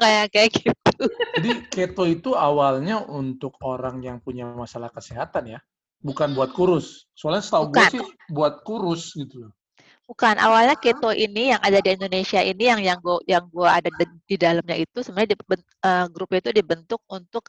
kayak 0.02 0.26
kayak 0.30 0.50
gitu. 0.60 1.04
Jadi 1.40 1.52
keto 1.72 2.04
itu 2.04 2.36
awalnya 2.36 3.00
untuk 3.00 3.56
orang 3.64 4.04
yang 4.04 4.20
punya 4.20 4.46
masalah 4.52 4.92
kesehatan 4.92 5.58
ya, 5.58 5.60
bukan 6.04 6.36
buat 6.36 6.52
kurus. 6.52 7.08
Soalnya 7.16 7.48
setahu 7.48 7.72
gue 7.72 7.86
sih 7.96 8.04
buat 8.28 8.62
kurus 8.68 9.16
gitu 9.16 9.48
loh. 9.48 9.54
Bukan, 10.12 10.36
awalnya 10.44 10.76
keto 10.76 11.16
ini 11.16 11.56
yang 11.56 11.62
ada 11.64 11.80
di 11.80 11.96
Indonesia 11.96 12.44
ini 12.44 12.68
yang 12.68 12.84
yang 12.84 13.00
gua 13.00 13.24
yang 13.24 13.48
gua 13.48 13.80
ada 13.80 13.88
di, 13.96 14.04
di 14.28 14.36
dalamnya 14.36 14.76
itu 14.76 15.00
sebenarnya 15.00 15.32
di, 15.32 15.38
uh, 15.88 16.06
grup 16.12 16.36
itu 16.36 16.52
dibentuk 16.52 17.00
untuk 17.08 17.48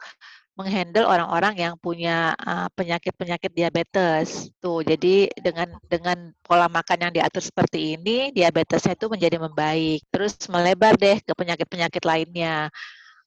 menghandle 0.52 1.08
orang-orang 1.08 1.54
yang 1.56 1.74
punya 1.80 2.36
penyakit-penyakit 2.76 3.50
uh, 3.52 3.56
diabetes. 3.56 4.52
Tuh, 4.60 4.84
jadi 4.84 5.32
dengan 5.40 5.72
dengan 5.88 6.30
pola 6.44 6.68
makan 6.68 7.08
yang 7.08 7.12
diatur 7.12 7.40
seperti 7.40 7.96
ini, 7.96 8.30
diabetesnya 8.36 8.92
itu 8.92 9.08
menjadi 9.08 9.40
membaik. 9.40 10.04
Terus 10.12 10.36
melebar 10.52 11.00
deh 11.00 11.24
ke 11.24 11.32
penyakit-penyakit 11.32 12.02
lainnya. 12.04 12.68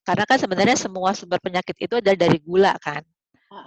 Karena 0.06 0.24
kan 0.30 0.38
sebenarnya 0.38 0.78
semua 0.78 1.18
sumber 1.18 1.42
penyakit 1.42 1.74
itu 1.82 1.98
adalah 1.98 2.18
dari 2.18 2.38
gula 2.38 2.78
kan. 2.78 3.02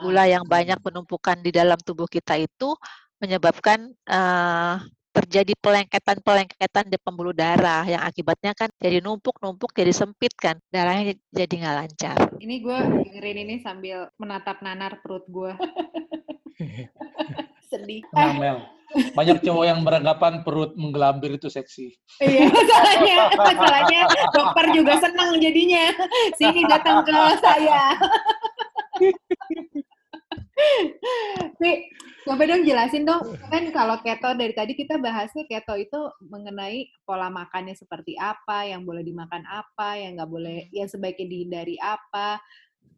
Gula 0.07 0.31
yang 0.31 0.47
banyak 0.47 0.79
penumpukan 0.79 1.43
di 1.43 1.51
dalam 1.51 1.79
tubuh 1.83 2.07
kita 2.07 2.39
itu 2.39 2.79
menyebabkan 3.19 3.91
uh, 4.07 4.79
terjadi 5.19 5.53
pelengketan-pelengketan 5.59 6.87
di 6.87 6.99
pembuluh 7.03 7.35
darah 7.35 7.83
yang 7.83 7.99
akibatnya 8.07 8.55
kan 8.55 8.71
jadi 8.79 9.03
numpuk-numpuk 9.03 9.75
jadi 9.75 9.91
sempit 9.91 10.31
kan 10.39 10.55
darahnya 10.71 11.19
jadi 11.35 11.51
nggak 11.51 11.77
lancar. 11.83 12.19
Ini 12.39 12.55
gue 12.63 12.79
dengerin 13.03 13.39
ini 13.43 13.55
sambil 13.59 14.07
menatap 14.15 14.63
nanar 14.63 15.03
perut 15.03 15.27
gue. 15.27 15.53
Sedih. 17.71 18.07
Namel. 18.15 18.63
Banyak 19.13 19.45
cowok 19.45 19.65
yang 19.69 19.85
beranggapan 19.85 20.41
perut 20.41 20.73
menggelambir 20.73 21.37
itu 21.37 21.53
seksi. 21.53 21.93
Iya, 22.25 22.49
masalahnya, 22.49 23.17
masalahnya 23.37 24.01
dokter 24.33 24.65
juga 24.73 24.97
senang 24.97 25.37
jadinya. 25.37 25.93
Sini 26.41 26.65
datang 26.65 27.05
ke 27.05 27.13
saya. 27.45 28.01
Nih, 31.59 31.91
coba 32.27 32.43
dong 32.47 32.63
jelasin 32.67 33.03
dong. 33.07 33.35
Kan 33.51 33.71
kalau 33.75 33.99
keto 34.03 34.35
dari 34.35 34.55
tadi 34.55 34.73
kita 34.79 34.99
bahasnya 34.99 35.47
keto 35.47 35.75
itu 35.79 36.01
mengenai 36.23 36.91
pola 37.03 37.31
makannya 37.31 37.75
seperti 37.75 38.15
apa, 38.19 38.67
yang 38.67 38.87
boleh 38.87 39.03
dimakan 39.03 39.43
apa, 39.47 39.99
yang 39.99 40.19
nggak 40.19 40.31
boleh, 40.31 40.71
yang 40.75 40.87
sebaiknya 40.91 41.27
dihindari 41.27 41.77
apa. 41.83 42.39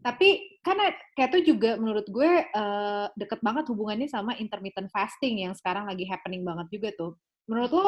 Tapi 0.01 0.61
karena 0.64 0.88
keto 1.12 1.44
juga 1.44 1.77
menurut 1.77 2.09
gue 2.09 2.49
uh, 2.57 3.07
deket 3.16 3.40
banget 3.44 3.68
hubungannya 3.68 4.09
sama 4.09 4.33
intermittent 4.40 4.88
fasting 4.88 5.44
yang 5.44 5.53
sekarang 5.53 5.85
lagi 5.85 6.09
happening 6.09 6.40
banget 6.40 6.68
juga 6.73 6.88
tuh. 6.96 7.12
Menurut 7.51 7.70
lo 7.75 7.87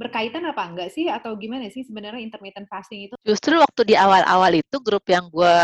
berkaitan 0.00 0.48
apa 0.48 0.64
enggak 0.64 0.90
sih 0.90 1.06
atau 1.12 1.36
gimana 1.36 1.68
sih 1.68 1.84
sebenarnya 1.84 2.24
intermittent 2.24 2.66
fasting 2.66 3.06
itu? 3.10 3.14
Justru 3.22 3.60
waktu 3.60 3.82
di 3.84 3.94
awal-awal 3.94 4.50
itu 4.58 4.76
grup 4.80 5.04
yang 5.06 5.28
gue 5.28 5.58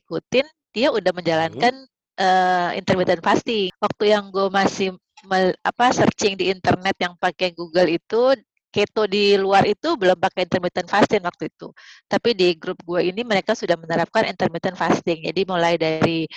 ikutin 0.00 0.46
dia 0.72 0.88
udah 0.90 1.12
menjalankan 1.14 1.72
hmm. 1.72 1.95
Uh, 2.20 2.70
intermittent 2.76 3.22
fasting. 3.22 3.72
Waktu 3.80 4.04
yang 4.12 4.28
gue 4.32 4.48
masih 4.52 4.96
me, 5.28 5.52
apa 5.64 5.92
searching 5.92 6.36
di 6.36 6.52
internet 6.52 6.96
yang 7.00 7.14
pakai 7.16 7.52
Google 7.56 7.88
itu 7.88 8.36
keto 8.68 9.08
di 9.08 9.40
luar 9.40 9.64
itu 9.64 9.96
belum 9.96 10.20
pakai 10.20 10.44
intermittent 10.44 10.92
fasting 10.92 11.24
waktu 11.24 11.48
itu. 11.48 11.72
Tapi 12.04 12.36
di 12.36 12.52
grup 12.60 12.76
gue 12.84 13.08
ini 13.08 13.24
mereka 13.24 13.56
sudah 13.56 13.76
menerapkan 13.80 14.28
intermittent 14.28 14.76
fasting. 14.76 15.24
Jadi 15.24 15.48
mulai 15.48 15.80
dari 15.80 16.28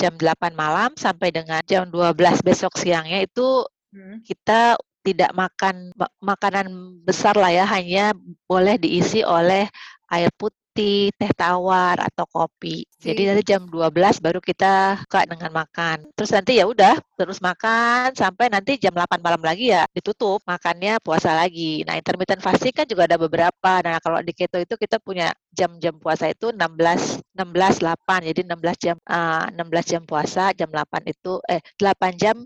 jam 0.00 0.16
8 0.16 0.56
malam 0.56 0.96
sampai 0.96 1.28
dengan 1.28 1.60
jam 1.68 1.84
12 1.92 2.16
besok 2.40 2.80
siangnya 2.80 3.20
itu 3.22 3.68
hmm. 3.92 4.24
kita 4.24 4.80
tidak 5.02 5.34
makan 5.34 5.90
makanan 6.22 6.66
besar 7.02 7.34
lah 7.34 7.50
ya, 7.50 7.66
hanya 7.66 8.14
boleh 8.46 8.78
diisi 8.78 9.26
oleh 9.26 9.66
air 10.08 10.30
putih, 10.38 10.61
teh 10.72 11.32
tawar 11.36 12.00
atau 12.00 12.24
kopi. 12.24 12.88
Jadi 12.96 13.28
dari 13.28 13.42
jam 13.44 13.68
12 13.68 13.92
baru 14.24 14.40
kita 14.40 15.04
buka 15.04 15.28
dengan 15.28 15.52
makan. 15.52 16.08
Terus 16.16 16.30
nanti 16.32 16.56
ya 16.56 16.64
udah 16.64 16.96
terus 17.18 17.38
makan 17.44 18.16
sampai 18.16 18.48
nanti 18.48 18.80
jam 18.80 18.96
8 18.96 19.20
malam 19.20 19.42
lagi 19.44 19.70
ya 19.74 19.84
ditutup 19.92 20.40
makannya 20.48 20.96
puasa 21.04 21.36
lagi. 21.36 21.84
Nah, 21.84 22.00
intermittent 22.00 22.40
fasting 22.40 22.72
kan 22.72 22.86
juga 22.88 23.04
ada 23.04 23.20
beberapa. 23.20 23.72
Nah, 23.84 24.00
kalau 24.00 24.24
di 24.24 24.32
keto 24.32 24.56
itu 24.56 24.74
kita 24.80 24.96
punya 25.02 25.30
jam-jam 25.52 25.92
puasa 26.00 26.32
itu 26.32 26.50
16 26.50 27.20
16 27.36 27.84
8. 27.84 28.28
Jadi 28.32 28.40
16 28.48 28.84
jam 28.84 28.96
uh, 29.06 29.46
16 29.52 29.92
jam 29.92 30.02
puasa, 30.08 30.56
jam 30.56 30.72
8 30.72 31.12
itu 31.12 31.38
eh 31.52 31.60
8 31.76 32.16
jam 32.16 32.36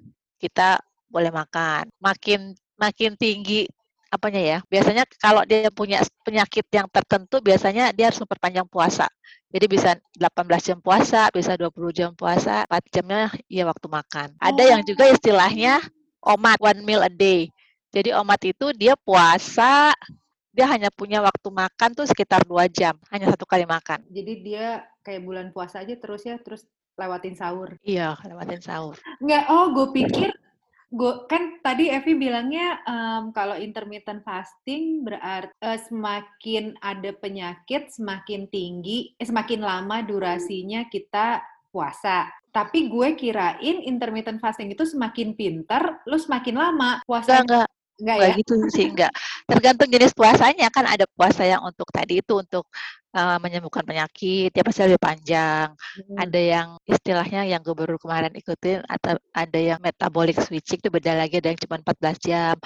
kita 0.42 0.82
boleh 1.06 1.30
makan. 1.30 1.88
Makin 2.02 2.52
makin 2.76 3.16
tinggi 3.16 3.64
apanya 4.16 4.42
ya. 4.42 4.58
Biasanya 4.66 5.04
kalau 5.20 5.44
dia 5.44 5.68
punya 5.68 6.00
penyakit 6.24 6.66
yang 6.72 6.88
tertentu 6.88 7.38
biasanya 7.44 7.92
dia 7.92 8.08
harus 8.08 8.20
memperpanjang 8.24 8.66
puasa. 8.66 9.06
Jadi 9.52 9.66
bisa 9.70 9.94
18 10.18 10.66
jam 10.66 10.78
puasa, 10.82 11.30
bisa 11.30 11.54
20 11.54 11.72
jam 11.94 12.10
puasa, 12.16 12.66
4 12.66 12.92
jamnya 12.92 13.30
ya 13.46 13.64
waktu 13.68 13.86
makan. 13.86 14.28
Ada 14.40 14.62
yang 14.76 14.82
juga 14.82 15.06
oh. 15.08 15.14
istilahnya 15.14 15.80
omat, 16.24 16.58
one 16.58 16.82
meal 16.82 17.04
a 17.04 17.12
day. 17.12 17.48
Jadi 17.94 18.12
omat 18.12 18.42
itu 18.44 18.74
dia 18.74 18.98
puasa, 18.98 19.94
dia 20.52 20.66
hanya 20.68 20.90
punya 20.92 21.22
waktu 21.22 21.48
makan 21.48 21.94
tuh 21.94 22.04
sekitar 22.04 22.44
dua 22.44 22.66
jam, 22.66 22.98
hanya 23.08 23.30
satu 23.32 23.46
kali 23.46 23.64
makan. 23.64 24.02
Jadi 24.10 24.32
dia 24.44 24.84
kayak 25.06 25.22
bulan 25.22 25.46
puasa 25.54 25.80
aja 25.80 25.94
terus 25.96 26.26
ya, 26.26 26.36
terus 26.42 26.66
lewatin 26.96 27.36
sahur. 27.36 27.76
Iya, 27.84 28.16
lewatin 28.24 28.60
sahur. 28.60 28.96
Enggak, 29.22 29.44
oh 29.52 29.72
gue 29.72 29.86
pikir 29.94 30.32
Gue 30.86 31.26
kan 31.26 31.58
tadi 31.66 31.90
Evi 31.90 32.14
bilangnya 32.14 32.78
um, 32.86 33.34
kalau 33.34 33.58
intermittent 33.58 34.22
fasting 34.22 35.02
berarti 35.02 35.50
uh, 35.58 35.78
semakin 35.82 36.78
ada 36.78 37.10
penyakit 37.10 37.90
semakin 37.90 38.46
tinggi, 38.46 39.10
eh, 39.18 39.26
semakin 39.26 39.66
lama 39.66 40.06
durasinya 40.06 40.86
kita 40.86 41.42
puasa. 41.74 42.30
Tapi 42.54 42.88
gue 42.88 43.18
kirain 43.18 43.84
intermittent 43.84 44.40
fasting 44.40 44.72
itu 44.72 44.86
semakin 44.86 45.36
pinter, 45.36 46.00
lu 46.08 46.16
semakin 46.16 46.56
lama 46.56 46.90
puasa. 47.04 47.44
Enggak. 47.44 47.68
Enggak 47.96 48.16
ya? 48.20 48.28
gitu 48.36 48.52
sih, 48.68 48.86
enggak. 48.92 49.12
Tergantung 49.48 49.88
jenis 49.88 50.12
puasanya 50.12 50.68
kan 50.68 50.84
ada 50.84 51.08
puasa 51.08 51.42
yang 51.48 51.64
untuk 51.64 51.88
tadi 51.88 52.20
itu 52.20 52.32
untuk 52.36 52.68
uh, 53.16 53.38
menyembuhkan 53.40 53.82
penyakit, 53.82 54.52
ya 54.52 54.62
pasti 54.62 54.84
lebih 54.84 55.00
panjang. 55.00 55.72
Hmm. 55.72 56.16
Ada 56.20 56.40
yang 56.40 56.68
istilahnya 56.84 57.48
yang 57.48 57.60
gue 57.64 57.72
baru 57.72 57.96
kemarin 57.96 58.32
ikutin 58.36 58.84
atau 58.84 59.16
ada 59.32 59.58
yang 59.58 59.80
metabolic 59.80 60.36
switching 60.40 60.80
itu 60.80 60.90
beda 60.92 61.16
lagi 61.16 61.40
ada 61.40 61.48
yang 61.52 61.60
cuma 61.60 61.80
14 61.80 62.20
jam. 62.20 62.56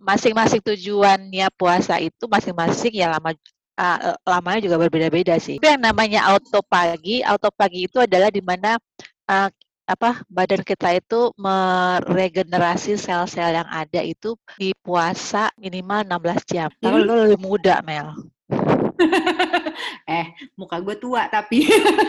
Masing-masing 0.00 0.64
tujuannya 0.64 1.46
puasa 1.54 2.00
itu 2.02 2.24
masing-masing 2.26 2.92
ya 2.98 3.14
lama 3.14 3.30
uh, 3.78 4.16
lamanya 4.26 4.60
juga 4.64 4.76
berbeda-beda 4.80 5.36
sih. 5.38 5.60
Itu 5.60 5.68
yang 5.68 5.82
namanya 5.82 6.26
auto 6.32 6.64
pagi, 6.64 7.20
auto 7.22 7.52
pagi 7.54 7.86
itu 7.86 8.00
adalah 8.02 8.32
di 8.32 8.42
mana 8.42 8.80
uh, 9.28 9.48
apa 9.84 10.24
badan 10.32 10.64
kita 10.64 10.96
itu 10.96 11.28
meregenerasi 11.36 12.96
sel-sel 12.96 13.52
yang 13.52 13.68
ada 13.68 14.00
itu 14.00 14.32
di 14.56 14.72
puasa 14.80 15.52
minimal 15.60 16.08
16 16.08 16.52
jam. 16.52 16.68
Kalau 16.80 17.04
lo 17.04 17.14
lebih 17.28 17.40
muda, 17.40 17.84
Mel. 17.84 18.16
eh, 20.08 20.26
muka 20.56 20.80
gue 20.80 20.96
tua 20.96 21.28
tapi. 21.28 21.68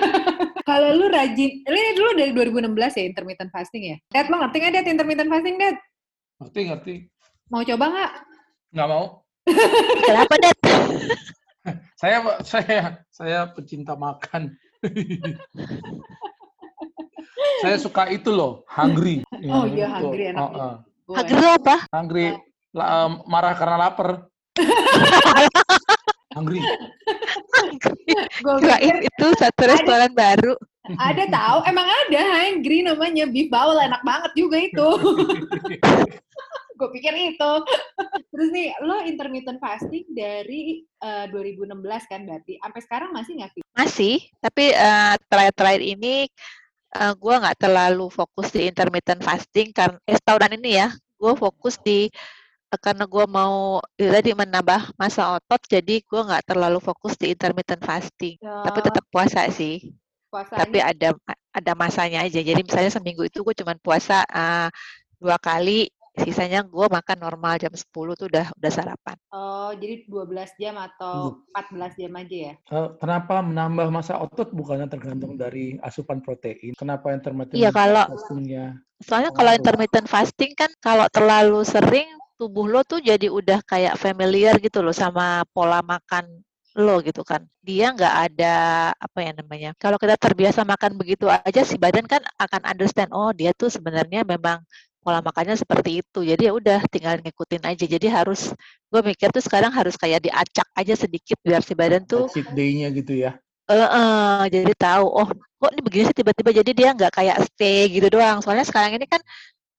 Kalau 0.70 0.98
lu 0.98 1.12
rajin, 1.12 1.62
ini 1.62 1.94
dulu 1.94 2.10
dari 2.18 2.32
2016 2.34 2.98
ya 2.98 3.04
intermittent 3.06 3.52
fasting 3.54 3.84
ya? 3.94 3.98
Dad, 4.10 4.34
lo 4.34 4.42
ngerti 4.42 4.58
nggak 4.58 4.74
Dad 4.74 4.88
intermittent 4.90 5.30
fasting, 5.30 5.56
Dad? 5.62 5.78
Ngerti, 6.42 6.62
ngerti. 6.72 6.96
Mau 7.54 7.62
coba 7.62 7.86
nggak? 7.92 8.12
Nggak 8.74 8.88
mau. 8.90 9.06
Kenapa, 10.10 10.34
Dad? 10.42 10.58
saya 11.96 12.18
saya 12.46 12.80
saya 13.10 13.40
pecinta 13.54 13.94
makan. 13.98 14.54
Saya 17.62 17.78
suka 17.80 18.10
itu 18.12 18.30
loh, 18.30 18.66
hungry. 18.70 19.22
Oh 19.52 19.66
iya, 19.70 19.88
hungry 19.90 20.34
enak. 20.34 20.42
Oh, 20.42 20.50
uh. 20.54 20.76
Hungry 21.06 21.48
apa? 21.54 21.76
Hungry, 21.94 22.28
La, 22.76 23.08
um, 23.08 23.24
marah 23.30 23.54
karena 23.56 23.78
lapar. 23.78 24.28
hungry. 26.36 26.60
Gue 28.44 28.56
kirain 28.60 28.98
itu 29.00 29.28
satu 29.40 29.64
restoran 29.64 30.12
ada, 30.12 30.18
baru. 30.18 30.54
Ada 31.00 31.24
tahu, 31.32 31.58
emang 31.72 31.88
ada 31.88 32.22
hungry 32.44 32.84
namanya 32.84 33.26
beef 33.32 33.48
bowl 33.48 33.80
enak 33.80 34.04
banget 34.04 34.32
juga 34.36 34.58
itu. 34.60 34.88
gue 36.76 36.90
pikir 37.00 37.14
itu. 37.16 37.54
Terus 38.36 38.50
nih, 38.52 38.76
lo 38.84 39.00
intermittent 39.08 39.64
fasting 39.64 40.04
dari 40.12 40.84
uh, 41.00 41.24
eh, 41.32 41.32
2016 41.32 42.12
kan 42.12 42.28
berarti. 42.28 42.60
Sampai 42.60 42.82
sekarang 42.84 43.10
masih 43.16 43.32
nggak 43.40 43.52
sih? 43.56 43.62
Masih, 43.76 44.16
tapi 44.44 44.76
uh, 44.76 45.16
terakhir-terakhir 45.32 45.84
ini 45.96 46.28
uh, 46.94 47.12
eh, 47.12 47.14
gue 47.18 47.36
nggak 47.42 47.58
terlalu 47.58 48.06
fokus 48.14 48.48
di 48.54 48.70
intermittent 48.70 49.22
fasting 49.24 49.74
karena 49.74 49.98
eh, 50.06 50.20
tahunan 50.22 50.58
ini 50.62 50.72
ya 50.86 50.88
gue 50.94 51.34
fokus 51.34 51.80
di 51.82 52.12
uh, 52.70 52.80
karena 52.80 53.10
gue 53.10 53.26
mau 53.26 53.82
ya 53.98 54.10
tadi 54.20 54.32
menambah 54.38 54.94
masa 55.00 55.40
otot 55.40 55.62
jadi 55.66 56.04
gue 56.04 56.22
nggak 56.22 56.46
terlalu 56.46 56.78
fokus 56.84 57.18
di 57.18 57.34
intermittent 57.34 57.82
fasting 57.82 58.38
ya. 58.38 58.64
tapi 58.68 58.80
tetap 58.86 59.06
puasa 59.10 59.48
sih 59.50 59.96
Puasanya. 60.30 60.60
tapi 60.62 60.78
ada 60.84 61.10
ada 61.56 61.72
masanya 61.74 62.28
aja 62.28 62.44
jadi 62.44 62.60
misalnya 62.60 62.92
seminggu 62.92 63.24
itu 63.26 63.42
gue 63.42 63.56
cuma 63.56 63.74
puasa 63.80 64.28
uh, 64.28 64.68
dua 65.18 65.40
kali 65.40 65.88
sisanya 66.24 66.64
gue 66.64 66.88
makan 66.88 67.18
normal 67.20 67.60
jam 67.60 67.74
10 67.76 67.92
tuh 67.92 68.28
udah 68.32 68.48
udah 68.56 68.72
sarapan. 68.72 69.16
Oh, 69.36 69.76
jadi 69.76 70.08
12 70.08 70.62
jam 70.62 70.80
atau 70.80 71.36
hmm. 71.44 71.76
14 71.76 72.00
jam 72.00 72.12
aja 72.16 72.38
ya? 72.52 72.54
Uh, 72.72 72.90
kenapa 72.96 73.44
menambah 73.44 73.88
masa 73.92 74.16
otot 74.20 74.56
bukannya 74.56 74.88
tergantung 74.88 75.36
dari 75.36 75.76
asupan 75.84 76.24
protein? 76.24 76.72
Kenapa 76.80 77.12
intermittent 77.12 77.60
iya, 77.60 77.70
kalau, 77.76 78.08
fastingnya? 78.08 78.80
Soalnya 79.04 79.32
oh. 79.32 79.36
kalau 79.36 79.52
intermittent 79.52 80.08
fasting 80.08 80.56
kan 80.56 80.72
kalau 80.80 81.06
terlalu 81.12 81.62
sering 81.68 82.08
tubuh 82.36 82.68
lo 82.68 82.84
tuh 82.84 83.00
jadi 83.00 83.32
udah 83.32 83.64
kayak 83.64 83.96
familiar 83.96 84.60
gitu 84.60 84.84
loh 84.84 84.96
sama 84.96 85.44
pola 85.56 85.80
makan 85.84 86.28
lo 86.76 87.00
gitu 87.00 87.24
kan. 87.24 87.44
Dia 87.64 87.96
nggak 87.96 88.16
ada 88.32 88.56
apa 88.96 89.20
ya 89.24 89.32
namanya. 89.32 89.72
Kalau 89.80 89.96
kita 89.96 90.20
terbiasa 90.20 90.68
makan 90.68 91.00
begitu 91.00 91.32
aja 91.32 91.64
si 91.64 91.80
badan 91.80 92.04
kan 92.04 92.20
akan 92.36 92.62
understand 92.68 93.12
oh 93.16 93.32
dia 93.32 93.56
tuh 93.56 93.72
sebenarnya 93.72 94.28
memang 94.28 94.60
pola 95.06 95.22
makannya 95.22 95.54
seperti 95.54 96.02
itu. 96.02 96.26
Jadi 96.26 96.50
ya 96.50 96.54
udah 96.58 96.82
tinggal 96.90 97.22
ngikutin 97.22 97.62
aja. 97.62 97.86
Jadi 97.86 98.08
harus 98.10 98.50
gue 98.90 99.02
mikir 99.06 99.30
tuh 99.30 99.46
sekarang 99.46 99.70
harus 99.70 99.94
kayak 99.94 100.26
diacak 100.26 100.66
aja 100.74 100.94
sedikit 100.98 101.38
biar 101.46 101.62
si 101.62 101.78
badan 101.78 102.02
tuh 102.10 102.26
cheat 102.34 102.50
day-nya 102.58 102.90
gitu 102.90 103.14
ya. 103.14 103.38
Uh, 103.70 103.86
uh, 103.86 104.42
jadi 104.50 104.74
tahu 104.74 105.06
oh 105.06 105.30
kok 105.62 105.72
ini 105.74 105.82
begini 105.86 106.04
sih 106.10 106.18
tiba-tiba 106.18 106.50
jadi 106.54 106.72
dia 106.74 106.90
nggak 106.98 107.14
kayak 107.14 107.38
stay 107.46 107.86
gitu 107.94 108.10
doang. 108.10 108.42
Soalnya 108.42 108.66
sekarang 108.66 108.98
ini 108.98 109.06
kan 109.06 109.22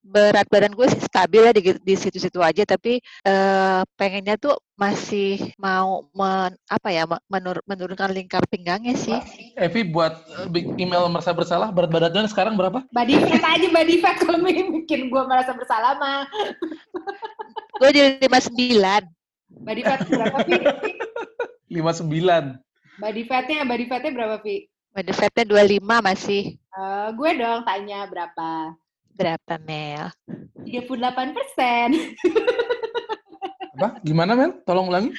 berat 0.07 0.47
badan 0.47 0.73
gue 0.73 0.87
sih 0.87 1.03
stabil 1.03 1.43
ya 1.43 1.53
di, 1.53 1.63
di 1.83 1.95
situ-situ 1.99 2.39
aja 2.39 2.63
tapi 2.63 3.03
uh, 3.27 3.83
pengennya 3.99 4.39
tuh 4.39 4.55
masih 4.79 5.41
mau 5.59 6.07
men, 6.15 6.55
apa 6.71 6.89
ya 6.93 7.09
menur, 7.27 7.59
menurunkan 7.67 8.13
lingkar 8.13 8.45
pinggangnya 8.47 8.95
sih. 8.95 9.17
Evi 9.57 9.89
buat 9.89 10.15
eh, 10.47 10.65
email 10.79 11.09
merasa 11.11 11.33
bersalah 11.33 11.73
berat 11.73 11.91
badannya 11.91 12.31
sekarang 12.31 12.55
berapa? 12.55 12.85
Body 12.93 13.15
fat 13.25 13.45
aja 13.57 13.69
body 13.73 13.97
fat 13.99 14.17
kalau 14.21 14.39
bikin 14.45 15.09
gue 15.11 15.23
merasa 15.27 15.57
bersalah 15.57 15.99
mah. 15.99 16.29
gue 17.83 17.91
di 17.91 18.01
lima 18.23 18.39
sembilan. 18.39 19.03
Body 19.65 19.83
fat 19.83 20.01
berapa? 20.07 20.39
Lima 21.67 21.91
sembilan. 21.91 22.45
Body 22.97 23.23
fatnya 23.29 23.67
body 23.67 23.85
fatnya 23.91 24.13
berapa 24.15 24.37
Pi? 24.41 24.71
Body 24.97 25.13
fatnya 25.13 25.45
25 25.45 25.85
masih. 26.01 26.57
Uh, 26.73 27.13
gue 27.13 27.31
dong 27.37 27.61
tanya 27.69 28.09
berapa? 28.09 28.73
Berapa, 29.17 29.57
Mel? 29.65 30.13
38 30.69 31.33
persen. 31.33 31.89
Apa? 33.77 33.97
Gimana, 34.05 34.37
Mel? 34.37 34.61
Tolong 34.69 34.93
ulangi. 34.93 35.11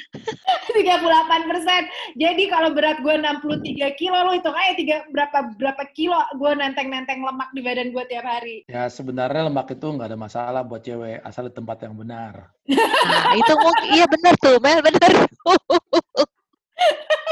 38 0.78 1.50
persen. 1.50 1.82
Jadi 2.14 2.44
kalau 2.54 2.70
berat 2.78 3.02
gue 3.02 3.16
63 3.18 3.98
kilo, 3.98 4.18
lo 4.22 4.38
hitung 4.38 4.54
aja 4.54 4.74
tiga, 4.78 4.98
berapa 5.10 5.58
berapa 5.58 5.84
kilo 5.98 6.18
gue 6.38 6.52
nenteng-nenteng 6.54 7.26
lemak 7.26 7.50
di 7.58 7.62
badan 7.66 7.90
gue 7.90 8.04
tiap 8.06 8.26
hari. 8.26 8.62
Ya 8.70 8.86
sebenarnya 8.86 9.50
lemak 9.50 9.74
itu 9.74 9.88
nggak 9.90 10.14
ada 10.14 10.20
masalah 10.20 10.62
buat 10.62 10.86
cewek, 10.86 11.26
asal 11.26 11.50
di 11.50 11.54
tempat 11.58 11.90
yang 11.90 11.98
benar. 11.98 12.54
Nah, 12.70 13.34
itu 13.34 13.54
mungkin, 13.58 13.86
iya 13.98 14.06
benar 14.06 14.34
tuh, 14.38 14.62
Mel, 14.62 14.80
benar. 14.86 15.10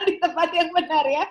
di 0.08 0.14
tempat 0.16 0.48
yang 0.56 0.70
benar 0.72 1.04
ya. 1.04 1.24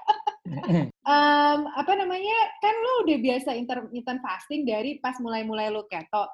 um, 1.14 1.60
apa 1.74 1.94
namanya, 1.98 2.38
kan 2.62 2.74
lo 2.74 2.94
udah 3.06 3.18
biasa 3.18 3.50
intermittent 3.58 4.22
fasting 4.22 4.66
dari 4.66 5.02
pas 5.02 5.18
mulai-mulai 5.18 5.74
lo 5.74 5.86
keto. 5.90 6.30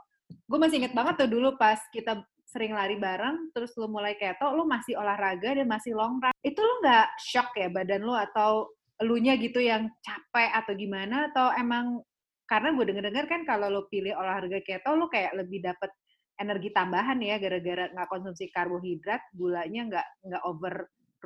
Gue 0.50 0.60
masih 0.60 0.84
inget 0.84 0.93
banget 0.93 1.26
tuh 1.26 1.30
dulu 1.30 1.56
pas 1.56 1.80
kita 1.93 2.24
sering 2.45 2.71
lari 2.71 2.95
bareng, 2.95 3.52
terus 3.52 3.76
lu 3.76 3.91
mulai 3.91 4.15
keto, 4.15 4.56
lu 4.56 4.63
masih 4.63 4.95
olahraga 4.95 5.56
dan 5.56 5.67
masih 5.67 5.91
long 5.91 6.19
run. 6.24 6.36
Itu 6.39 6.60
lu 6.63 6.76
nggak 6.86 7.08
shock 7.19 7.52
ya 7.58 7.67
badan 7.67 8.04
lu 8.06 8.15
atau 8.15 8.71
elunya 9.04 9.36
gitu 9.36 9.60
yang 9.60 9.91
capek 10.00 10.50
atau 10.56 10.71
gimana? 10.76 11.32
Atau 11.32 11.52
emang 11.60 12.00
karena 12.45 12.71
gue 12.78 12.86
denger-dengar 12.88 13.26
kan 13.26 13.41
kalau 13.43 13.67
lu 13.67 13.84
pilih 13.91 14.15
olahraga 14.15 14.62
keto, 14.63 14.95
lu 14.95 15.12
kayak 15.12 15.36
lebih 15.36 15.65
dapet 15.65 15.91
energi 16.36 16.69
tambahan 16.76 17.19
ya 17.24 17.39
gara-gara 17.39 17.91
nggak 17.91 18.10
konsumsi 18.12 18.52
karbohidrat, 18.52 19.24
gulanya 19.36 19.82
nggak 19.88 20.08
nggak 20.32 20.43
over 20.43 20.76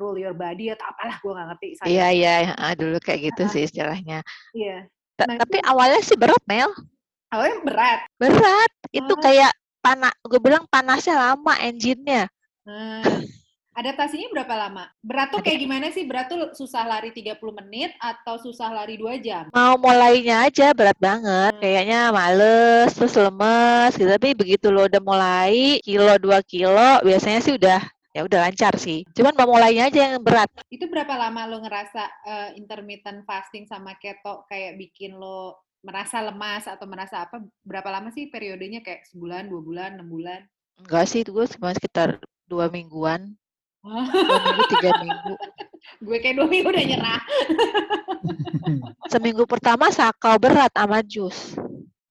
rule 0.00 0.16
your 0.16 0.32
body 0.32 0.72
atau 0.72 0.88
apalah 0.88 1.20
gue 1.20 1.32
nggak 1.36 1.48
ngerti. 1.52 1.68
Iya 1.84 2.06
iya 2.10 2.34
ah, 2.56 2.72
dulu 2.72 2.96
kayak 2.98 3.20
gitu 3.30 3.42
uh, 3.44 3.50
sih 3.52 3.62
istilahnya. 3.68 4.24
Iya. 4.56 4.88
Nah, 5.20 5.36
tapi 5.44 5.60
awalnya 5.68 6.00
sih 6.00 6.16
berat 6.16 6.40
Mel. 6.48 6.72
Awalnya 7.28 7.56
berat. 7.62 8.00
Berat. 8.16 8.72
Itu 8.88 9.12
oh. 9.12 9.20
kayak 9.20 9.52
panas 9.84 10.16
gue 10.24 10.40
bilang 10.40 10.64
panasnya 10.72 11.16
lama 11.16 11.54
engine-nya. 11.60 12.32
Hmm. 12.64 13.28
Adaptasinya 13.70 14.28
berapa 14.34 14.54
lama? 14.66 14.84
Berat 15.00 15.30
tuh 15.32 15.40
kayak 15.40 15.62
gimana 15.62 15.86
sih? 15.94 16.04
Berat 16.04 16.28
tuh 16.28 16.52
susah 16.52 16.84
lari 16.84 17.14
30 17.14 17.38
menit 17.64 17.94
atau 18.02 18.36
susah 18.36 18.68
lari 18.74 18.98
2 18.98 19.22
jam? 19.22 19.46
Mau 19.54 19.78
mulainya 19.78 20.44
aja 20.44 20.74
berat 20.74 20.98
banget. 21.00 21.54
Hmm. 21.56 21.62
Kayaknya 21.62 22.00
males, 22.10 22.90
terus 22.92 23.14
lemes 23.16 23.92
gitu. 23.94 24.10
Tapi 24.10 24.28
begitu 24.36 24.68
lo 24.68 24.84
udah 24.84 25.00
mulai 25.00 25.78
kilo 25.80 26.12
2 26.18 26.44
kilo, 26.44 27.00
biasanya 27.06 27.40
sih 27.40 27.54
udah 27.56 27.80
ya 28.10 28.26
udah 28.26 28.50
lancar 28.50 28.74
sih. 28.76 29.06
Cuman 29.14 29.34
mau 29.38 29.56
mulainya 29.56 29.90
aja 29.90 30.14
yang 30.14 30.22
berat. 30.22 30.50
Itu 30.70 30.90
berapa 30.90 31.14
lama 31.14 31.46
lo 31.46 31.62
ngerasa 31.62 32.02
uh, 32.26 32.48
intermittent 32.58 33.22
fasting 33.24 33.66
sama 33.70 33.94
keto 33.98 34.46
kayak 34.50 34.78
bikin 34.78 35.16
lo 35.18 35.62
merasa 35.80 36.20
lemas 36.20 36.66
atau 36.66 36.86
merasa 36.90 37.26
apa? 37.26 37.40
Berapa 37.62 37.88
lama 37.88 38.10
sih 38.12 38.28
periodenya? 38.28 38.82
Kayak 38.82 39.06
sebulan 39.10 39.48
dua 39.48 39.62
bulan 39.62 39.90
enam 39.98 40.08
bulan? 40.10 40.40
Enggak 40.80 41.04
sih 41.06 41.22
itu 41.22 41.30
gue 41.30 41.46
cuma 41.56 41.72
sekitar 41.72 42.18
dua 42.50 42.66
mingguan. 42.68 43.36
Dua 43.80 44.04
minggu 44.04 44.64
tiga 44.76 44.90
minggu. 45.00 45.34
Gue 46.04 46.20
kayak 46.20 46.36
dua 46.36 46.44
minggu 46.44 46.68
udah 46.68 46.84
nyerah. 46.84 47.22
Seminggu 49.12 49.48
pertama 49.48 49.88
sakau 49.88 50.36
berat 50.36 50.68
sama 50.76 51.00
jus 51.00 51.56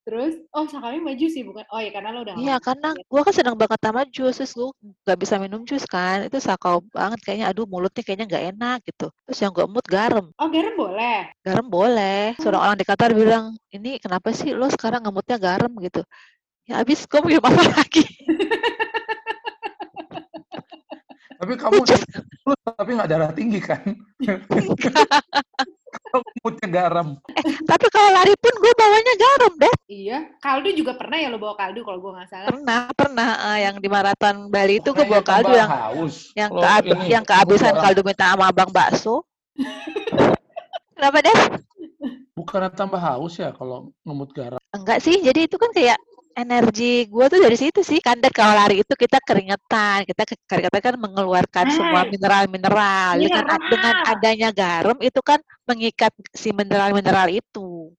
Terus, 0.09 0.41
oh 0.57 0.65
sakalnya 0.65 1.05
maju 1.05 1.27
sih 1.29 1.45
bukan? 1.45 1.61
Oh 1.69 1.77
ya 1.77 1.93
karena 1.93 2.09
lo 2.09 2.25
udah 2.25 2.33
Iya 2.33 2.57
karena 2.57 2.97
gue 2.97 3.21
kan 3.21 3.29
sedang 3.29 3.53
banget 3.53 3.77
sama 3.77 4.09
jus, 4.09 4.41
terus 4.41 4.57
gue 4.57 4.73
gak 5.05 5.21
bisa 5.21 5.37
minum 5.37 5.61
jus 5.69 5.85
kan, 5.85 6.25
itu 6.25 6.41
sakau 6.41 6.81
banget 6.89 7.21
kayaknya, 7.21 7.53
aduh 7.53 7.69
mulutnya 7.69 8.01
kayaknya 8.01 8.25
gak 8.25 8.57
enak 8.57 8.81
gitu. 8.89 9.13
Terus 9.29 9.37
yang 9.37 9.53
gue 9.53 9.69
emut 9.69 9.85
garam. 9.85 10.33
Oh 10.41 10.49
garam 10.49 10.73
boleh? 10.73 11.29
Garam 11.45 11.69
boleh. 11.69 12.33
Seorang 12.41 12.61
orang 12.65 12.77
di 12.81 12.89
Qatar 12.89 13.13
bilang, 13.13 13.53
ini 13.69 14.01
kenapa 14.01 14.33
sih 14.33 14.49
lo 14.49 14.65
sekarang 14.73 15.05
ngemutnya 15.05 15.37
garam 15.37 15.69
gitu? 15.77 16.01
Ya 16.65 16.81
abis 16.81 17.05
gue 17.05 17.21
mau 17.21 17.29
apa 17.29 17.61
lagi? 17.77 18.01
tapi 21.39 21.55
kamu 21.55 21.87
tapi 22.65 22.89
nggak 22.97 23.09
darah 23.13 23.29
tinggi 23.29 23.61
kan? 23.61 23.93
Moodnya 26.41 26.67
garam. 26.67 27.07
Eh, 27.37 27.43
tapi 27.65 27.85
kalau 27.93 28.09
lari 28.11 28.33
pun 28.41 28.53
gue 28.57 28.73
bawanya 28.73 29.13
garam 29.15 29.53
deh. 29.61 29.75
Iya, 29.89 30.37
kaldu 30.37 30.69
juga 30.77 30.93
pernah 30.93 31.17
ya 31.17 31.33
lo 31.33 31.41
bawa 31.41 31.57
kaldu 31.57 31.81
kalau 31.81 31.97
gue 31.97 32.11
nggak 32.13 32.29
salah. 32.29 32.49
Pernah, 32.53 32.81
pernah. 32.93 33.29
Uh, 33.41 33.57
yang 33.57 33.75
di 33.81 33.89
maraton 33.89 34.45
Bali 34.53 34.77
itu 34.77 34.93
gue 34.93 35.01
bawa 35.01 35.25
kaldu 35.25 35.49
yang 35.49 35.65
haus. 35.65 36.29
yang 36.37 36.49
ke 36.53 36.93
yang 37.09 37.23
kehabisan 37.25 37.73
kaldu 37.73 38.05
minta 38.05 38.29
sama 38.29 38.53
abang 38.53 38.69
bakso. 38.69 39.25
Kenapa 40.93 41.25
deh? 41.25 41.37
Bukan 42.37 42.69
tambah 42.77 43.01
haus 43.01 43.41
ya 43.41 43.49
kalau 43.49 43.89
ngemut 44.05 44.29
garam? 44.29 44.61
Enggak 44.77 45.01
sih, 45.01 45.25
jadi 45.25 45.49
itu 45.49 45.57
kan 45.57 45.73
kayak 45.73 45.97
energi 46.37 47.09
gue 47.09 47.25
tuh 47.25 47.41
dari 47.41 47.57
situ 47.57 47.81
sih. 47.81 47.97
Kan 47.97 48.21
kalau 48.29 48.61
lari 48.61 48.85
itu 48.85 48.93
kita 48.93 49.17
keringetan, 49.25 50.05
kita 50.05 50.21
keringetan 50.45 50.81
kan 50.85 50.95
mengeluarkan 51.01 51.65
hmm. 51.65 51.73
semua 51.73 52.05
mineral-mineral. 52.05 53.17
Dengan 53.17 53.57
dengan 53.65 53.95
adanya 54.05 54.49
garam 54.53 55.01
itu 55.01 55.17
kan 55.25 55.41
mengikat 55.65 56.13
si 56.29 56.53
mineral-mineral 56.53 57.33
itu. 57.33 57.89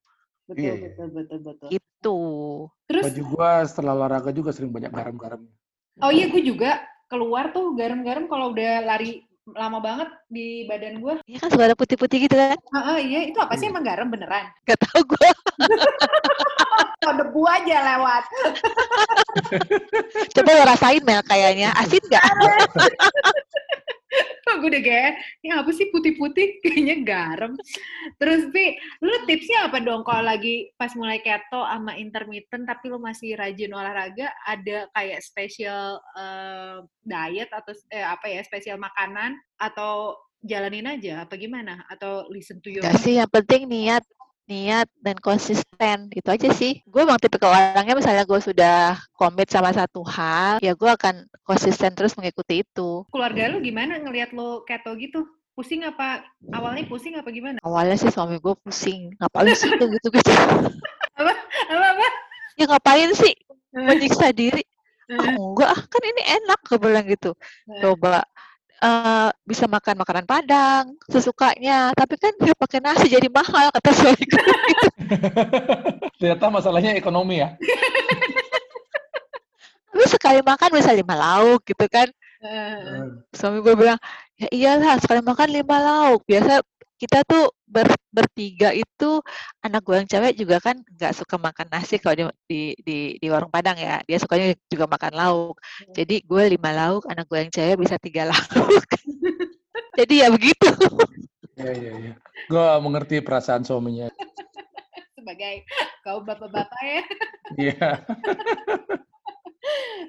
Betul, 0.51 0.67
yeah. 0.67 0.79
betul, 0.83 1.09
betul, 1.15 1.39
betul. 1.47 1.69
Itu. 1.71 2.19
Terus 2.91 3.05
baju 3.07 3.23
gue 3.23 3.51
setelah 3.71 3.93
olahraga 3.95 4.31
juga 4.35 4.51
sering 4.51 4.75
banyak 4.75 4.91
garam-garam. 4.91 5.47
Oh 6.03 6.11
iya, 6.11 6.27
gue 6.27 6.43
juga 6.43 6.83
keluar 7.07 7.55
tuh 7.55 7.79
garam-garam 7.79 8.27
kalau 8.27 8.51
udah 8.51 8.83
lari 8.83 9.23
lama 9.47 9.79
banget 9.79 10.11
di 10.27 10.67
badan 10.67 10.99
gue. 10.99 11.15
Iya 11.23 11.39
kan 11.39 11.49
suka 11.55 11.71
ada 11.71 11.79
putih-putih 11.79 12.27
gitu 12.27 12.35
kan? 12.35 12.59
Uh, 12.75 12.79
uh, 12.95 12.99
iya, 12.99 13.31
itu 13.31 13.39
apa 13.39 13.55
sih 13.55 13.71
iya. 13.71 13.73
emang 13.75 13.87
garam 13.87 14.11
beneran? 14.11 14.51
Gak 14.67 14.79
tau 14.83 15.01
gue. 15.07 15.29
oh, 17.07 17.15
debu 17.15 17.43
aja 17.47 17.77
lewat. 17.95 18.25
Coba 20.35 20.51
lo 20.51 20.63
rasain 20.67 21.03
Mel 21.07 21.23
kayaknya. 21.31 21.71
Asin 21.79 22.03
gak? 22.11 22.27
gue 24.61 24.69
udah 24.69 24.83
kayak, 24.83 25.13
ini 25.41 25.51
apa 25.55 25.71
sih 25.71 25.89
putih-putih? 25.95 26.49
Kayaknya 26.63 26.97
garam. 27.07 27.53
Terus, 28.19 28.51
Pi, 28.51 28.77
lu 29.01 29.15
tipsnya 29.25 29.71
apa 29.71 29.79
dong 29.81 30.03
kalau 30.03 30.27
lagi 30.27 30.69
pas 30.75 30.93
mulai 30.99 31.23
keto 31.23 31.63
sama 31.63 31.97
intermittent 31.97 32.67
tapi 32.67 32.91
lu 32.91 32.99
masih 32.99 33.39
rajin 33.39 33.73
olahraga, 33.73 34.29
ada 34.45 34.91
kayak 34.93 35.21
special 35.23 36.03
uh, 36.19 36.85
diet 37.07 37.49
atau 37.55 37.73
eh, 37.95 38.05
apa 38.05 38.27
ya, 38.29 38.41
spesial 38.45 38.77
makanan? 38.77 39.39
Atau 39.57 40.19
jalanin 40.45 40.91
aja? 40.91 41.25
Apa 41.25 41.39
gimana? 41.39 41.87
Atau 41.89 42.29
listen 42.29 42.59
to 42.61 42.69
your 42.69 42.85
Gak 42.85 43.01
sih 43.01 43.17
yang 43.17 43.31
penting 43.31 43.71
niat 43.71 44.05
niat 44.51 44.91
dan 44.99 45.15
konsisten 45.23 46.11
gitu 46.11 46.29
aja 46.29 46.51
sih. 46.51 46.83
Gue 46.91 47.07
emang 47.07 47.23
tipe 47.23 47.39
orangnya 47.39 47.95
misalnya 47.95 48.27
gue 48.27 48.41
sudah 48.43 48.99
komit 49.15 49.47
sama 49.47 49.71
satu 49.71 50.03
hal, 50.03 50.59
ya 50.59 50.75
gue 50.75 50.91
akan 50.91 51.31
konsisten 51.47 51.95
terus 51.95 52.19
mengikuti 52.19 52.67
itu. 52.67 53.07
Keluarga 53.15 53.47
lu 53.55 53.63
gimana 53.63 54.03
ngelihat 54.03 54.35
lo 54.35 54.67
keto 54.67 54.99
gitu? 54.99 55.23
Pusing 55.55 55.87
apa? 55.87 56.27
Awalnya 56.51 56.91
pusing 56.91 57.15
apa 57.15 57.31
gimana? 57.31 57.63
Awalnya 57.63 57.95
sih 57.95 58.11
suami 58.11 58.43
gue 58.43 58.55
pusing. 58.67 59.15
Ngapain 59.23 59.55
sih 59.55 59.71
gitu-gitu? 59.71 60.11
apa? 61.21 61.33
Apa? 61.71 61.87
Apa? 61.95 62.09
Ya 62.59 62.65
ngapain 62.67 63.11
sih 63.15 63.33
menyiksa 63.71 64.35
diri? 64.35 64.67
Oh, 65.11 65.59
enggak, 65.59 65.75
kan 65.91 66.03
ini 66.07 66.23
enak, 66.39 66.59
gue 66.71 66.79
bilang 66.79 67.03
gitu. 67.11 67.35
Coba 67.83 68.23
uh, 68.81 69.29
bisa 69.45 69.69
makan 69.69 70.01
makanan 70.01 70.25
Padang 70.27 70.97
sesukanya, 71.07 71.93
tapi 71.93 72.17
kan 72.17 72.33
dia 72.41 72.57
pakai 72.57 72.81
nasi 72.81 73.07
jadi 73.09 73.29
mahal 73.29 73.71
kata 73.73 73.91
suamiku. 73.93 74.41
Ternyata 76.19 76.45
masalahnya 76.53 76.97
ekonomi 76.97 77.41
ya. 77.41 77.55
Tapi 79.91 80.07
sekali 80.07 80.41
makan 80.41 80.71
bisa 80.81 80.97
lima 80.97 81.13
lauk 81.13 81.61
gitu 81.67 81.85
kan. 81.91 82.09
Uh. 82.41 83.21
Suami 83.37 83.61
gue 83.61 83.75
bilang, 83.77 84.01
ya 84.41 84.49
iyalah 84.49 84.97
sekali 84.97 85.21
makan 85.21 85.49
lima 85.51 85.77
lauk. 85.77 86.25
Biasa 86.25 86.65
kita 86.97 87.21
tuh 87.29 87.53
ber, 87.71 87.89
bertiga 88.11 88.75
itu 88.75 89.23
anak 89.63 89.87
gue 89.87 89.95
yang 90.03 90.09
cewek 90.11 90.35
juga 90.35 90.59
kan 90.59 90.77
nggak 90.83 91.15
suka 91.15 91.39
makan 91.39 91.71
nasi 91.71 92.03
kalau 92.03 92.19
di, 92.19 92.25
di 92.51 92.61
di 92.83 92.99
di 93.23 93.27
warung 93.31 93.49
Padang 93.55 93.79
ya. 93.79 94.03
Dia 94.05 94.19
sukanya 94.19 94.53
juga 94.67 94.91
makan 94.91 95.13
lauk. 95.15 95.57
Hmm. 95.57 95.95
jadi 95.95 96.17
gue 96.27 96.43
lima 96.59 96.71
lauk 96.75 97.07
anak 97.07 97.25
gue 97.31 97.39
yang 97.39 97.53
cewek 97.55 97.77
bisa 97.79 97.97
tiga 98.03 98.29
lauk. 98.29 98.85
Jadi 99.99 100.23
ya 100.23 100.33
begitu. 100.33 100.71
Ya 101.59 101.77
ya 101.77 101.93
ya 101.93 102.15
gue 102.51 102.67
mengerti 102.83 103.23
perasaan 103.23 103.63
suaminya. 103.63 104.11
Sebagai 105.17 105.69
kau 106.03 106.25
bapak-bapak 106.25 106.83
ya. 106.83 107.03
Iya. 107.59 107.89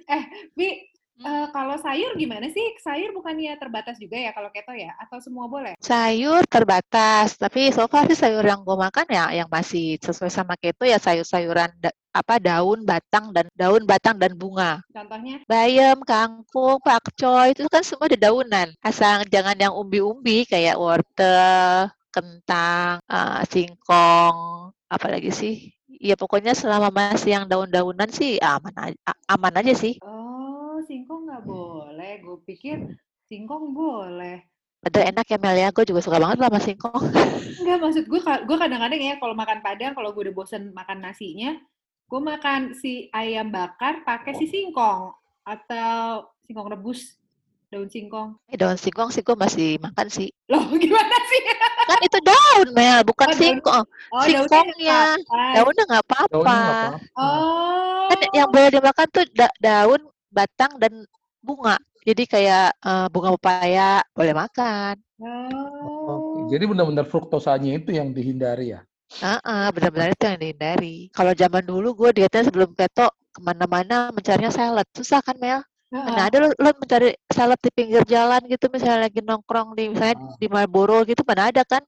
Eh 0.07 0.23
Bi 0.55 0.67
Uh, 1.21 1.47
kalau 1.53 1.77
sayur 1.77 2.17
gimana 2.17 2.49
sih? 2.49 2.65
Sayur 2.81 3.13
bukannya 3.13 3.53
terbatas 3.61 4.01
juga 4.01 4.17
ya 4.17 4.33
kalau 4.33 4.49
keto 4.49 4.73
ya? 4.73 4.91
Atau 4.97 5.21
semua 5.21 5.45
boleh? 5.45 5.77
Sayur 5.77 6.41
terbatas, 6.49 7.37
tapi 7.37 7.69
so 7.69 7.85
far 7.85 8.09
sih 8.09 8.17
sayur 8.17 8.41
yang 8.41 8.65
gue 8.65 8.77
makan 8.77 9.07
ya 9.07 9.29
yang 9.31 9.49
masih 9.49 10.01
sesuai 10.01 10.33
sama 10.33 10.57
keto 10.57 10.83
ya 10.83 10.97
sayur-sayuran 10.97 11.69
da 11.77 11.93
apa 12.11 12.43
daun, 12.43 12.83
batang 12.83 13.31
dan 13.31 13.47
daun, 13.55 13.87
batang 13.87 14.19
dan 14.19 14.35
bunga. 14.35 14.83
Contohnya? 14.91 15.39
Bayam, 15.47 16.03
kangkung, 16.03 16.83
pakcoy 16.83 17.55
itu 17.55 17.63
kan 17.71 17.87
semua 17.87 18.11
dedaunan. 18.11 18.75
Asal 18.83 19.23
jangan 19.31 19.55
yang 19.55 19.71
umbi-umbi 19.71 20.43
kayak 20.43 20.75
wortel, 20.75 21.87
kentang, 22.11 22.99
uh, 23.07 23.39
singkong, 23.47 24.35
apalagi 24.91 25.31
sih? 25.31 25.55
Ya 26.01 26.17
pokoknya 26.17 26.57
selama 26.57 26.89
masih 26.89 27.37
yang 27.37 27.45
daun-daunan 27.45 28.09
sih 28.09 28.41
aman 28.41 28.73
aja, 28.73 28.97
aman 29.29 29.53
aja 29.53 29.73
sih. 29.77 30.01
Nggak 31.41 31.57
boleh. 31.57 32.13
Gue 32.21 32.37
pikir 32.45 32.77
singkong 33.25 33.73
boleh. 33.73 34.45
Ada 34.85 35.09
enak 35.09 35.25
ya 35.25 35.37
Mel 35.41 35.57
ya, 35.57 35.69
gue 35.73 35.85
juga 35.85 36.01
suka 36.05 36.21
banget 36.21 36.41
sama 36.41 36.61
singkong. 36.61 37.05
Enggak, 37.61 37.77
maksud 37.81 38.05
gue, 38.09 38.21
gue 38.21 38.57
kadang-kadang 38.57 39.01
ya 39.01 39.13
kalau 39.17 39.33
makan 39.37 39.61
padang, 39.61 39.93
kalau 39.93 40.09
gue 40.13 40.29
udah 40.29 40.35
bosen 40.37 40.73
makan 40.73 41.05
nasinya, 41.05 41.53
gue 42.09 42.21
makan 42.21 42.73
si 42.77 43.09
ayam 43.13 43.53
bakar 43.53 44.01
pakai 44.01 44.37
si 44.37 44.49
singkong 44.49 45.13
atau 45.45 46.29
singkong 46.49 46.69
rebus 46.73 47.17
daun 47.69 47.89
singkong. 47.93 48.37
Eh, 48.49 48.57
daun 48.57 48.77
singkong 48.77 49.13
sih 49.13 49.21
gue 49.21 49.37
masih 49.37 49.77
makan 49.81 50.07
sih. 50.09 50.33
Loh, 50.49 50.65
gimana 50.81 51.17
sih? 51.29 51.39
Kan 51.85 51.99
itu 52.01 52.19
daun, 52.25 52.67
Mel, 52.73 53.01
bukan 53.05 53.29
oh, 53.29 53.37
singkong. 53.37 53.85
Oh, 54.13 54.21
Singkongnya. 54.25 55.17
Daunnya 55.57 55.83
nggak 55.89 56.03
apa-apa. 56.09 56.61
Oh. 57.17 58.09
Kan 58.09 58.17
yang 58.33 58.49
boleh 58.49 58.69
dimakan 58.73 59.07
tuh 59.13 59.25
da 59.33 59.49
daun, 59.61 60.01
batang, 60.33 60.73
dan 60.81 61.05
bunga. 61.41 61.77
Jadi 62.01 62.23
kayak 62.25 62.73
uh, 62.81 63.05
bunga 63.13 63.37
pepaya 63.37 64.01
boleh 64.13 64.33
makan. 64.33 64.95
Oh. 65.21 66.49
Jadi 66.49 66.63
benar-benar 66.65 67.05
fruktosanya 67.05 67.77
itu 67.77 67.93
yang 67.93 68.09
dihindari 68.09 68.73
ya? 68.73 68.81
Ah, 69.21 69.37
uh 69.37 69.39
-uh, 69.43 69.65
benar-benar 69.75 70.15
itu 70.15 70.23
yang 70.23 70.39
dihindari. 70.39 70.95
Kalau 71.13 71.33
zaman 71.35 71.61
dulu 71.61 71.93
gue 71.93 72.23
dietnya 72.23 72.47
sebelum 72.47 72.73
keto 72.73 73.11
ke 73.29 73.39
mana-mana 73.43 74.09
mencarinya 74.09 74.49
salad. 74.49 74.87
Susah 74.95 75.21
kan 75.21 75.37
Mel? 75.37 75.61
Mana 75.91 76.31
ada 76.31 76.37
lo, 76.39 76.47
lo 76.55 76.71
mencari 76.79 77.11
salad 77.27 77.59
di 77.59 77.67
pinggir 77.75 78.07
jalan 78.07 78.39
gitu 78.47 78.71
misalnya 78.71 79.11
lagi 79.11 79.19
nongkrong 79.19 79.75
di 79.75 79.91
misalnya 79.91 80.23
uh. 80.23 80.39
di 80.39 80.47
Marlboro 80.47 81.03
gitu 81.03 81.19
mana 81.27 81.51
ada 81.51 81.67
kan 81.67 81.83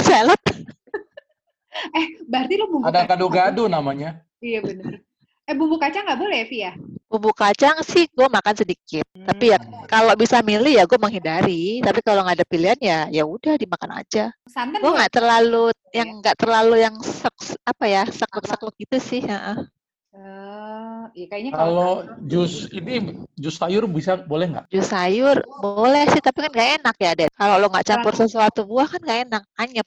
salad. 0.00 0.40
eh 1.98 2.06
berarti 2.24 2.54
lo 2.56 2.80
ada 2.80 3.04
gado-gado 3.04 3.68
namanya. 3.68 4.24
Iya 4.40 4.64
benar. 4.64 5.04
Eh 5.44 5.52
bumbu 5.52 5.76
kacang 5.76 6.08
nggak 6.08 6.20
boleh 6.20 6.48
ya, 6.48 6.72
Bumbu 7.04 7.30
kacang 7.36 7.76
sih 7.84 8.08
gue 8.08 8.28
makan 8.32 8.56
sedikit. 8.56 9.04
Hmm. 9.12 9.28
Tapi 9.28 9.52
ya 9.52 9.58
hmm. 9.60 9.86
kalau 9.86 10.16
bisa 10.16 10.40
milih 10.40 10.72
ya 10.72 10.84
gue 10.88 10.96
menghindari. 10.96 11.84
Tapi 11.84 12.00
kalau 12.00 12.24
nggak 12.24 12.40
ada 12.40 12.46
pilihan 12.48 12.80
ya 12.80 12.98
ya 13.12 13.28
udah 13.28 13.54
dimakan 13.60 14.00
aja. 14.00 14.32
Santan 14.48 14.80
gue 14.80 14.88
nggak 14.88 15.12
terlalu 15.12 15.68
ya? 15.92 16.00
yang 16.00 16.08
nggak 16.24 16.36
terlalu 16.40 16.74
yang 16.80 16.96
sek, 17.04 17.60
apa 17.62 17.84
ya 17.84 18.02
sekluk-sekluk 18.08 18.74
gitu 18.80 18.96
sih. 18.98 19.20
Ya. 19.20 19.68
Uh, 20.14 21.10
ya 21.12 21.26
kayaknya 21.28 21.52
kalau, 21.52 22.06
kalau 22.06 22.24
jus 22.24 22.70
ini 22.72 23.22
jus 23.36 23.60
sayur 23.60 23.84
bisa 23.84 24.16
boleh 24.24 24.48
nggak? 24.48 24.66
Jus 24.72 24.88
sayur 24.88 25.44
boleh 25.60 26.08
sih 26.08 26.24
tapi 26.24 26.48
kan 26.48 26.50
nggak 26.56 26.70
enak 26.80 26.96
ya 26.96 27.10
deh. 27.12 27.28
Kalau 27.36 27.60
lo 27.60 27.68
nggak 27.68 27.84
campur 27.84 28.16
sesuatu 28.16 28.64
buah 28.64 28.88
kan 28.88 29.00
nggak 29.04 29.20
enak, 29.28 29.42
anyep. 29.60 29.86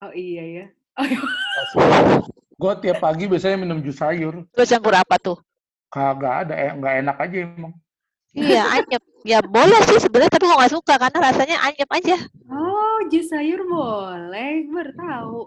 Oh 0.00 0.10
iya 0.16 0.42
ya. 0.48 0.66
Oh, 1.54 2.26
gue 2.54 2.72
tiap 2.82 2.98
pagi 3.02 3.24
biasanya 3.26 3.56
minum 3.60 3.82
jus 3.82 3.98
sayur. 3.98 4.46
Lo 4.46 4.62
campur 4.66 4.94
apa 4.94 5.18
tuh? 5.18 5.38
Kagak 5.90 6.48
ada, 6.48 6.54
eh, 6.58 6.72
nggak 6.74 6.94
enak 7.06 7.16
aja 7.18 7.36
emang. 7.42 7.74
Iya 8.34 8.62
anyep. 8.66 9.02
Ya 9.24 9.38
boleh 9.40 9.80
sih 9.88 10.02
sebenarnya 10.02 10.36
tapi 10.36 10.44
gue 10.50 10.58
nggak 10.58 10.74
suka 10.74 10.94
karena 10.98 11.18
rasanya 11.22 11.56
anyep 11.64 11.88
aja. 11.88 12.16
Oh 12.50 12.98
jus 13.08 13.30
sayur 13.30 13.62
boleh, 13.62 14.66
gue 14.66 14.74
baru 14.74 14.92
tahu. 14.98 15.38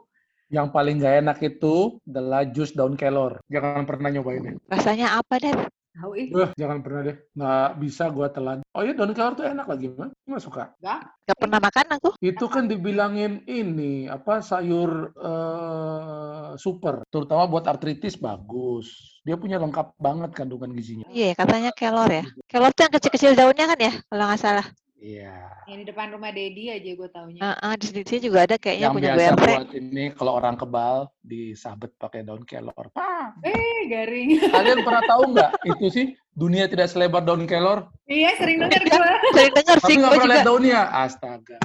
Yang 0.47 0.67
paling 0.71 0.95
gak 1.03 1.15
enak 1.27 1.37
itu 1.43 1.99
adalah 2.07 2.47
jus 2.47 2.71
daun 2.71 2.95
kelor. 2.95 3.43
Jangan 3.51 3.83
pernah 3.83 4.07
nyobain 4.07 4.39
deh. 4.39 4.55
Rasanya 4.71 5.19
apa, 5.19 5.43
deh? 5.43 5.51
Tahu 5.97 6.11
ih. 6.13 6.29
Uh, 6.29 6.49
jangan 6.53 6.85
pernah 6.85 7.01
deh. 7.09 7.17
Nggak 7.33 7.69
bisa 7.81 8.03
gua 8.13 8.29
telan. 8.29 8.61
Oh 8.77 8.85
iya 8.85 8.93
daun 8.93 9.17
kelor 9.17 9.33
tuh 9.33 9.49
enak 9.49 9.65
lagi, 9.65 9.89
mah. 9.89 10.13
Nggak 10.29 10.43
suka. 10.45 10.63
Nggak. 10.77 10.99
Nggak 11.25 11.37
pernah 11.41 11.59
makan 11.59 11.85
aku. 11.97 12.09
Itu 12.21 12.45
kan 12.45 12.69
dibilangin 12.69 13.41
ini, 13.49 14.05
apa, 14.05 14.45
sayur 14.45 15.09
uh, 15.17 16.53
super. 16.53 17.01
Terutama 17.09 17.49
buat 17.49 17.65
artritis 17.65 18.13
bagus. 18.21 19.17
Dia 19.25 19.35
punya 19.41 19.57
lengkap 19.57 19.97
banget 19.97 20.31
kandungan 20.37 20.69
gizinya. 20.71 21.09
Iya, 21.09 21.33
katanya 21.33 21.73
kelor 21.73 22.07
ya. 22.13 22.23
Kelor 22.45 22.71
tuh 22.77 22.85
yang 22.85 22.93
kecil-kecil 22.93 23.33
daunnya 23.33 23.65
kan 23.65 23.79
ya, 23.81 23.93
kalau 24.05 24.25
nggak 24.29 24.39
salah. 24.39 24.67
Iya. 24.97 25.45
Yang 25.69 25.77
di 25.77 25.85
depan 25.93 26.07
rumah 26.09 26.33
Dedi 26.33 26.73
aja 26.73 26.89
gue 26.89 27.09
taunya. 27.13 27.41
Uh, 27.41 27.53
uh, 27.69 27.73
di 27.77 28.01
sini 28.01 28.17
juga 28.17 28.49
ada 28.49 28.57
kayaknya 28.57 28.89
yang 28.89 28.97
punya 28.97 29.13
biasa 29.13 29.37
BRT. 29.37 29.45
buat 29.45 29.71
ini 29.77 30.03
kalau 30.17 30.31
orang 30.33 30.55
kebal 30.57 30.95
disabet 31.21 31.91
pakai 32.01 32.25
daun 32.25 32.41
kelor. 32.49 32.89
Pah. 32.97 33.29
Eh, 33.45 33.85
garing. 33.93 34.41
Kalian 34.57 34.81
pernah 34.81 35.03
tahu 35.05 35.21
nggak 35.37 35.51
itu 35.69 35.85
sih 35.93 36.05
dunia 36.33 36.65
tidak 36.65 36.89
selebar 36.89 37.21
daun 37.21 37.45
kelor? 37.45 37.93
Iya, 38.09 38.41
sering 38.41 38.57
dengar 38.57 38.81
gue. 38.81 39.13
sering 39.37 39.53
dengar 39.53 39.77
sih. 39.85 39.85
Tapi 39.85 40.01
nggak 40.01 40.11
pernah 40.17 40.29
lihat 40.33 40.45
daunnya. 40.49 40.81
Astaga. 40.89 41.57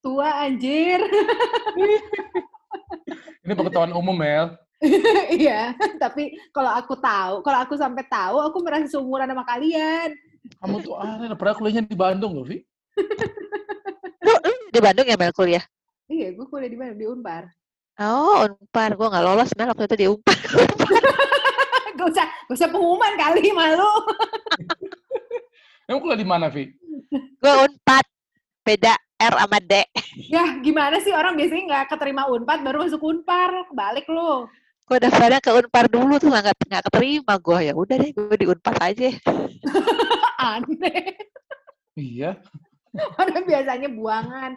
Tua 0.00 0.48
anjir. 0.48 1.04
ini 3.44 3.52
pengetahuan 3.52 3.92
umum, 3.92 4.16
Mel. 4.16 4.56
iya, 5.28 5.76
tapi 6.00 6.32
kalau 6.56 6.72
aku 6.72 6.96
tahu, 6.96 7.44
kalau 7.44 7.58
aku 7.60 7.76
sampai 7.76 8.00
tahu, 8.08 8.40
aku 8.40 8.64
merasa 8.64 8.88
seumuran 8.88 9.28
sama 9.28 9.44
kalian. 9.44 10.16
Kamu 10.58 10.76
tuh 10.82 10.98
aneh, 10.98 11.30
pernah 11.38 11.54
kuliahnya 11.54 11.82
di 11.86 11.94
Bandung 11.94 12.34
loh, 12.34 12.44
Vi? 12.44 12.58
di 14.74 14.80
Bandung 14.82 15.06
ya 15.06 15.14
Mel 15.14 15.30
kuliah? 15.30 15.62
Iya, 16.10 16.34
gue 16.34 16.46
kuliah 16.50 16.70
di 16.70 16.78
Bandung, 16.78 16.98
di 16.98 17.06
Unpar. 17.06 17.54
Oh, 18.00 18.48
Unpar. 18.48 18.98
Gue 18.98 19.06
nggak 19.06 19.24
lolos 19.24 19.50
Mel 19.54 19.70
waktu 19.70 19.84
itu 19.86 19.96
di 19.96 20.06
Unpar. 20.10 20.38
gak 22.00 22.06
usah, 22.10 22.26
gak 22.50 22.56
usah 22.56 22.68
pengumuman 22.72 23.14
kali, 23.14 23.54
malu. 23.54 23.92
Kamu 25.86 25.98
kuliah 26.02 26.18
di 26.18 26.26
mana, 26.26 26.46
Vi? 26.50 26.74
Gue 27.14 27.54
Unpad. 27.68 28.04
Beda 28.60 28.92
R 29.20 29.34
sama 29.36 29.58
D. 29.62 29.86
Ya, 30.28 30.58
gimana 30.60 31.00
sih 31.00 31.12
orang 31.12 31.36
biasanya 31.38 31.62
nggak 31.66 31.86
keterima 31.96 32.28
Unpad 32.28 32.60
baru 32.66 32.84
masuk 32.84 33.00
Unpar. 33.04 33.70
Balik 33.72 34.10
lo 34.10 34.50
gue 34.90 34.98
daftarnya 35.06 35.38
ke 35.38 35.54
Unpar 35.54 35.86
dulu 35.86 36.18
tuh 36.18 36.34
nggak 36.34 36.50
nggak 36.66 36.84
keterima 36.90 37.38
gue 37.38 37.58
ya 37.62 37.72
udah 37.78 37.94
deh 37.94 38.10
gue 38.10 38.36
di 38.42 38.46
Unpar 38.50 38.74
aja 38.82 39.06
aneh 40.40 41.20
iya 42.00 42.40
Padahal 42.90 43.46
biasanya 43.46 43.88
buangan. 43.90 44.50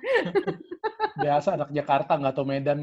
Biasa 1.21 1.53
anak 1.53 1.69
Jakarta 1.69 2.17
nggak 2.17 2.33
tau 2.33 2.45
Medan. 2.45 2.81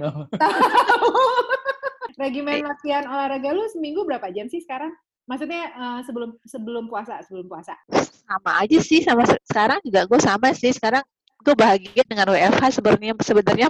Regimen 2.21 2.63
latihan 2.63 3.09
olahraga 3.09 3.51
lu 3.51 3.67
seminggu 3.73 4.07
berapa 4.07 4.31
jam 4.31 4.47
sih 4.47 4.63
sekarang? 4.63 4.95
Maksudnya 5.27 5.71
uh, 5.75 6.01
sebelum 6.07 6.37
sebelum 6.47 6.85
puasa, 6.87 7.23
sebelum 7.27 7.51
puasa? 7.51 7.75
Sama 7.91 8.63
aja 8.63 8.79
sih, 8.83 9.03
sama 9.03 9.27
sekarang 9.47 9.81
juga 9.83 10.07
gue 10.07 10.21
sama 10.23 10.55
sih. 10.55 10.71
Sekarang 10.71 11.03
gue 11.41 11.55
bahagia 11.57 12.03
dengan 12.07 12.31
WFH 12.31 12.79
sebenarnya 12.79 13.17
sebenarnya 13.25 13.69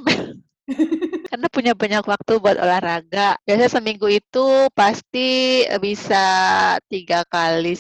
karena 1.31 1.47
punya 1.49 1.73
banyak 1.73 2.05
waktu 2.05 2.33
buat 2.43 2.59
olahraga. 2.59 3.39
Biasanya 3.47 3.71
seminggu 3.71 4.09
itu 4.11 4.69
pasti 4.77 5.65
bisa 5.79 6.25
tiga 6.91 7.25
kali 7.29 7.73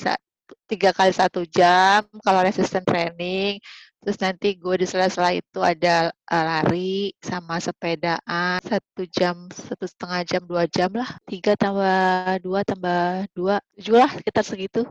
tiga 0.70 0.94
kali 0.94 1.10
satu 1.10 1.42
jam 1.50 2.06
kalau 2.22 2.46
resisten 2.46 2.86
training. 2.86 3.58
Terus 4.00 4.16
nanti 4.16 4.56
gue 4.56 4.80
di 4.80 4.86
sela-sela 4.88 5.34
itu 5.36 5.60
ada 5.60 6.08
uh, 6.08 6.44
lari 6.46 7.12
sama 7.20 7.60
sepedaan 7.60 8.62
satu 8.64 9.04
jam, 9.12 9.50
satu 9.52 9.84
setengah 9.84 10.24
jam, 10.24 10.42
dua 10.46 10.64
jam 10.70 10.88
lah. 10.94 11.10
Tiga 11.28 11.52
tambah 11.58 12.38
dua 12.40 12.64
tambah 12.64 13.28
dua, 13.36 13.60
tujuh 13.76 14.00
lah 14.00 14.08
kita 14.24 14.40
segitu. 14.40 14.88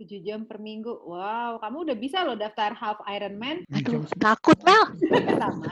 Tujuh 0.00 0.24
jam 0.24 0.48
per 0.48 0.56
minggu. 0.56 0.88
Wow, 0.88 1.60
kamu 1.60 1.90
udah 1.90 1.96
bisa 2.00 2.24
loh 2.24 2.38
daftar 2.38 2.72
half 2.72 2.96
Ironman. 3.04 3.66
Aduh, 3.76 4.08
takut 4.16 4.56
Mel. 4.64 4.84
Sama. 5.40 5.68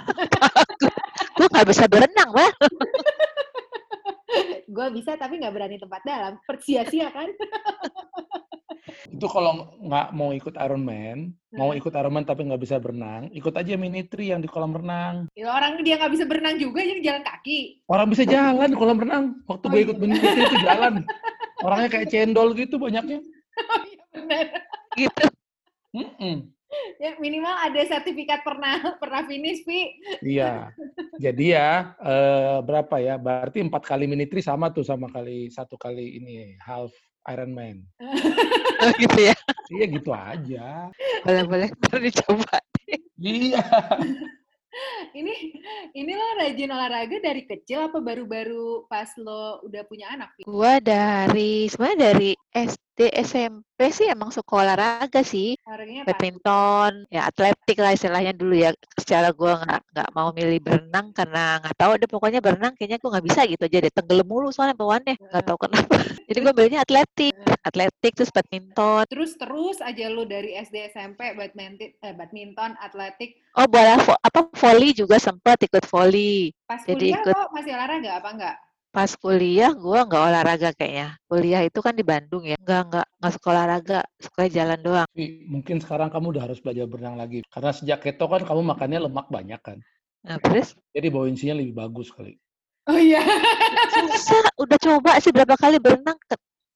gue 1.35 1.47
nggak 1.51 1.67
bisa 1.67 1.85
berenang 1.91 2.31
lah 2.31 2.51
gue 4.75 4.87
bisa 4.99 5.15
tapi 5.15 5.39
nggak 5.39 5.55
berani 5.55 5.77
tempat 5.79 6.03
dalam 6.03 6.35
sia-sia 6.59 7.11
kan 7.15 7.31
itu 9.09 9.27
kalau 9.33 9.73
nggak 9.81 10.09
mau 10.13 10.31
ikut 10.37 10.55
Ironman, 10.61 11.33
hmm. 11.33 11.57
mau 11.57 11.73
ikut 11.73 11.93
Ironman 11.93 12.25
tapi 12.29 12.45
nggak 12.45 12.63
bisa 12.63 12.77
berenang, 12.77 13.33
ikut 13.33 13.55
aja 13.57 13.75
mini 13.81 14.05
tri 14.05 14.33
yang 14.33 14.45
di 14.45 14.49
kolam 14.49 14.77
renang. 14.77 15.29
Ya, 15.33 15.53
orang 15.53 15.81
dia 15.81 15.97
nggak 15.97 16.13
bisa 16.13 16.25
berenang 16.29 16.61
juga, 16.61 16.85
jadi 16.85 17.01
jalan 17.01 17.23
kaki. 17.25 17.85
Orang 17.89 18.07
bisa 18.13 18.25
jalan 18.29 18.69
di 18.69 18.77
kolam 18.77 18.99
renang. 19.01 19.25
Waktu 19.49 19.65
oh, 19.67 19.71
gue 19.73 19.81
ikut 19.89 19.97
iya. 19.97 20.03
mini 20.05 20.17
tri 20.21 20.41
itu 20.45 20.59
jalan. 20.61 20.95
Orangnya 21.65 21.89
kayak 21.89 22.09
cendol 22.13 22.49
gitu 22.57 22.77
banyaknya. 22.77 23.21
Oh 23.55 23.87
iya 23.87 24.03
benar. 24.11 24.47
Gitu. 24.99 25.27
Mm 25.95 26.11
-mm 26.19 26.37
ya 26.99 27.15
minimal 27.19 27.55
ada 27.55 27.81
sertifikat 27.87 28.43
pernah 28.43 28.81
pernah 29.03 29.23
finish 29.27 29.63
pi 29.67 29.99
iya 30.25 30.71
jadi 31.19 31.45
ya 31.59 31.71
eh, 32.01 32.59
berapa 32.65 32.97
ya 32.99 33.15
berarti 33.19 33.63
empat 33.63 33.83
kali 33.85 34.09
mini 34.09 34.27
tri 34.27 34.43
sama 34.43 34.71
tuh 34.71 34.87
sama 34.87 35.11
kali 35.11 35.51
satu 35.51 35.79
kali 35.79 36.19
ini 36.19 36.59
half 36.63 36.91
Ironman 37.31 37.85
oh, 38.85 38.93
gitu 39.01 39.19
ya? 39.33 39.37
Iya 39.73 39.85
gitu 39.89 40.11
aja. 40.13 40.93
Boleh 41.25 41.43
boleh 41.49 41.69
terus 41.81 42.13
dicoba 42.13 42.57
iya. 43.17 43.65
Ini 45.15 45.35
ini 45.95 46.13
lo 46.19 46.27
rajin 46.43 46.75
olahraga 46.75 47.23
dari 47.23 47.47
kecil 47.47 47.87
apa 47.87 48.03
baru-baru 48.03 48.91
pas 48.91 49.07
lo 49.15 49.63
udah 49.63 49.83
punya 49.87 50.11
anak? 50.11 50.35
Gua 50.43 50.83
dari 50.83 51.71
sebenarnya 51.71 51.99
dari 52.11 52.31
SD, 52.51 52.84
SMP 52.97 53.91
sih 53.91 54.07
emang 54.07 54.31
suka 54.31 54.63
olahraga 54.63 55.27
sih. 55.27 55.59
Olahraganya 55.67 56.07
apa? 56.07 56.09
Badminton, 56.15 56.93
ya 57.11 57.27
atletik 57.27 57.79
lah 57.83 57.91
istilahnya 57.91 58.31
dulu 58.31 58.55
ya. 58.55 58.71
Secara 58.95 59.35
gue 59.35 59.51
nggak 59.51 59.81
nggak 59.91 60.09
mau 60.15 60.31
milih 60.31 60.61
berenang 60.63 61.11
karena 61.11 61.59
nggak 61.59 61.75
tahu 61.75 61.93
deh 61.99 62.07
pokoknya 62.07 62.39
berenang 62.39 62.73
kayaknya 62.79 63.03
gue 63.03 63.11
nggak 63.11 63.27
bisa 63.27 63.41
gitu 63.51 63.63
aja 63.67 63.79
deh 63.83 63.93
tenggelam 63.93 64.27
mulu 64.29 64.55
soalnya 64.55 64.79
bawaannya 64.79 65.15
nggak 65.19 65.43
tahu 65.43 65.59
kenapa. 65.67 65.95
Jadi 66.29 66.39
gue 66.41 66.53
milihnya 66.55 66.81
atletik, 66.87 67.35
atletik 67.61 68.13
terus 68.15 68.31
badminton. 68.31 69.05
Terus 69.11 69.33
terus 69.37 69.77
aja 69.83 70.05
lu 70.09 70.23
dari 70.25 70.55
SD 70.55 70.95
SMP 70.95 71.35
badminton, 71.35 71.91
eh, 71.99 72.15
badminton, 72.15 72.79
atletik. 72.79 73.43
Oh 73.59 73.67
bola 73.67 73.99
vo- 73.99 74.19
apa 74.19 74.51
volley 74.55 74.95
juga 74.95 75.19
sempet 75.19 75.67
ikut 75.67 75.83
volley. 75.91 76.51
Pas 76.67 76.83
Jadi 76.87 77.11
kuliah 77.11 77.23
ikut- 77.23 77.35
lo 77.35 77.43
masih 77.51 77.73
olahraga 77.75 78.11
apa 78.23 78.29
enggak? 78.35 78.57
Pas 78.95 79.11
kuliah 79.19 79.75
gue 79.75 79.99
nggak 80.07 80.23
olahraga 80.23 80.71
kayaknya. 80.71 81.19
Kuliah 81.27 81.67
itu 81.67 81.83
kan 81.83 81.99
di 81.99 82.07
Bandung 82.07 82.47
ya. 82.47 82.55
Nggak 82.63 82.81
nggak 82.95 83.07
nggak 83.19 83.33
suka 83.35 83.49
olahraga, 83.51 84.01
suka 84.23 84.47
jalan 84.47 84.79
doang. 84.79 85.09
Tapi 85.11 85.51
mungkin 85.51 85.83
sekarang 85.83 86.15
kamu 86.15 86.39
udah 86.39 86.43
harus 86.47 86.63
belajar 86.63 86.87
berenang 86.87 87.19
lagi. 87.19 87.43
Karena 87.51 87.75
sejak 87.75 88.07
keto 88.07 88.31
kan 88.31 88.47
kamu 88.47 88.63
makannya 88.63 89.03
lemak 89.11 89.27
banyak 89.27 89.59
kan. 89.59 89.83
Nah, 90.23 90.39
terus 90.39 90.79
Jadi 90.95 91.11
buoyancy-nya 91.11 91.59
lebih 91.59 91.75
bagus 91.75 92.15
kali. 92.15 92.39
Oh 92.87 92.95
iya. 92.95 93.19
susah. 94.15 94.47
Udah 94.63 94.79
coba 94.79 95.19
sih 95.19 95.35
berapa 95.35 95.59
kali 95.59 95.83
berenang. 95.83 96.15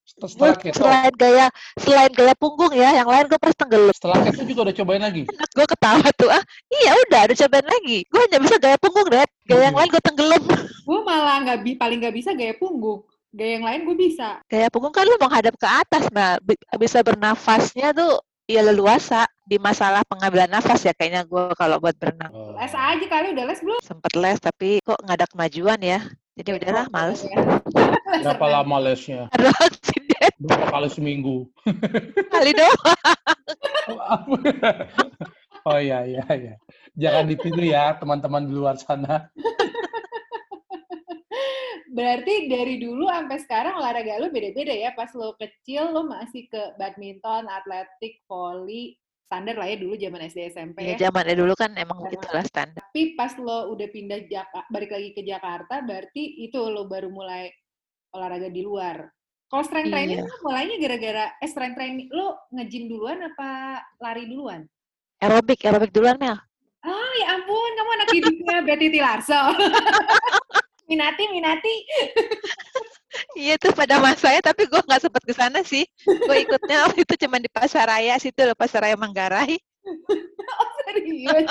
Setelah 0.08 0.56
keto, 0.56 0.72
selain 0.74 1.12
gaya 1.14 1.46
selain 1.76 2.08
gaya 2.10 2.32
punggung 2.34 2.72
ya, 2.72 2.90
yang 2.94 3.04
lain 3.04 3.26
gue 3.26 3.36
pas 3.36 3.52
tenggelam. 3.52 3.92
setelah 3.92 4.16
keto 4.22 4.42
juga 4.42 4.60
udah 4.64 4.74
cobain 4.74 5.02
lagi. 5.02 5.22
gue 5.56 5.66
ketawa 5.68 6.08
tuh 6.12 6.28
ah 6.28 6.42
iya 6.72 6.92
udah 6.98 7.20
udah 7.24 7.36
cobain 7.38 7.66
lagi 7.66 7.98
gue 8.04 8.20
hanya 8.20 8.38
bisa 8.38 8.56
gaya 8.56 8.76
punggung 8.76 9.04
deh 9.06 9.26
gaya 9.44 9.62
yang 9.64 9.76
lain 9.76 9.88
gue 9.88 10.02
tenggelam 10.02 10.42
gue 10.88 11.00
malah 11.02 11.36
nggak 11.42 11.58
bi 11.60 11.72
paling 11.74 11.98
nggak 11.98 12.14
bisa 12.14 12.32
gaya 12.32 12.54
punggung. 12.54 13.04
Gaya 13.28 13.50
yang 13.54 13.66
lain 13.66 13.80
gue 13.84 13.96
bisa. 14.00 14.40
gaya 14.44 14.68
punggung 14.68 14.90
kan 14.90 15.04
lu 15.04 15.14
menghadap 15.16 15.52
ke 15.54 15.68
atas 15.68 16.08
nah 16.08 16.40
bi- 16.40 16.56
bisa 16.74 17.02
bernafasnya 17.02 17.92
tuh 17.92 18.16
ya 18.44 18.64
leluasa 18.64 19.22
di 19.44 19.56
masalah 19.56 20.00
pengambilan 20.02 20.48
nafas 20.48 20.80
ya 20.80 20.92
kayaknya 20.92 21.22
gue 21.22 21.52
kalau 21.52 21.76
buat 21.76 21.92
berenang 21.94 22.32
Oh. 22.32 22.56
Les 22.56 22.72
aja 22.72 23.04
kali 23.06 23.36
udah 23.36 23.44
les 23.44 23.60
belum? 23.60 23.80
sempet 23.80 24.12
les 24.14 24.38
tapi 24.38 24.80
kok 24.80 24.96
nggak 24.98 25.16
ada 25.16 25.26
kemajuan 25.26 25.76
ya 25.78 26.00
jadi 26.32 26.54
udahlah 26.54 26.86
males 26.88 27.20
ya. 27.20 27.34
Berapa 28.08 28.46
lama 28.48 28.76
lesnya? 28.80 29.26
ada 29.28 29.50
aksiden 29.58 29.97
Berapa 30.38 30.66
kali 30.70 30.88
seminggu? 30.90 31.46
kali 32.32 32.50
doang 32.54 32.82
oh 35.68 35.78
iya 35.80 36.04
iya 36.04 36.24
iya. 36.34 36.54
Jangan 36.98 37.24
ditiru 37.30 37.62
ya 37.62 37.94
teman-teman 37.96 38.44
di 38.46 38.52
luar 38.52 38.76
sana. 38.76 39.30
Berarti 41.88 42.46
dari 42.46 42.78
dulu 42.78 43.10
sampai 43.10 43.38
sekarang 43.42 43.74
olahraga 43.80 44.22
lu 44.22 44.30
beda-beda 44.30 44.70
ya. 44.70 44.94
Pas 44.94 45.10
lo 45.18 45.34
kecil 45.34 45.90
lo 45.90 46.06
masih 46.06 46.46
ke 46.46 46.62
badminton, 46.78 47.48
atletik, 47.50 48.22
volley, 48.30 48.94
standar 49.28 49.60
lah 49.60 49.68
ya 49.68 49.76
dulu 49.76 49.92
zaman 50.00 50.24
SD 50.24 50.56
SMP 50.56 50.76
ya 50.88 50.96
ya. 50.96 51.12
zamannya 51.12 51.36
dulu 51.36 51.52
kan 51.52 51.76
emang 51.76 52.00
Iya. 52.08 52.16
gitulah 52.16 52.44
standar 52.48 52.80
Tapi 52.88 53.12
pas 53.12 53.36
lo 53.36 53.68
udah 53.76 53.88
pindah 53.92 54.24
Jaka, 54.24 54.64
balik 54.72 54.90
lagi 54.96 55.12
ke 55.12 55.20
Jakarta, 55.20 55.84
berarti 55.84 56.48
itu 56.48 56.56
lo 56.56 56.88
baru 56.88 57.12
mulai 57.12 57.52
olahraga 58.16 58.48
di 58.48 58.64
luar. 58.64 59.04
Kalau 59.48 59.64
strength 59.64 59.88
training 59.88 60.20
Iya. 60.20 60.28
mulainya 60.44 60.76
gara-gara 60.76 61.24
eh 61.40 61.48
strength 61.48 61.76
training 61.76 62.08
lo 62.12 62.36
nge-gym 62.52 62.84
duluan 62.86 63.18
apa 63.24 63.80
lari 63.96 64.28
duluan? 64.28 64.68
aerobik 65.18 65.64
aerobik 65.64 65.90
duluan 65.90 66.14
Mel 66.20 66.36
Oh 66.78 67.10
ya 67.18 67.34
ampun, 67.34 67.70
kamu 67.74 67.90
anak 67.90 68.08
didiknya 68.08 68.56
Betty 68.68 68.86
Tilarso. 68.88 69.40
Minati, 70.88 71.24
Minati. 71.28 71.74
Iya 73.34 73.58
tuh 73.58 73.74
pada 73.74 73.98
masanya 73.98 74.54
tapi 74.54 74.64
gue 74.64 74.78
nggak 74.78 75.02
sempet 75.02 75.22
ke 75.26 75.34
sana 75.34 75.60
sih. 75.66 75.84
Gue 76.06 76.46
ikutnya 76.46 76.76
waktu 76.86 77.02
itu 77.02 77.14
cuma 77.26 77.42
di 77.42 77.50
Pasaraya 77.50 78.14
situ 78.16 78.40
loh 78.40 78.54
Pasaraya 78.54 78.94
Manggarai. 78.94 79.58
Oh 79.84 80.68
serius? 80.86 81.50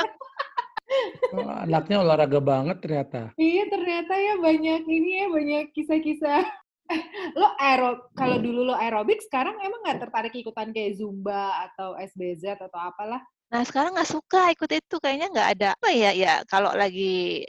Oh, 1.35 1.43
Anaknya 1.67 1.99
olahraga 1.99 2.39
banget 2.39 2.77
ternyata. 2.79 3.21
Iya 3.35 3.67
ternyata 3.67 4.13
ya 4.15 4.33
banyak 4.39 4.81
ini 4.87 5.09
ya 5.21 5.25
banyak 5.27 5.63
kisah-kisah. 5.75 6.45
Eh, 6.87 7.01
lo 7.35 7.51
aero 7.59 8.07
kalau 8.15 8.39
dulu 8.39 8.71
lo 8.71 8.75
aerobik 8.79 9.19
sekarang 9.19 9.59
emang 9.59 9.83
nggak 9.83 10.07
tertarik 10.07 10.31
ikutan 10.31 10.71
kayak 10.71 10.95
zumba 10.95 11.67
atau 11.67 11.99
SBZ 11.99 12.55
atau 12.55 12.79
apalah? 12.79 13.19
Nah 13.51 13.61
sekarang 13.67 13.95
nggak 13.95 14.07
suka 14.07 14.55
ikut 14.55 14.71
itu 14.71 14.95
kayaknya 15.03 15.27
nggak 15.31 15.49
ada 15.59 15.67
apa 15.75 15.89
ya 15.91 16.11
ya 16.15 16.33
kalau 16.47 16.71
lagi 16.71 17.43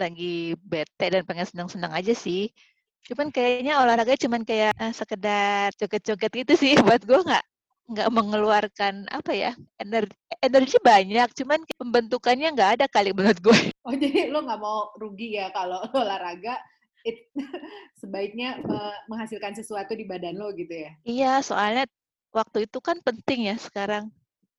lagi 0.00 0.56
bete 0.56 1.06
dan 1.12 1.28
pengen 1.28 1.44
senang-senang 1.44 1.92
aja 1.92 2.16
sih. 2.16 2.48
Cuman 3.04 3.28
kayaknya 3.28 3.84
olahraga 3.84 4.16
cuman 4.16 4.48
kayak 4.48 4.72
eh, 4.76 4.92
sekedar 4.96 5.68
joget-joget 5.76 6.32
gitu 6.44 6.52
sih 6.56 6.72
buat 6.84 7.04
gue 7.04 7.20
nggak 7.20 7.44
nggak 7.90 8.08
mengeluarkan 8.14 9.10
apa 9.10 9.34
ya 9.34 9.50
energi 9.82 10.14
energi 10.38 10.78
banyak 10.78 11.26
cuman 11.34 11.58
pembentukannya 11.74 12.54
nggak 12.54 12.70
ada 12.78 12.86
kali 12.86 13.10
menurut 13.10 13.42
gue 13.42 13.60
Oh 13.82 13.90
jadi 13.98 14.30
lo 14.30 14.46
nggak 14.46 14.60
mau 14.62 14.94
rugi 14.94 15.34
ya 15.34 15.50
kalau 15.50 15.82
olahraga 15.98 16.54
it- 17.04 17.28
sebaiknya 18.00 18.60
eh, 18.60 18.96
menghasilkan 19.06 19.54
sesuatu 19.54 19.92
di 19.92 20.04
badan 20.04 20.36
lo 20.36 20.52
gitu 20.52 20.72
ya? 20.72 20.90
iya 21.04 21.32
soalnya 21.40 21.86
waktu 22.30 22.66
itu 22.66 22.78
kan 22.78 22.98
penting 23.02 23.50
ya 23.50 23.56
sekarang 23.58 24.10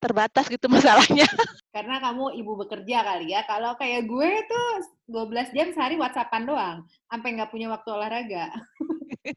terbatas 0.02 0.50
gitu 0.50 0.66
masalahnya 0.74 1.28
Karena 1.72 2.04
kamu 2.04 2.36
ibu 2.36 2.60
bekerja 2.60 3.00
kali 3.00 3.32
ya. 3.32 3.48
Kalau 3.48 3.80
kayak 3.80 4.04
gue 4.04 4.32
tuh 4.44 4.68
12 5.08 5.56
jam 5.56 5.72
sehari 5.72 5.96
WhatsAppan 5.96 6.44
doang, 6.44 6.84
sampai 7.08 7.40
nggak 7.40 7.48
punya 7.48 7.72
waktu 7.72 7.96
olahraga. 7.96 8.52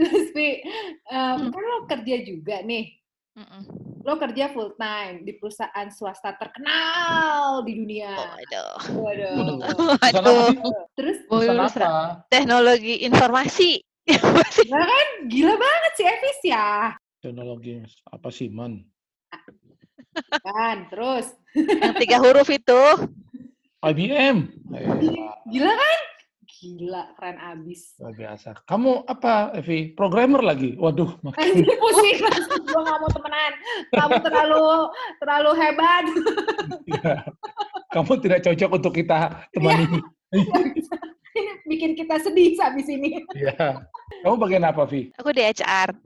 Terus, 0.00 0.32
Pi, 0.32 0.64
em, 1.12 1.36
Hmm. 1.36 1.52
kan 1.52 1.60
lo 1.60 1.84
kerja 1.84 2.16
juga 2.24 2.64
nih. 2.64 2.99
Mm-mm. 3.38 3.62
Lo 4.02 4.18
kerja 4.18 4.50
full 4.50 4.74
time 4.74 5.22
di 5.22 5.38
perusahaan 5.38 5.86
swasta 5.94 6.34
terkenal 6.34 7.62
di 7.62 7.78
dunia. 7.78 8.10
Waduh. 8.16 8.74
Waduh. 8.98 9.36
Waduh. 10.02 10.46
Terus 10.98 11.18
apa? 11.30 12.26
teknologi 12.26 13.06
informasi. 13.06 13.78
gila 15.30 15.54
banget 15.54 15.92
sih 15.94 16.06
Evis 16.08 16.40
ya. 16.42 16.90
Teknologi 17.22 17.78
apa 18.10 18.28
sih, 18.34 18.50
Man? 18.50 18.82
Kan, 20.42 20.90
terus 20.90 21.30
yang 21.54 21.94
tiga 21.94 22.18
huruf 22.18 22.50
itu. 22.50 22.82
IBM. 23.80 24.50
Gila 25.48 25.72
kan? 25.72 26.00
Gila, 26.60 27.16
keren 27.16 27.40
abis. 27.40 27.96
luar 27.96 28.12
biasa. 28.12 28.52
Kamu 28.68 29.08
apa, 29.08 29.48
Evi? 29.56 29.96
Programmer 29.96 30.44
lagi? 30.44 30.76
Waduh, 30.76 31.16
makin 31.24 31.64
pusing, 31.64 32.20
gue 32.68 32.80
gak 32.84 32.98
mau 33.00 33.08
temenan. 33.08 33.52
Kamu 33.96 34.14
terlalu 34.20 34.64
terlalu 35.24 35.50
hebat. 35.56 36.04
Iya. 36.84 37.14
Kamu 37.96 38.12
tidak 38.20 38.44
cocok 38.44 38.70
untuk 38.76 38.92
kita 38.92 39.40
temani. 39.56 39.88
Ini 40.36 41.64
bikin 41.72 41.96
kita 41.96 42.20
sedih 42.20 42.52
habis 42.60 42.92
ini. 42.92 43.24
Iya. 43.32 43.80
Kamu 44.20 44.36
bagian 44.36 44.68
apa, 44.68 44.84
Vi? 44.84 45.16
Aku 45.16 45.32
di 45.32 45.40
HR. 45.40 45.96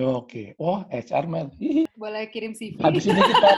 Oke. 0.00 0.56
Oh, 0.56 0.80
HR, 0.88 1.28
man. 1.28 1.52
Boleh 2.00 2.32
kirim 2.32 2.56
CV. 2.56 2.80
Habis 2.80 3.04
ini 3.04 3.20
kita 3.28 3.52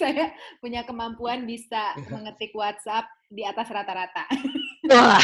Saya 0.00 0.32
punya 0.64 0.80
kemampuan 0.88 1.44
bisa 1.44 1.92
Iya. 1.92 2.08
mengetik 2.08 2.56
WhatsApp 2.56 3.04
di 3.28 3.44
atas 3.44 3.68
rata-rata. 3.68 4.24
Wah, 4.88 5.20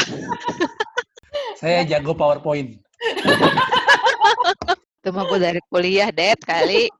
saya 1.57 1.81
jago 1.81 2.13
PowerPoint. 2.13 2.77
itu 4.97 5.09
mah 5.09 5.23
gue 5.25 5.39
dari 5.39 5.61
kuliah, 5.73 6.13
Det, 6.13 6.37
kali. 6.45 6.93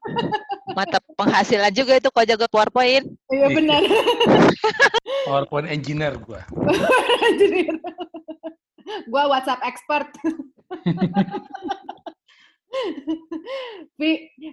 Mata 0.73 0.97
penghasilan 1.13 1.69
juga 1.69 2.01
itu 2.01 2.09
kalau 2.09 2.25
jago 2.25 2.49
PowerPoint. 2.49 3.05
Iya 3.29 3.47
benar. 3.53 3.81
PowerPoint 5.29 5.69
engineer 5.69 6.17
gua. 6.17 6.41
Jadi, 7.39 7.69
gua 9.05 9.29
WhatsApp 9.29 9.61
expert. 9.61 10.09
Pi, 13.99 14.11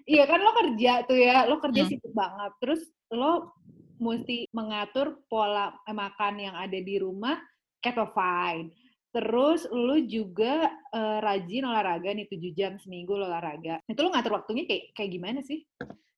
iya 0.09 0.25
kan 0.25 0.41
lo 0.41 0.53
kerja 0.55 1.05
tuh 1.05 1.19
ya, 1.19 1.45
lo 1.49 1.59
kerja 1.61 1.83
Hmm. 1.85 1.91
sibuk 1.91 2.13
banget. 2.15 2.53
Terus 2.63 2.81
lo 3.13 3.55
mesti 4.01 4.51
mengatur 4.51 5.23
pola 5.31 5.71
makan 5.87 6.35
yang 6.43 6.57
ada 6.59 6.77
di 6.77 6.97
rumah 6.99 7.39
keto 7.79 8.11
fine. 8.13 8.73
Terus 9.15 9.71
lo 9.71 9.95
juga 10.03 10.67
eh, 10.91 11.19
rajin 11.23 11.71
olahraga 11.71 12.11
nih 12.11 12.27
7 12.27 12.51
jam 12.51 12.73
seminggu 12.83 13.15
lo 13.15 13.31
olahraga. 13.31 13.79
Itu 13.87 14.03
lo 14.03 14.11
ngatur 14.11 14.43
waktunya 14.43 14.67
kayak 14.67 14.91
kayak 14.99 15.11
gimana 15.15 15.41
sih? 15.47 15.63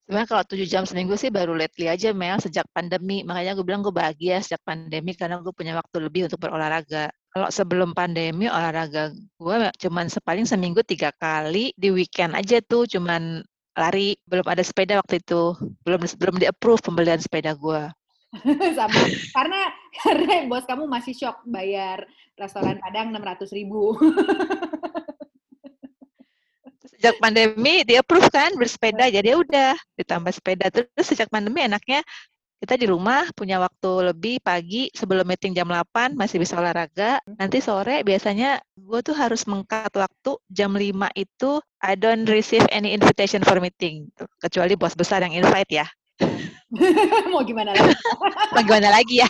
Sebenarnya 0.07 0.29
kalau 0.31 0.45
7 0.47 0.71
jam 0.71 0.83
seminggu 0.87 1.19
sih 1.19 1.35
baru 1.35 1.59
lately 1.59 1.91
aja, 1.91 2.15
Mel, 2.15 2.39
sejak 2.39 2.63
pandemi. 2.71 3.27
Makanya 3.27 3.59
gue 3.59 3.67
bilang 3.67 3.83
gue 3.83 3.91
bahagia 3.91 4.39
sejak 4.39 4.63
pandemi 4.63 5.19
karena 5.19 5.43
gue 5.43 5.51
punya 5.51 5.75
waktu 5.75 5.99
lebih 5.99 6.31
untuk 6.31 6.39
berolahraga. 6.47 7.11
Kalau 7.35 7.51
sebelum 7.51 7.91
pandemi 7.91 8.47
olahraga 8.47 9.11
gue 9.13 9.57
cuman 9.83 10.07
sepaling 10.07 10.47
seminggu 10.47 10.81
tiga 10.87 11.11
kali 11.19 11.75
di 11.75 11.91
weekend 11.91 12.33
aja 12.33 12.63
tuh 12.65 12.87
cuman 12.89 13.45
lari 13.77 14.17
belum 14.25 14.47
ada 14.49 14.65
sepeda 14.65 14.97
waktu 15.05 15.21
itu 15.21 15.53
belum 15.85 16.01
belum 16.17 16.37
di 16.41 16.49
approve 16.49 16.81
pembelian 16.81 17.21
sepeda 17.21 17.53
gue 17.53 17.93
Sama 18.79 19.01
karena 19.37 19.61
karena 20.01 20.35
bos 20.49 20.65
kamu 20.65 20.85
masih 20.89 21.13
shock 21.13 21.45
bayar 21.45 22.05
restoran 22.37 22.77
Padang 22.81 23.13
600 23.17 23.49
ribu. 23.57 23.97
sejak 26.97 27.20
pandemi 27.20 27.84
dia 27.84 28.01
approve 28.01 28.32
kan 28.32 28.57
bersepeda 28.57 29.12
jadi 29.12 29.32
ya 29.32 29.36
udah 29.38 29.72
ditambah 30.01 30.32
sepeda 30.32 30.72
terus 30.72 31.07
sejak 31.07 31.28
pandemi 31.28 31.62
enaknya 31.62 32.01
kita 32.57 32.80
di 32.80 32.88
rumah 32.88 33.28
punya 33.36 33.61
waktu 33.61 34.11
lebih 34.12 34.40
pagi 34.40 34.88
sebelum 34.97 35.28
meeting 35.28 35.53
jam 35.53 35.68
8 35.68 36.16
masih 36.16 36.40
bisa 36.40 36.57
olahraga. 36.57 37.20
Nanti 37.36 37.61
sore 37.61 38.01
biasanya 38.01 38.57
gue 38.80 39.01
tuh 39.05 39.12
harus 39.12 39.44
mengkat 39.44 39.92
waktu 39.92 40.40
jam 40.49 40.72
5 40.72 40.80
itu 41.20 41.61
I 41.84 41.92
don't 42.01 42.24
receive 42.24 42.64
any 42.72 42.97
invitation 42.97 43.44
for 43.44 43.61
meeting. 43.61 44.09
Kecuali 44.40 44.72
bos 44.72 44.97
besar 44.97 45.20
yang 45.20 45.36
invite 45.36 45.68
ya. 45.68 45.86
Mau 47.32 47.44
gimana 47.44 47.76
lagi? 47.76 47.92
Mau 48.57 48.62
gimana 48.64 48.88
lagi 48.88 49.20
ya? 49.20 49.28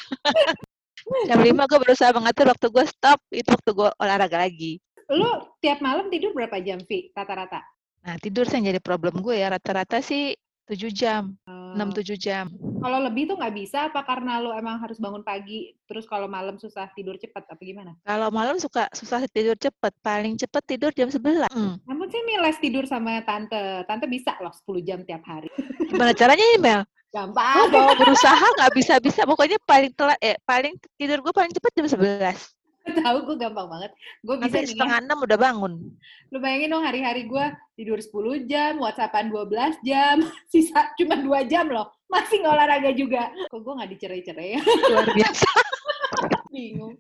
jam 1.28 1.42
5 1.42 1.50
gue 1.50 1.78
berusaha 1.82 2.10
mengatur 2.14 2.46
waktu 2.46 2.66
gue 2.70 2.84
stop, 2.86 3.18
itu 3.34 3.50
waktu 3.50 3.70
gue 3.74 3.90
olahraga 3.98 4.38
lagi. 4.38 4.78
Lu 5.10 5.30
tiap 5.58 5.78
malam 5.78 6.10
tidur 6.10 6.34
berapa 6.34 6.58
jam, 6.58 6.82
Vi? 6.82 7.10
Rata-rata? 7.14 7.62
Nah, 8.02 8.14
tidur 8.18 8.46
sih 8.46 8.58
yang 8.58 8.70
jadi 8.70 8.80
problem 8.82 9.18
gue 9.18 9.34
ya. 9.34 9.50
Rata-rata 9.50 9.98
sih 9.98 10.34
7 10.66 10.90
jam, 10.90 11.30
Hmm. 11.46 11.78
6-7 11.78 12.18
jam. 12.18 12.50
Kalau 12.82 12.98
lebih 12.98 13.30
tuh 13.30 13.38
nggak 13.38 13.54
bisa 13.54 13.86
apa 13.86 14.02
karena 14.02 14.42
lu 14.42 14.50
emang 14.50 14.82
harus 14.82 14.98
bangun 14.98 15.22
pagi, 15.22 15.74
terus 15.86 16.06
kalau 16.06 16.26
malam 16.26 16.58
susah 16.58 16.90
tidur 16.90 17.14
cepat 17.14 17.46
apa 17.46 17.62
gimana? 17.62 17.94
Kalau 18.02 18.34
malam 18.34 18.58
suka 18.58 18.90
susah 18.90 19.22
tidur 19.30 19.54
cepet, 19.54 19.92
paling 20.02 20.34
cepet 20.34 20.62
tidur 20.66 20.90
jam 20.90 21.06
11. 21.06 21.46
Hmm. 21.54 21.78
Namun 21.86 22.10
sih 22.10 22.18
nih 22.18 22.38
les 22.42 22.58
tidur 22.58 22.82
sama 22.82 23.22
tante. 23.22 23.86
Tante 23.86 24.10
bisa 24.10 24.34
loh 24.42 24.50
10 24.50 24.82
jam 24.82 24.98
tiap 25.06 25.22
hari. 25.22 25.46
Gimana 25.86 26.10
caranya 26.14 26.42
nih, 26.42 26.58
Mel? 26.58 26.82
Gue 26.82 27.22
Gampang. 27.22 27.70
mau 27.70 27.94
berusaha 27.94 28.46
nggak 28.58 28.72
bisa-bisa. 28.74 29.22
Pokoknya 29.22 29.56
paling 29.62 29.94
telat, 29.94 30.18
eh, 30.18 30.34
paling 30.42 30.74
tidur 30.98 31.22
gue 31.22 31.30
paling 31.30 31.54
cepet 31.54 31.70
jam 31.78 31.86
11. 31.86 32.55
Tahu 32.86 33.18
gue 33.26 33.36
gampang 33.36 33.66
banget. 33.66 33.90
Gue 34.22 34.36
bisa 34.38 34.46
Nanti 34.46 34.58
nih 34.58 34.66
ya. 34.66 34.72
setengah 34.78 34.98
enam 35.02 35.18
udah 35.18 35.38
bangun. 35.38 35.72
Lu 36.30 36.38
bayangin 36.38 36.70
dong 36.70 36.84
hari-hari 36.86 37.26
gue 37.26 37.44
tidur 37.74 37.98
10 37.98 38.46
jam, 38.46 38.78
whatsappan 38.78 39.26
12 39.28 39.82
jam, 39.82 40.16
sisa 40.52 40.94
cuma 40.94 41.18
2 41.18 41.50
jam 41.50 41.66
loh. 41.66 41.90
Masih 42.06 42.38
olahraga 42.46 42.94
juga. 42.94 43.28
Kok 43.50 43.60
gue 43.60 43.72
nggak 43.74 43.90
dicerai-cerai 43.90 44.48
ya? 44.54 44.60
Luar 44.94 45.06
biasa. 45.10 45.50
Bingung. 46.54 46.94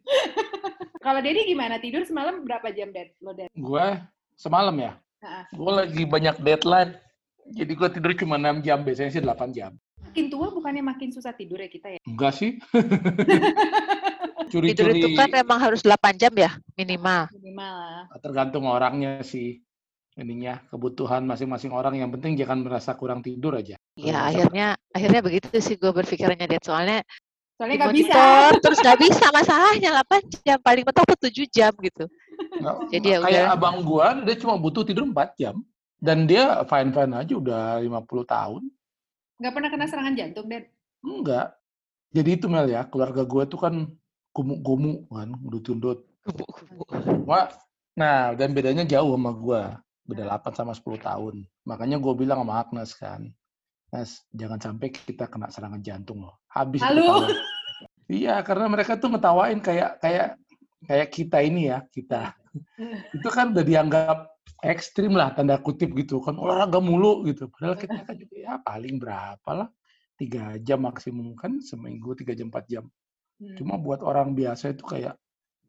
Kalau 0.98 1.20
Dedi 1.22 1.46
gimana? 1.46 1.78
Tidur 1.78 2.02
semalam 2.02 2.42
berapa 2.42 2.66
jam, 2.74 2.90
Ded? 2.90 3.14
Lo, 3.22 3.30
Ded? 3.30 3.46
Gue 3.54 3.86
semalam 4.34 4.74
ya, 4.74 4.92
Heeh. 5.22 5.44
gue 5.54 5.72
lagi 5.72 6.02
banyak 6.04 6.36
deadline. 6.42 6.92
Jadi 7.46 7.72
gue 7.78 7.88
tidur 7.94 8.10
cuma 8.18 8.34
6 8.36 8.66
jam, 8.66 8.82
biasanya 8.82 9.10
sih 9.14 9.22
8 9.22 9.54
jam. 9.54 9.70
Makin 10.02 10.26
tua 10.28 10.50
bukannya 10.50 10.82
makin 10.82 11.14
susah 11.14 11.30
tidur 11.30 11.62
ya 11.62 11.70
kita 11.70 11.94
ya? 11.94 12.00
Enggak 12.02 12.34
sih. 12.34 12.58
Tidur 14.46 14.62
Curi-curi 14.70 15.00
itu 15.02 15.08
kan 15.18 15.30
emang 15.34 15.58
harus 15.58 15.82
8 15.82 16.14
jam 16.16 16.30
ya, 16.38 16.54
minimal. 16.78 17.26
Minimal 17.34 17.74
lah. 17.74 18.04
tergantung 18.22 18.64
orangnya 18.66 19.20
sih. 19.22 19.62
Ininya 20.16 20.64
kebutuhan 20.72 21.28
masing-masing 21.28 21.76
orang 21.76 22.00
yang 22.00 22.08
penting 22.08 22.40
jangan 22.40 22.64
merasa 22.64 22.96
kurang 22.96 23.20
tidur 23.20 23.52
aja. 23.52 23.76
Ya 24.00 24.16
Kalau 24.16 24.24
akhirnya 24.32 24.66
akhirnya 24.88 25.20
begitu 25.20 25.52
sih 25.60 25.76
gue 25.76 25.92
berpikirannya 25.92 26.48
Dad. 26.48 26.64
Soalnya 26.64 27.04
Soalnya 27.60 27.76
nggak 27.84 27.96
bisa. 28.00 28.20
terus 28.64 28.78
nggak 28.80 29.00
bisa 29.00 29.26
masalahnya 29.28 29.90
8 30.08 30.40
jam 30.40 30.58
paling 30.64 30.84
mentok 30.88 31.04
7 31.20 31.44
jam 31.52 31.72
gitu. 31.84 32.04
Nggak- 32.60 32.78
Jadi 32.96 33.06
ya 33.12 33.18
kayak 33.20 33.44
udah. 33.44 33.56
abang 33.60 33.76
gua 33.84 34.06
dia 34.24 34.36
cuma 34.40 34.56
butuh 34.56 34.88
tidur 34.88 35.04
4 35.04 35.36
jam 35.36 35.60
dan 36.00 36.24
dia 36.24 36.64
fine 36.64 36.92
fine 36.96 37.12
aja 37.12 37.34
udah 37.36 37.62
50 37.84 38.24
tahun 38.24 38.62
Nggak 39.36 39.52
pernah 39.52 39.68
kena 39.68 39.84
serangan 39.84 40.16
jantung, 40.16 40.48
Ded? 40.48 40.64
enggak 41.04 41.52
jadi 42.10 42.30
itu 42.40 42.46
Mel 42.48 42.66
ya 42.66 42.88
keluarga 42.88 43.22
gue 43.22 43.42
tuh 43.46 43.60
kan 43.60 43.74
gumuk-gumuk 44.36 45.08
kan 45.08 45.32
udut-udut 45.40 46.04
Cuma, 47.06 47.46
nah 47.94 48.34
dan 48.34 48.50
bedanya 48.50 48.82
jauh 48.82 49.14
sama 49.14 49.30
gua. 49.30 49.62
Beda 50.06 50.22
8 50.38 50.54
sama 50.54 50.70
10 50.74 51.02
tahun. 51.02 51.34
Makanya 51.66 51.98
gue 51.98 52.14
bilang 52.14 52.46
sama 52.46 52.62
Agnes 52.62 52.94
kan 52.94 53.26
Mas 53.90 54.22
jangan 54.30 54.58
sampai 54.62 54.94
kita 54.94 55.26
kena 55.26 55.50
serangan 55.50 55.82
jantung 55.82 56.22
loh. 56.22 56.38
Habis 56.50 56.82
Halo? 56.82 57.26
iya 58.06 58.38
karena 58.46 58.70
mereka 58.70 58.98
tuh 58.98 59.10
ngetawain 59.14 59.58
kayak 59.58 59.98
kayak 59.98 60.38
kayak 60.86 61.08
kita 61.10 61.38
ini 61.42 61.74
ya 61.74 61.82
kita. 61.90 62.34
Itu 63.14 63.28
kan 63.34 63.50
udah 63.50 63.66
dianggap 63.66 64.30
ekstrim 64.62 65.14
lah 65.14 65.34
tanda 65.34 65.58
kutip 65.58 65.90
gitu 65.94 66.22
kan 66.22 66.38
olahraga 66.38 66.78
mulu 66.78 67.26
gitu. 67.26 67.50
Padahal 67.50 67.74
kita 67.78 68.06
kan 68.06 68.14
juga 68.14 68.34
ya 68.38 68.54
paling 68.62 69.02
berapa 69.02 69.50
lah 69.50 69.68
tiga 70.18 70.54
jam 70.62 70.86
maksimum 70.86 71.34
kan 71.34 71.58
seminggu 71.62 72.14
tiga 72.14 72.32
jam 72.34 72.48
empat 72.50 72.66
jam 72.70 72.86
Hmm. 73.36 73.52
cuma 73.52 73.76
buat 73.76 74.00
orang 74.00 74.32
biasa 74.32 74.72
itu 74.72 74.80
kayak 74.80 75.12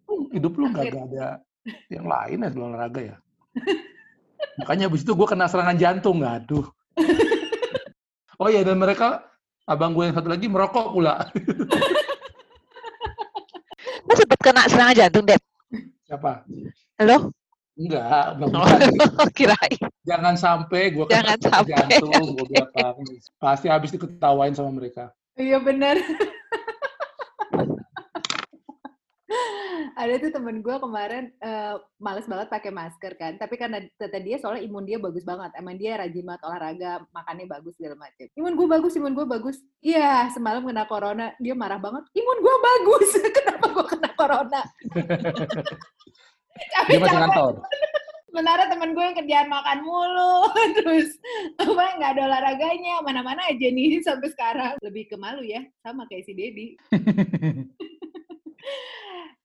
"Lu 0.08 0.32
hidup 0.32 0.56
lu 0.56 0.72
nggak 0.72 0.88
ada 0.88 1.44
yang 1.94 2.08
lain 2.08 2.40
ya 2.40 2.48
selain 2.48 2.64
olahraga 2.64 3.02
ya 3.04 3.16
makanya 4.56 4.88
abis 4.88 5.04
itu 5.04 5.12
gue 5.12 5.28
kena 5.28 5.46
serangan 5.46 5.76
jantung 5.76 6.24
aduh 6.24 6.64
oh 8.40 8.48
iya 8.48 8.64
dan 8.64 8.80
mereka 8.80 9.20
abang 9.64 9.92
gue 9.92 10.08
yang 10.08 10.16
satu 10.16 10.32
lagi 10.32 10.48
merokok 10.48 10.96
pula 10.96 11.28
Lo 14.08 14.14
sempet 14.16 14.40
kena 14.40 14.64
serangan 14.66 14.96
jantung, 14.96 15.26
Dad? 15.28 15.42
siapa 16.02 16.48
Halo? 16.96 17.36
enggak 17.76 18.40
enggak 18.40 18.48
Oh, 18.48 18.64
bukan. 18.64 18.80
kirain. 19.38 19.80
jangan 20.02 20.34
sampai 20.34 20.82
gue 20.90 21.04
kena 21.06 21.36
Jangan 21.36 21.38
serangan 21.38 21.52
sampai. 21.52 21.72
jantung 21.76 22.26
gue 22.32 22.46
bilang 22.48 22.96
pasti 23.38 23.68
habis 23.68 23.92
itu 23.92 24.00
ketawain 24.00 24.56
sama 24.56 24.72
mereka 24.72 25.12
Iya 25.36 25.60
benar. 25.60 26.00
Ada 29.98 30.14
tuh 30.22 30.30
temen 30.30 30.62
gue 30.62 30.76
kemarin 30.78 31.34
eh, 31.42 31.76
males 31.98 32.30
banget 32.30 32.54
pakai 32.54 32.70
masker 32.70 33.18
kan, 33.18 33.34
tapi 33.42 33.58
karena 33.58 33.82
kata 33.98 34.22
dia 34.22 34.38
soalnya 34.38 34.62
imun 34.70 34.86
dia 34.86 35.02
bagus 35.02 35.26
banget, 35.26 35.50
emang 35.58 35.74
dia 35.74 35.98
rajin 35.98 36.22
banget 36.22 36.44
olahraga, 36.46 36.92
makannya 37.10 37.50
bagus 37.50 37.74
segala 37.82 37.98
macam. 37.98 38.30
Imun 38.38 38.54
gue 38.54 38.68
bagus, 38.70 38.94
imun 38.94 39.18
gue 39.18 39.26
bagus. 39.26 39.58
Iya, 39.82 40.30
semalam 40.38 40.62
kena 40.62 40.86
corona, 40.86 41.34
dia 41.42 41.58
marah 41.58 41.82
banget. 41.82 42.06
Imun 42.14 42.38
gue 42.46 42.56
bagus, 42.62 43.10
kenapa 43.42 43.66
gue 43.74 43.86
kena 43.90 44.10
corona? 44.14 44.62
dia 46.90 46.98
masih 47.02 47.18
kantor 47.18 47.54
Sementara 48.38 48.70
temen 48.70 48.94
gue 48.94 49.02
yang 49.02 49.18
kerjaan 49.18 49.50
makan 49.50 49.82
mulu, 49.82 50.46
terus 50.78 51.10
apa 51.58 51.98
nggak 51.98 52.12
ada 52.14 52.22
olahraganya, 52.30 53.02
mana-mana 53.02 53.42
aja 53.50 53.66
nih 53.66 53.98
sampai 54.06 54.30
sekarang. 54.30 54.78
Lebih 54.86 55.10
ke 55.10 55.18
malu 55.18 55.42
ya, 55.42 55.66
sama 55.82 56.06
kayak 56.06 56.22
si 56.30 56.38
Dedi. 56.38 56.78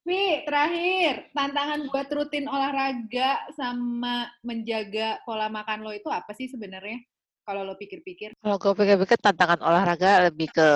Wi, 0.02 0.42
terakhir, 0.42 1.30
tantangan 1.30 1.86
buat 1.86 2.10
rutin 2.10 2.50
olahraga 2.50 3.38
sama 3.54 4.26
menjaga 4.42 5.22
pola 5.22 5.46
makan 5.46 5.86
lo 5.86 5.94
itu 5.94 6.10
apa 6.10 6.34
sih 6.34 6.50
sebenarnya? 6.50 6.98
Kalau 7.46 7.62
lo 7.62 7.78
pikir-pikir. 7.78 8.34
Kalau 8.34 8.58
gue 8.58 8.72
pikir-pikir 8.74 9.18
tantangan 9.22 9.62
olahraga 9.62 10.26
lebih 10.26 10.50
ke 10.50 10.68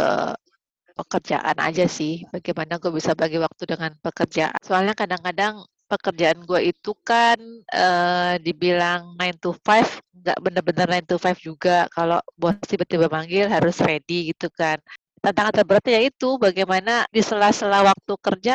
pekerjaan 0.95 1.59
aja 1.59 1.91
sih. 1.91 2.23
Bagaimana 2.31 2.79
gue 2.79 2.95
bisa 2.95 3.19
bagi 3.19 3.43
waktu 3.43 3.67
dengan 3.67 3.99
pekerjaan. 3.99 4.63
Soalnya 4.63 4.95
kadang-kadang 4.95 5.67
pekerjaan 5.91 6.47
gue 6.47 6.71
itu 6.71 6.95
kan 7.03 7.39
eh, 7.75 8.35
dibilang 8.39 9.19
9 9.19 9.43
to 9.43 9.51
5, 9.59 10.23
nggak 10.23 10.39
bener-bener 10.39 10.87
9 11.03 11.11
to 11.11 11.17
5 11.19 11.35
juga. 11.43 11.91
Kalau 11.91 12.23
bos 12.39 12.55
tiba-tiba 12.63 13.11
manggil 13.11 13.51
harus 13.51 13.83
ready 13.83 14.31
gitu 14.31 14.47
kan. 14.55 14.79
Tantangan 15.19 15.51
terberatnya 15.63 15.99
yaitu 15.99 16.39
bagaimana 16.39 17.11
di 17.11 17.27
sela-sela 17.27 17.83
waktu 17.83 18.15
kerja 18.23 18.55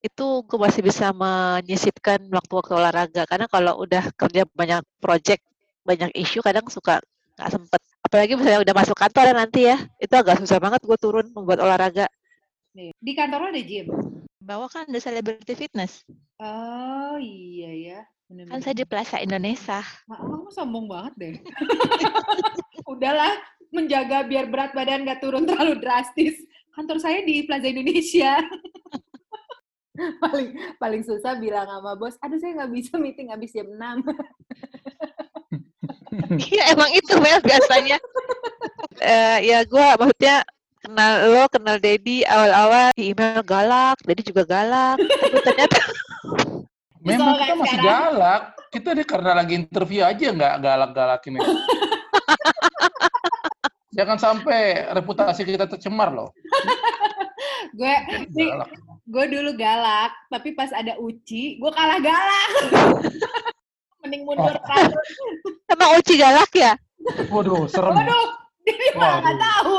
itu 0.00 0.26
gue 0.48 0.58
masih 0.58 0.80
bisa 0.80 1.12
menyisipkan 1.12 2.24
waktu-waktu 2.32 2.72
olahraga. 2.72 3.22
Karena 3.28 3.46
kalau 3.46 3.84
udah 3.84 4.08
kerja 4.16 4.48
banyak 4.56 4.80
project, 4.96 5.44
banyak 5.84 6.08
isu 6.16 6.40
kadang 6.40 6.64
suka 6.72 7.04
nggak 7.36 7.50
sempet. 7.52 7.80
Apalagi 8.00 8.32
misalnya 8.36 8.64
udah 8.64 8.74
masuk 8.76 8.96
kantor 8.96 9.24
ya 9.28 9.34
nanti 9.36 9.60
ya, 9.68 9.76
itu 10.00 10.14
agak 10.16 10.40
susah 10.40 10.56
banget 10.56 10.80
gue 10.84 10.96
turun 10.96 11.28
membuat 11.36 11.60
olahraga. 11.60 12.08
Nih, 12.72 12.96
Di 12.96 13.12
kantor 13.12 13.38
lo 13.44 13.48
ada 13.52 13.62
gym? 13.62 13.86
Bawa 14.40 14.66
kan 14.72 14.88
ada 14.88 15.00
celebrity 15.00 15.52
fitness. 15.52 16.00
Oh 16.40 17.20
iya 17.20 17.70
ya. 17.76 18.00
Bener-bener. 18.24 18.52
Kan 18.56 18.60
saya 18.64 18.74
di 18.78 18.86
Plaza 18.88 19.20
Indonesia. 19.20 19.84
Ma- 20.08 20.22
kamu 20.22 20.48
sombong 20.48 20.86
banget 20.88 21.12
deh. 21.20 21.34
Udahlah, 22.92 23.36
menjaga 23.68 24.24
biar 24.24 24.48
berat 24.48 24.72
badan 24.72 25.04
gak 25.04 25.20
turun 25.20 25.44
terlalu 25.44 25.76
drastis. 25.82 26.40
Kantor 26.72 27.02
saya 27.02 27.20
di 27.20 27.44
Plaza 27.44 27.68
Indonesia. 27.68 28.40
paling 30.24 30.48
paling 30.80 31.02
susah 31.04 31.36
bilang 31.36 31.68
sama 31.68 31.92
bos, 31.96 32.16
aduh 32.24 32.38
saya 32.40 32.56
nggak 32.62 32.72
bisa 32.72 32.94
meeting 32.96 33.28
habis 33.32 33.52
jam 33.52 33.68
6. 33.68 33.78
Iya 36.30 36.74
emang 36.74 36.90
itu 36.90 37.14
Mel 37.22 37.38
biasanya. 37.38 37.98
Eh 38.98 39.38
ya 39.46 39.62
gue 39.62 39.86
maksudnya 39.94 40.42
kenal 40.82 41.12
lo, 41.30 41.44
kenal 41.46 41.76
Dedi 41.78 42.26
awal-awal 42.26 42.90
di 42.98 43.14
email 43.14 43.42
galak, 43.46 43.94
Dedi 44.02 44.26
juga 44.26 44.42
galak. 44.42 44.98
Tapi 44.98 45.38
ternyata 45.46 45.80
memang 47.06 47.38
kita 47.38 47.54
masih 47.54 47.78
sekarang? 47.78 47.86
galak 47.86 48.42
kita 48.70 48.88
deh 48.94 49.06
karena 49.06 49.30
lagi 49.38 49.54
interview 49.54 50.02
aja 50.02 50.26
nggak 50.34 50.54
galak-galakin 50.62 51.38
ya. 51.38 51.46
Jangan 53.90 54.18
sampai 54.18 54.90
reputasi 54.94 55.42
kita 55.46 55.66
tercemar 55.66 56.10
loh. 56.14 56.30
Gue 57.74 57.94
gue 59.10 59.24
dulu 59.26 59.50
galak, 59.58 60.12
tapi 60.30 60.54
pas 60.54 60.70
ada 60.70 60.96
Uci, 61.00 61.58
gue 61.58 61.70
kalah 61.74 61.98
galak. 61.98 62.48
Mending 64.00 64.24
mundur 64.24 64.56
Emang 65.68 65.90
Uci 66.00 66.14
galak 66.16 66.50
ya? 66.56 66.72
Waduh, 67.28 67.68
serem. 67.68 67.96
Waduh, 67.96 68.26
dia 68.64 68.92
malah 68.96 69.18
nggak 69.24 69.38
tahu. 69.40 69.78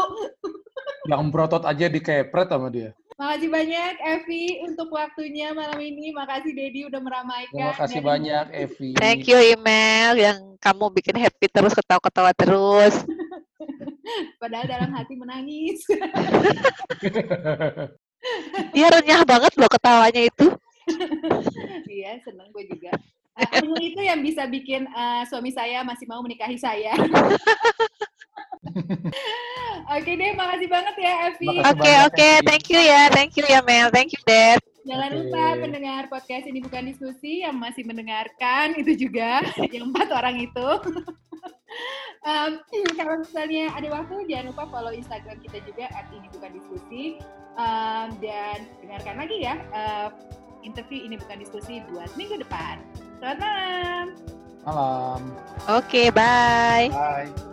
Yang 1.09 1.22
berotot 1.34 1.64
aja 1.66 1.86
dikepret 1.89 2.47
sama 2.49 2.70
dia. 2.70 2.93
Makasih 3.22 3.49
banyak 3.53 3.93
Evi 4.01 4.45
untuk 4.66 4.89
waktunya 4.97 5.53
malam 5.53 5.78
ini. 5.78 6.09
Makasih 6.09 6.57
Dedi 6.57 6.89
udah 6.89 6.97
meramaikan. 6.97 7.53
Terima 7.53 7.78
kasih 7.78 8.01
banyak, 8.01 8.45
Evi. 8.49 8.97
Thank 8.97 9.30
you 9.30 9.38
email 9.38 10.18
yang 10.18 10.57
kamu 10.57 10.89
bikin 10.89 11.22
happy 11.22 11.45
terus 11.45 11.78
ketawa-ketawa 11.78 12.34
terus. 12.34 13.05
Padahal 14.41 14.66
dalam 14.68 14.89
hati 14.93 15.14
menangis. 15.18 15.86
Dia 18.76 18.88
renyah 18.93 19.22
banget 19.26 19.54
loh 19.58 19.70
ketawanya 19.70 20.22
itu. 20.30 20.47
Iya, 21.89 22.22
seneng 22.26 22.49
gue 22.54 22.64
juga. 22.70 22.91
Eh, 23.39 23.47
ilmu 23.64 23.80
itu 23.80 24.02
yang 24.04 24.20
bisa 24.22 24.45
bikin 24.45 24.86
eh, 24.86 25.24
suami 25.26 25.49
saya 25.49 25.82
masih 25.88 26.06
mau 26.06 26.22
menikahi 26.22 26.58
saya. 26.60 26.93
Oke 29.97 30.12
deh, 30.16 30.32
makasih 30.38 30.70
banget 30.70 30.95
ya 31.02 31.14
Evi. 31.32 31.47
Oke 31.66 31.91
oke, 32.08 32.30
Evi. 32.39 32.45
thank 32.45 32.66
you 32.70 32.80
ya, 32.80 33.10
thank 33.10 33.34
you 33.36 33.45
ya 33.49 33.60
Mel, 33.66 33.89
thank 33.89 34.14
you 34.14 34.22
Dad. 34.24 34.62
Jangan 34.82 35.10
lupa 35.14 35.43
pendengar 35.62 36.02
podcast 36.10 36.45
ini 36.49 36.58
bukan 36.62 36.89
diskusi 36.89 37.45
yang 37.45 37.54
masih 37.58 37.86
mendengarkan 37.86 38.74
itu 38.78 39.08
juga 39.08 39.45
yang 39.74 39.93
empat 39.93 40.10
orang 40.10 40.41
itu. 40.41 40.70
Em, 42.22 42.61
kalau 42.99 43.22
misalnya 43.26 43.74
ada 43.74 43.88
waktu 43.89 44.30
jangan 44.30 44.53
lupa 44.53 44.63
follow 44.69 44.93
Instagram 44.93 45.38
kita 45.41 45.63
juga 45.65 45.89
at 45.93 46.05
ini 46.13 46.28
bukan 46.30 46.51
diskusi 46.53 47.03
Em, 47.59 48.07
dan 48.24 48.69
dengarkan 48.80 49.15
lagi 49.19 49.38
ya 49.43 49.55
eh, 49.76 50.07
interview 50.63 51.01
ini 51.03 51.17
bukan 51.17 51.41
diskusi 51.41 51.82
buat 51.89 52.09
minggu 52.15 52.39
depan. 52.45 52.80
Selamat 53.19 53.38
malam. 53.41 54.05
Malam. 54.61 55.22
Oke, 55.69 56.13
bye. 56.13 56.89
Bye. 56.93 57.51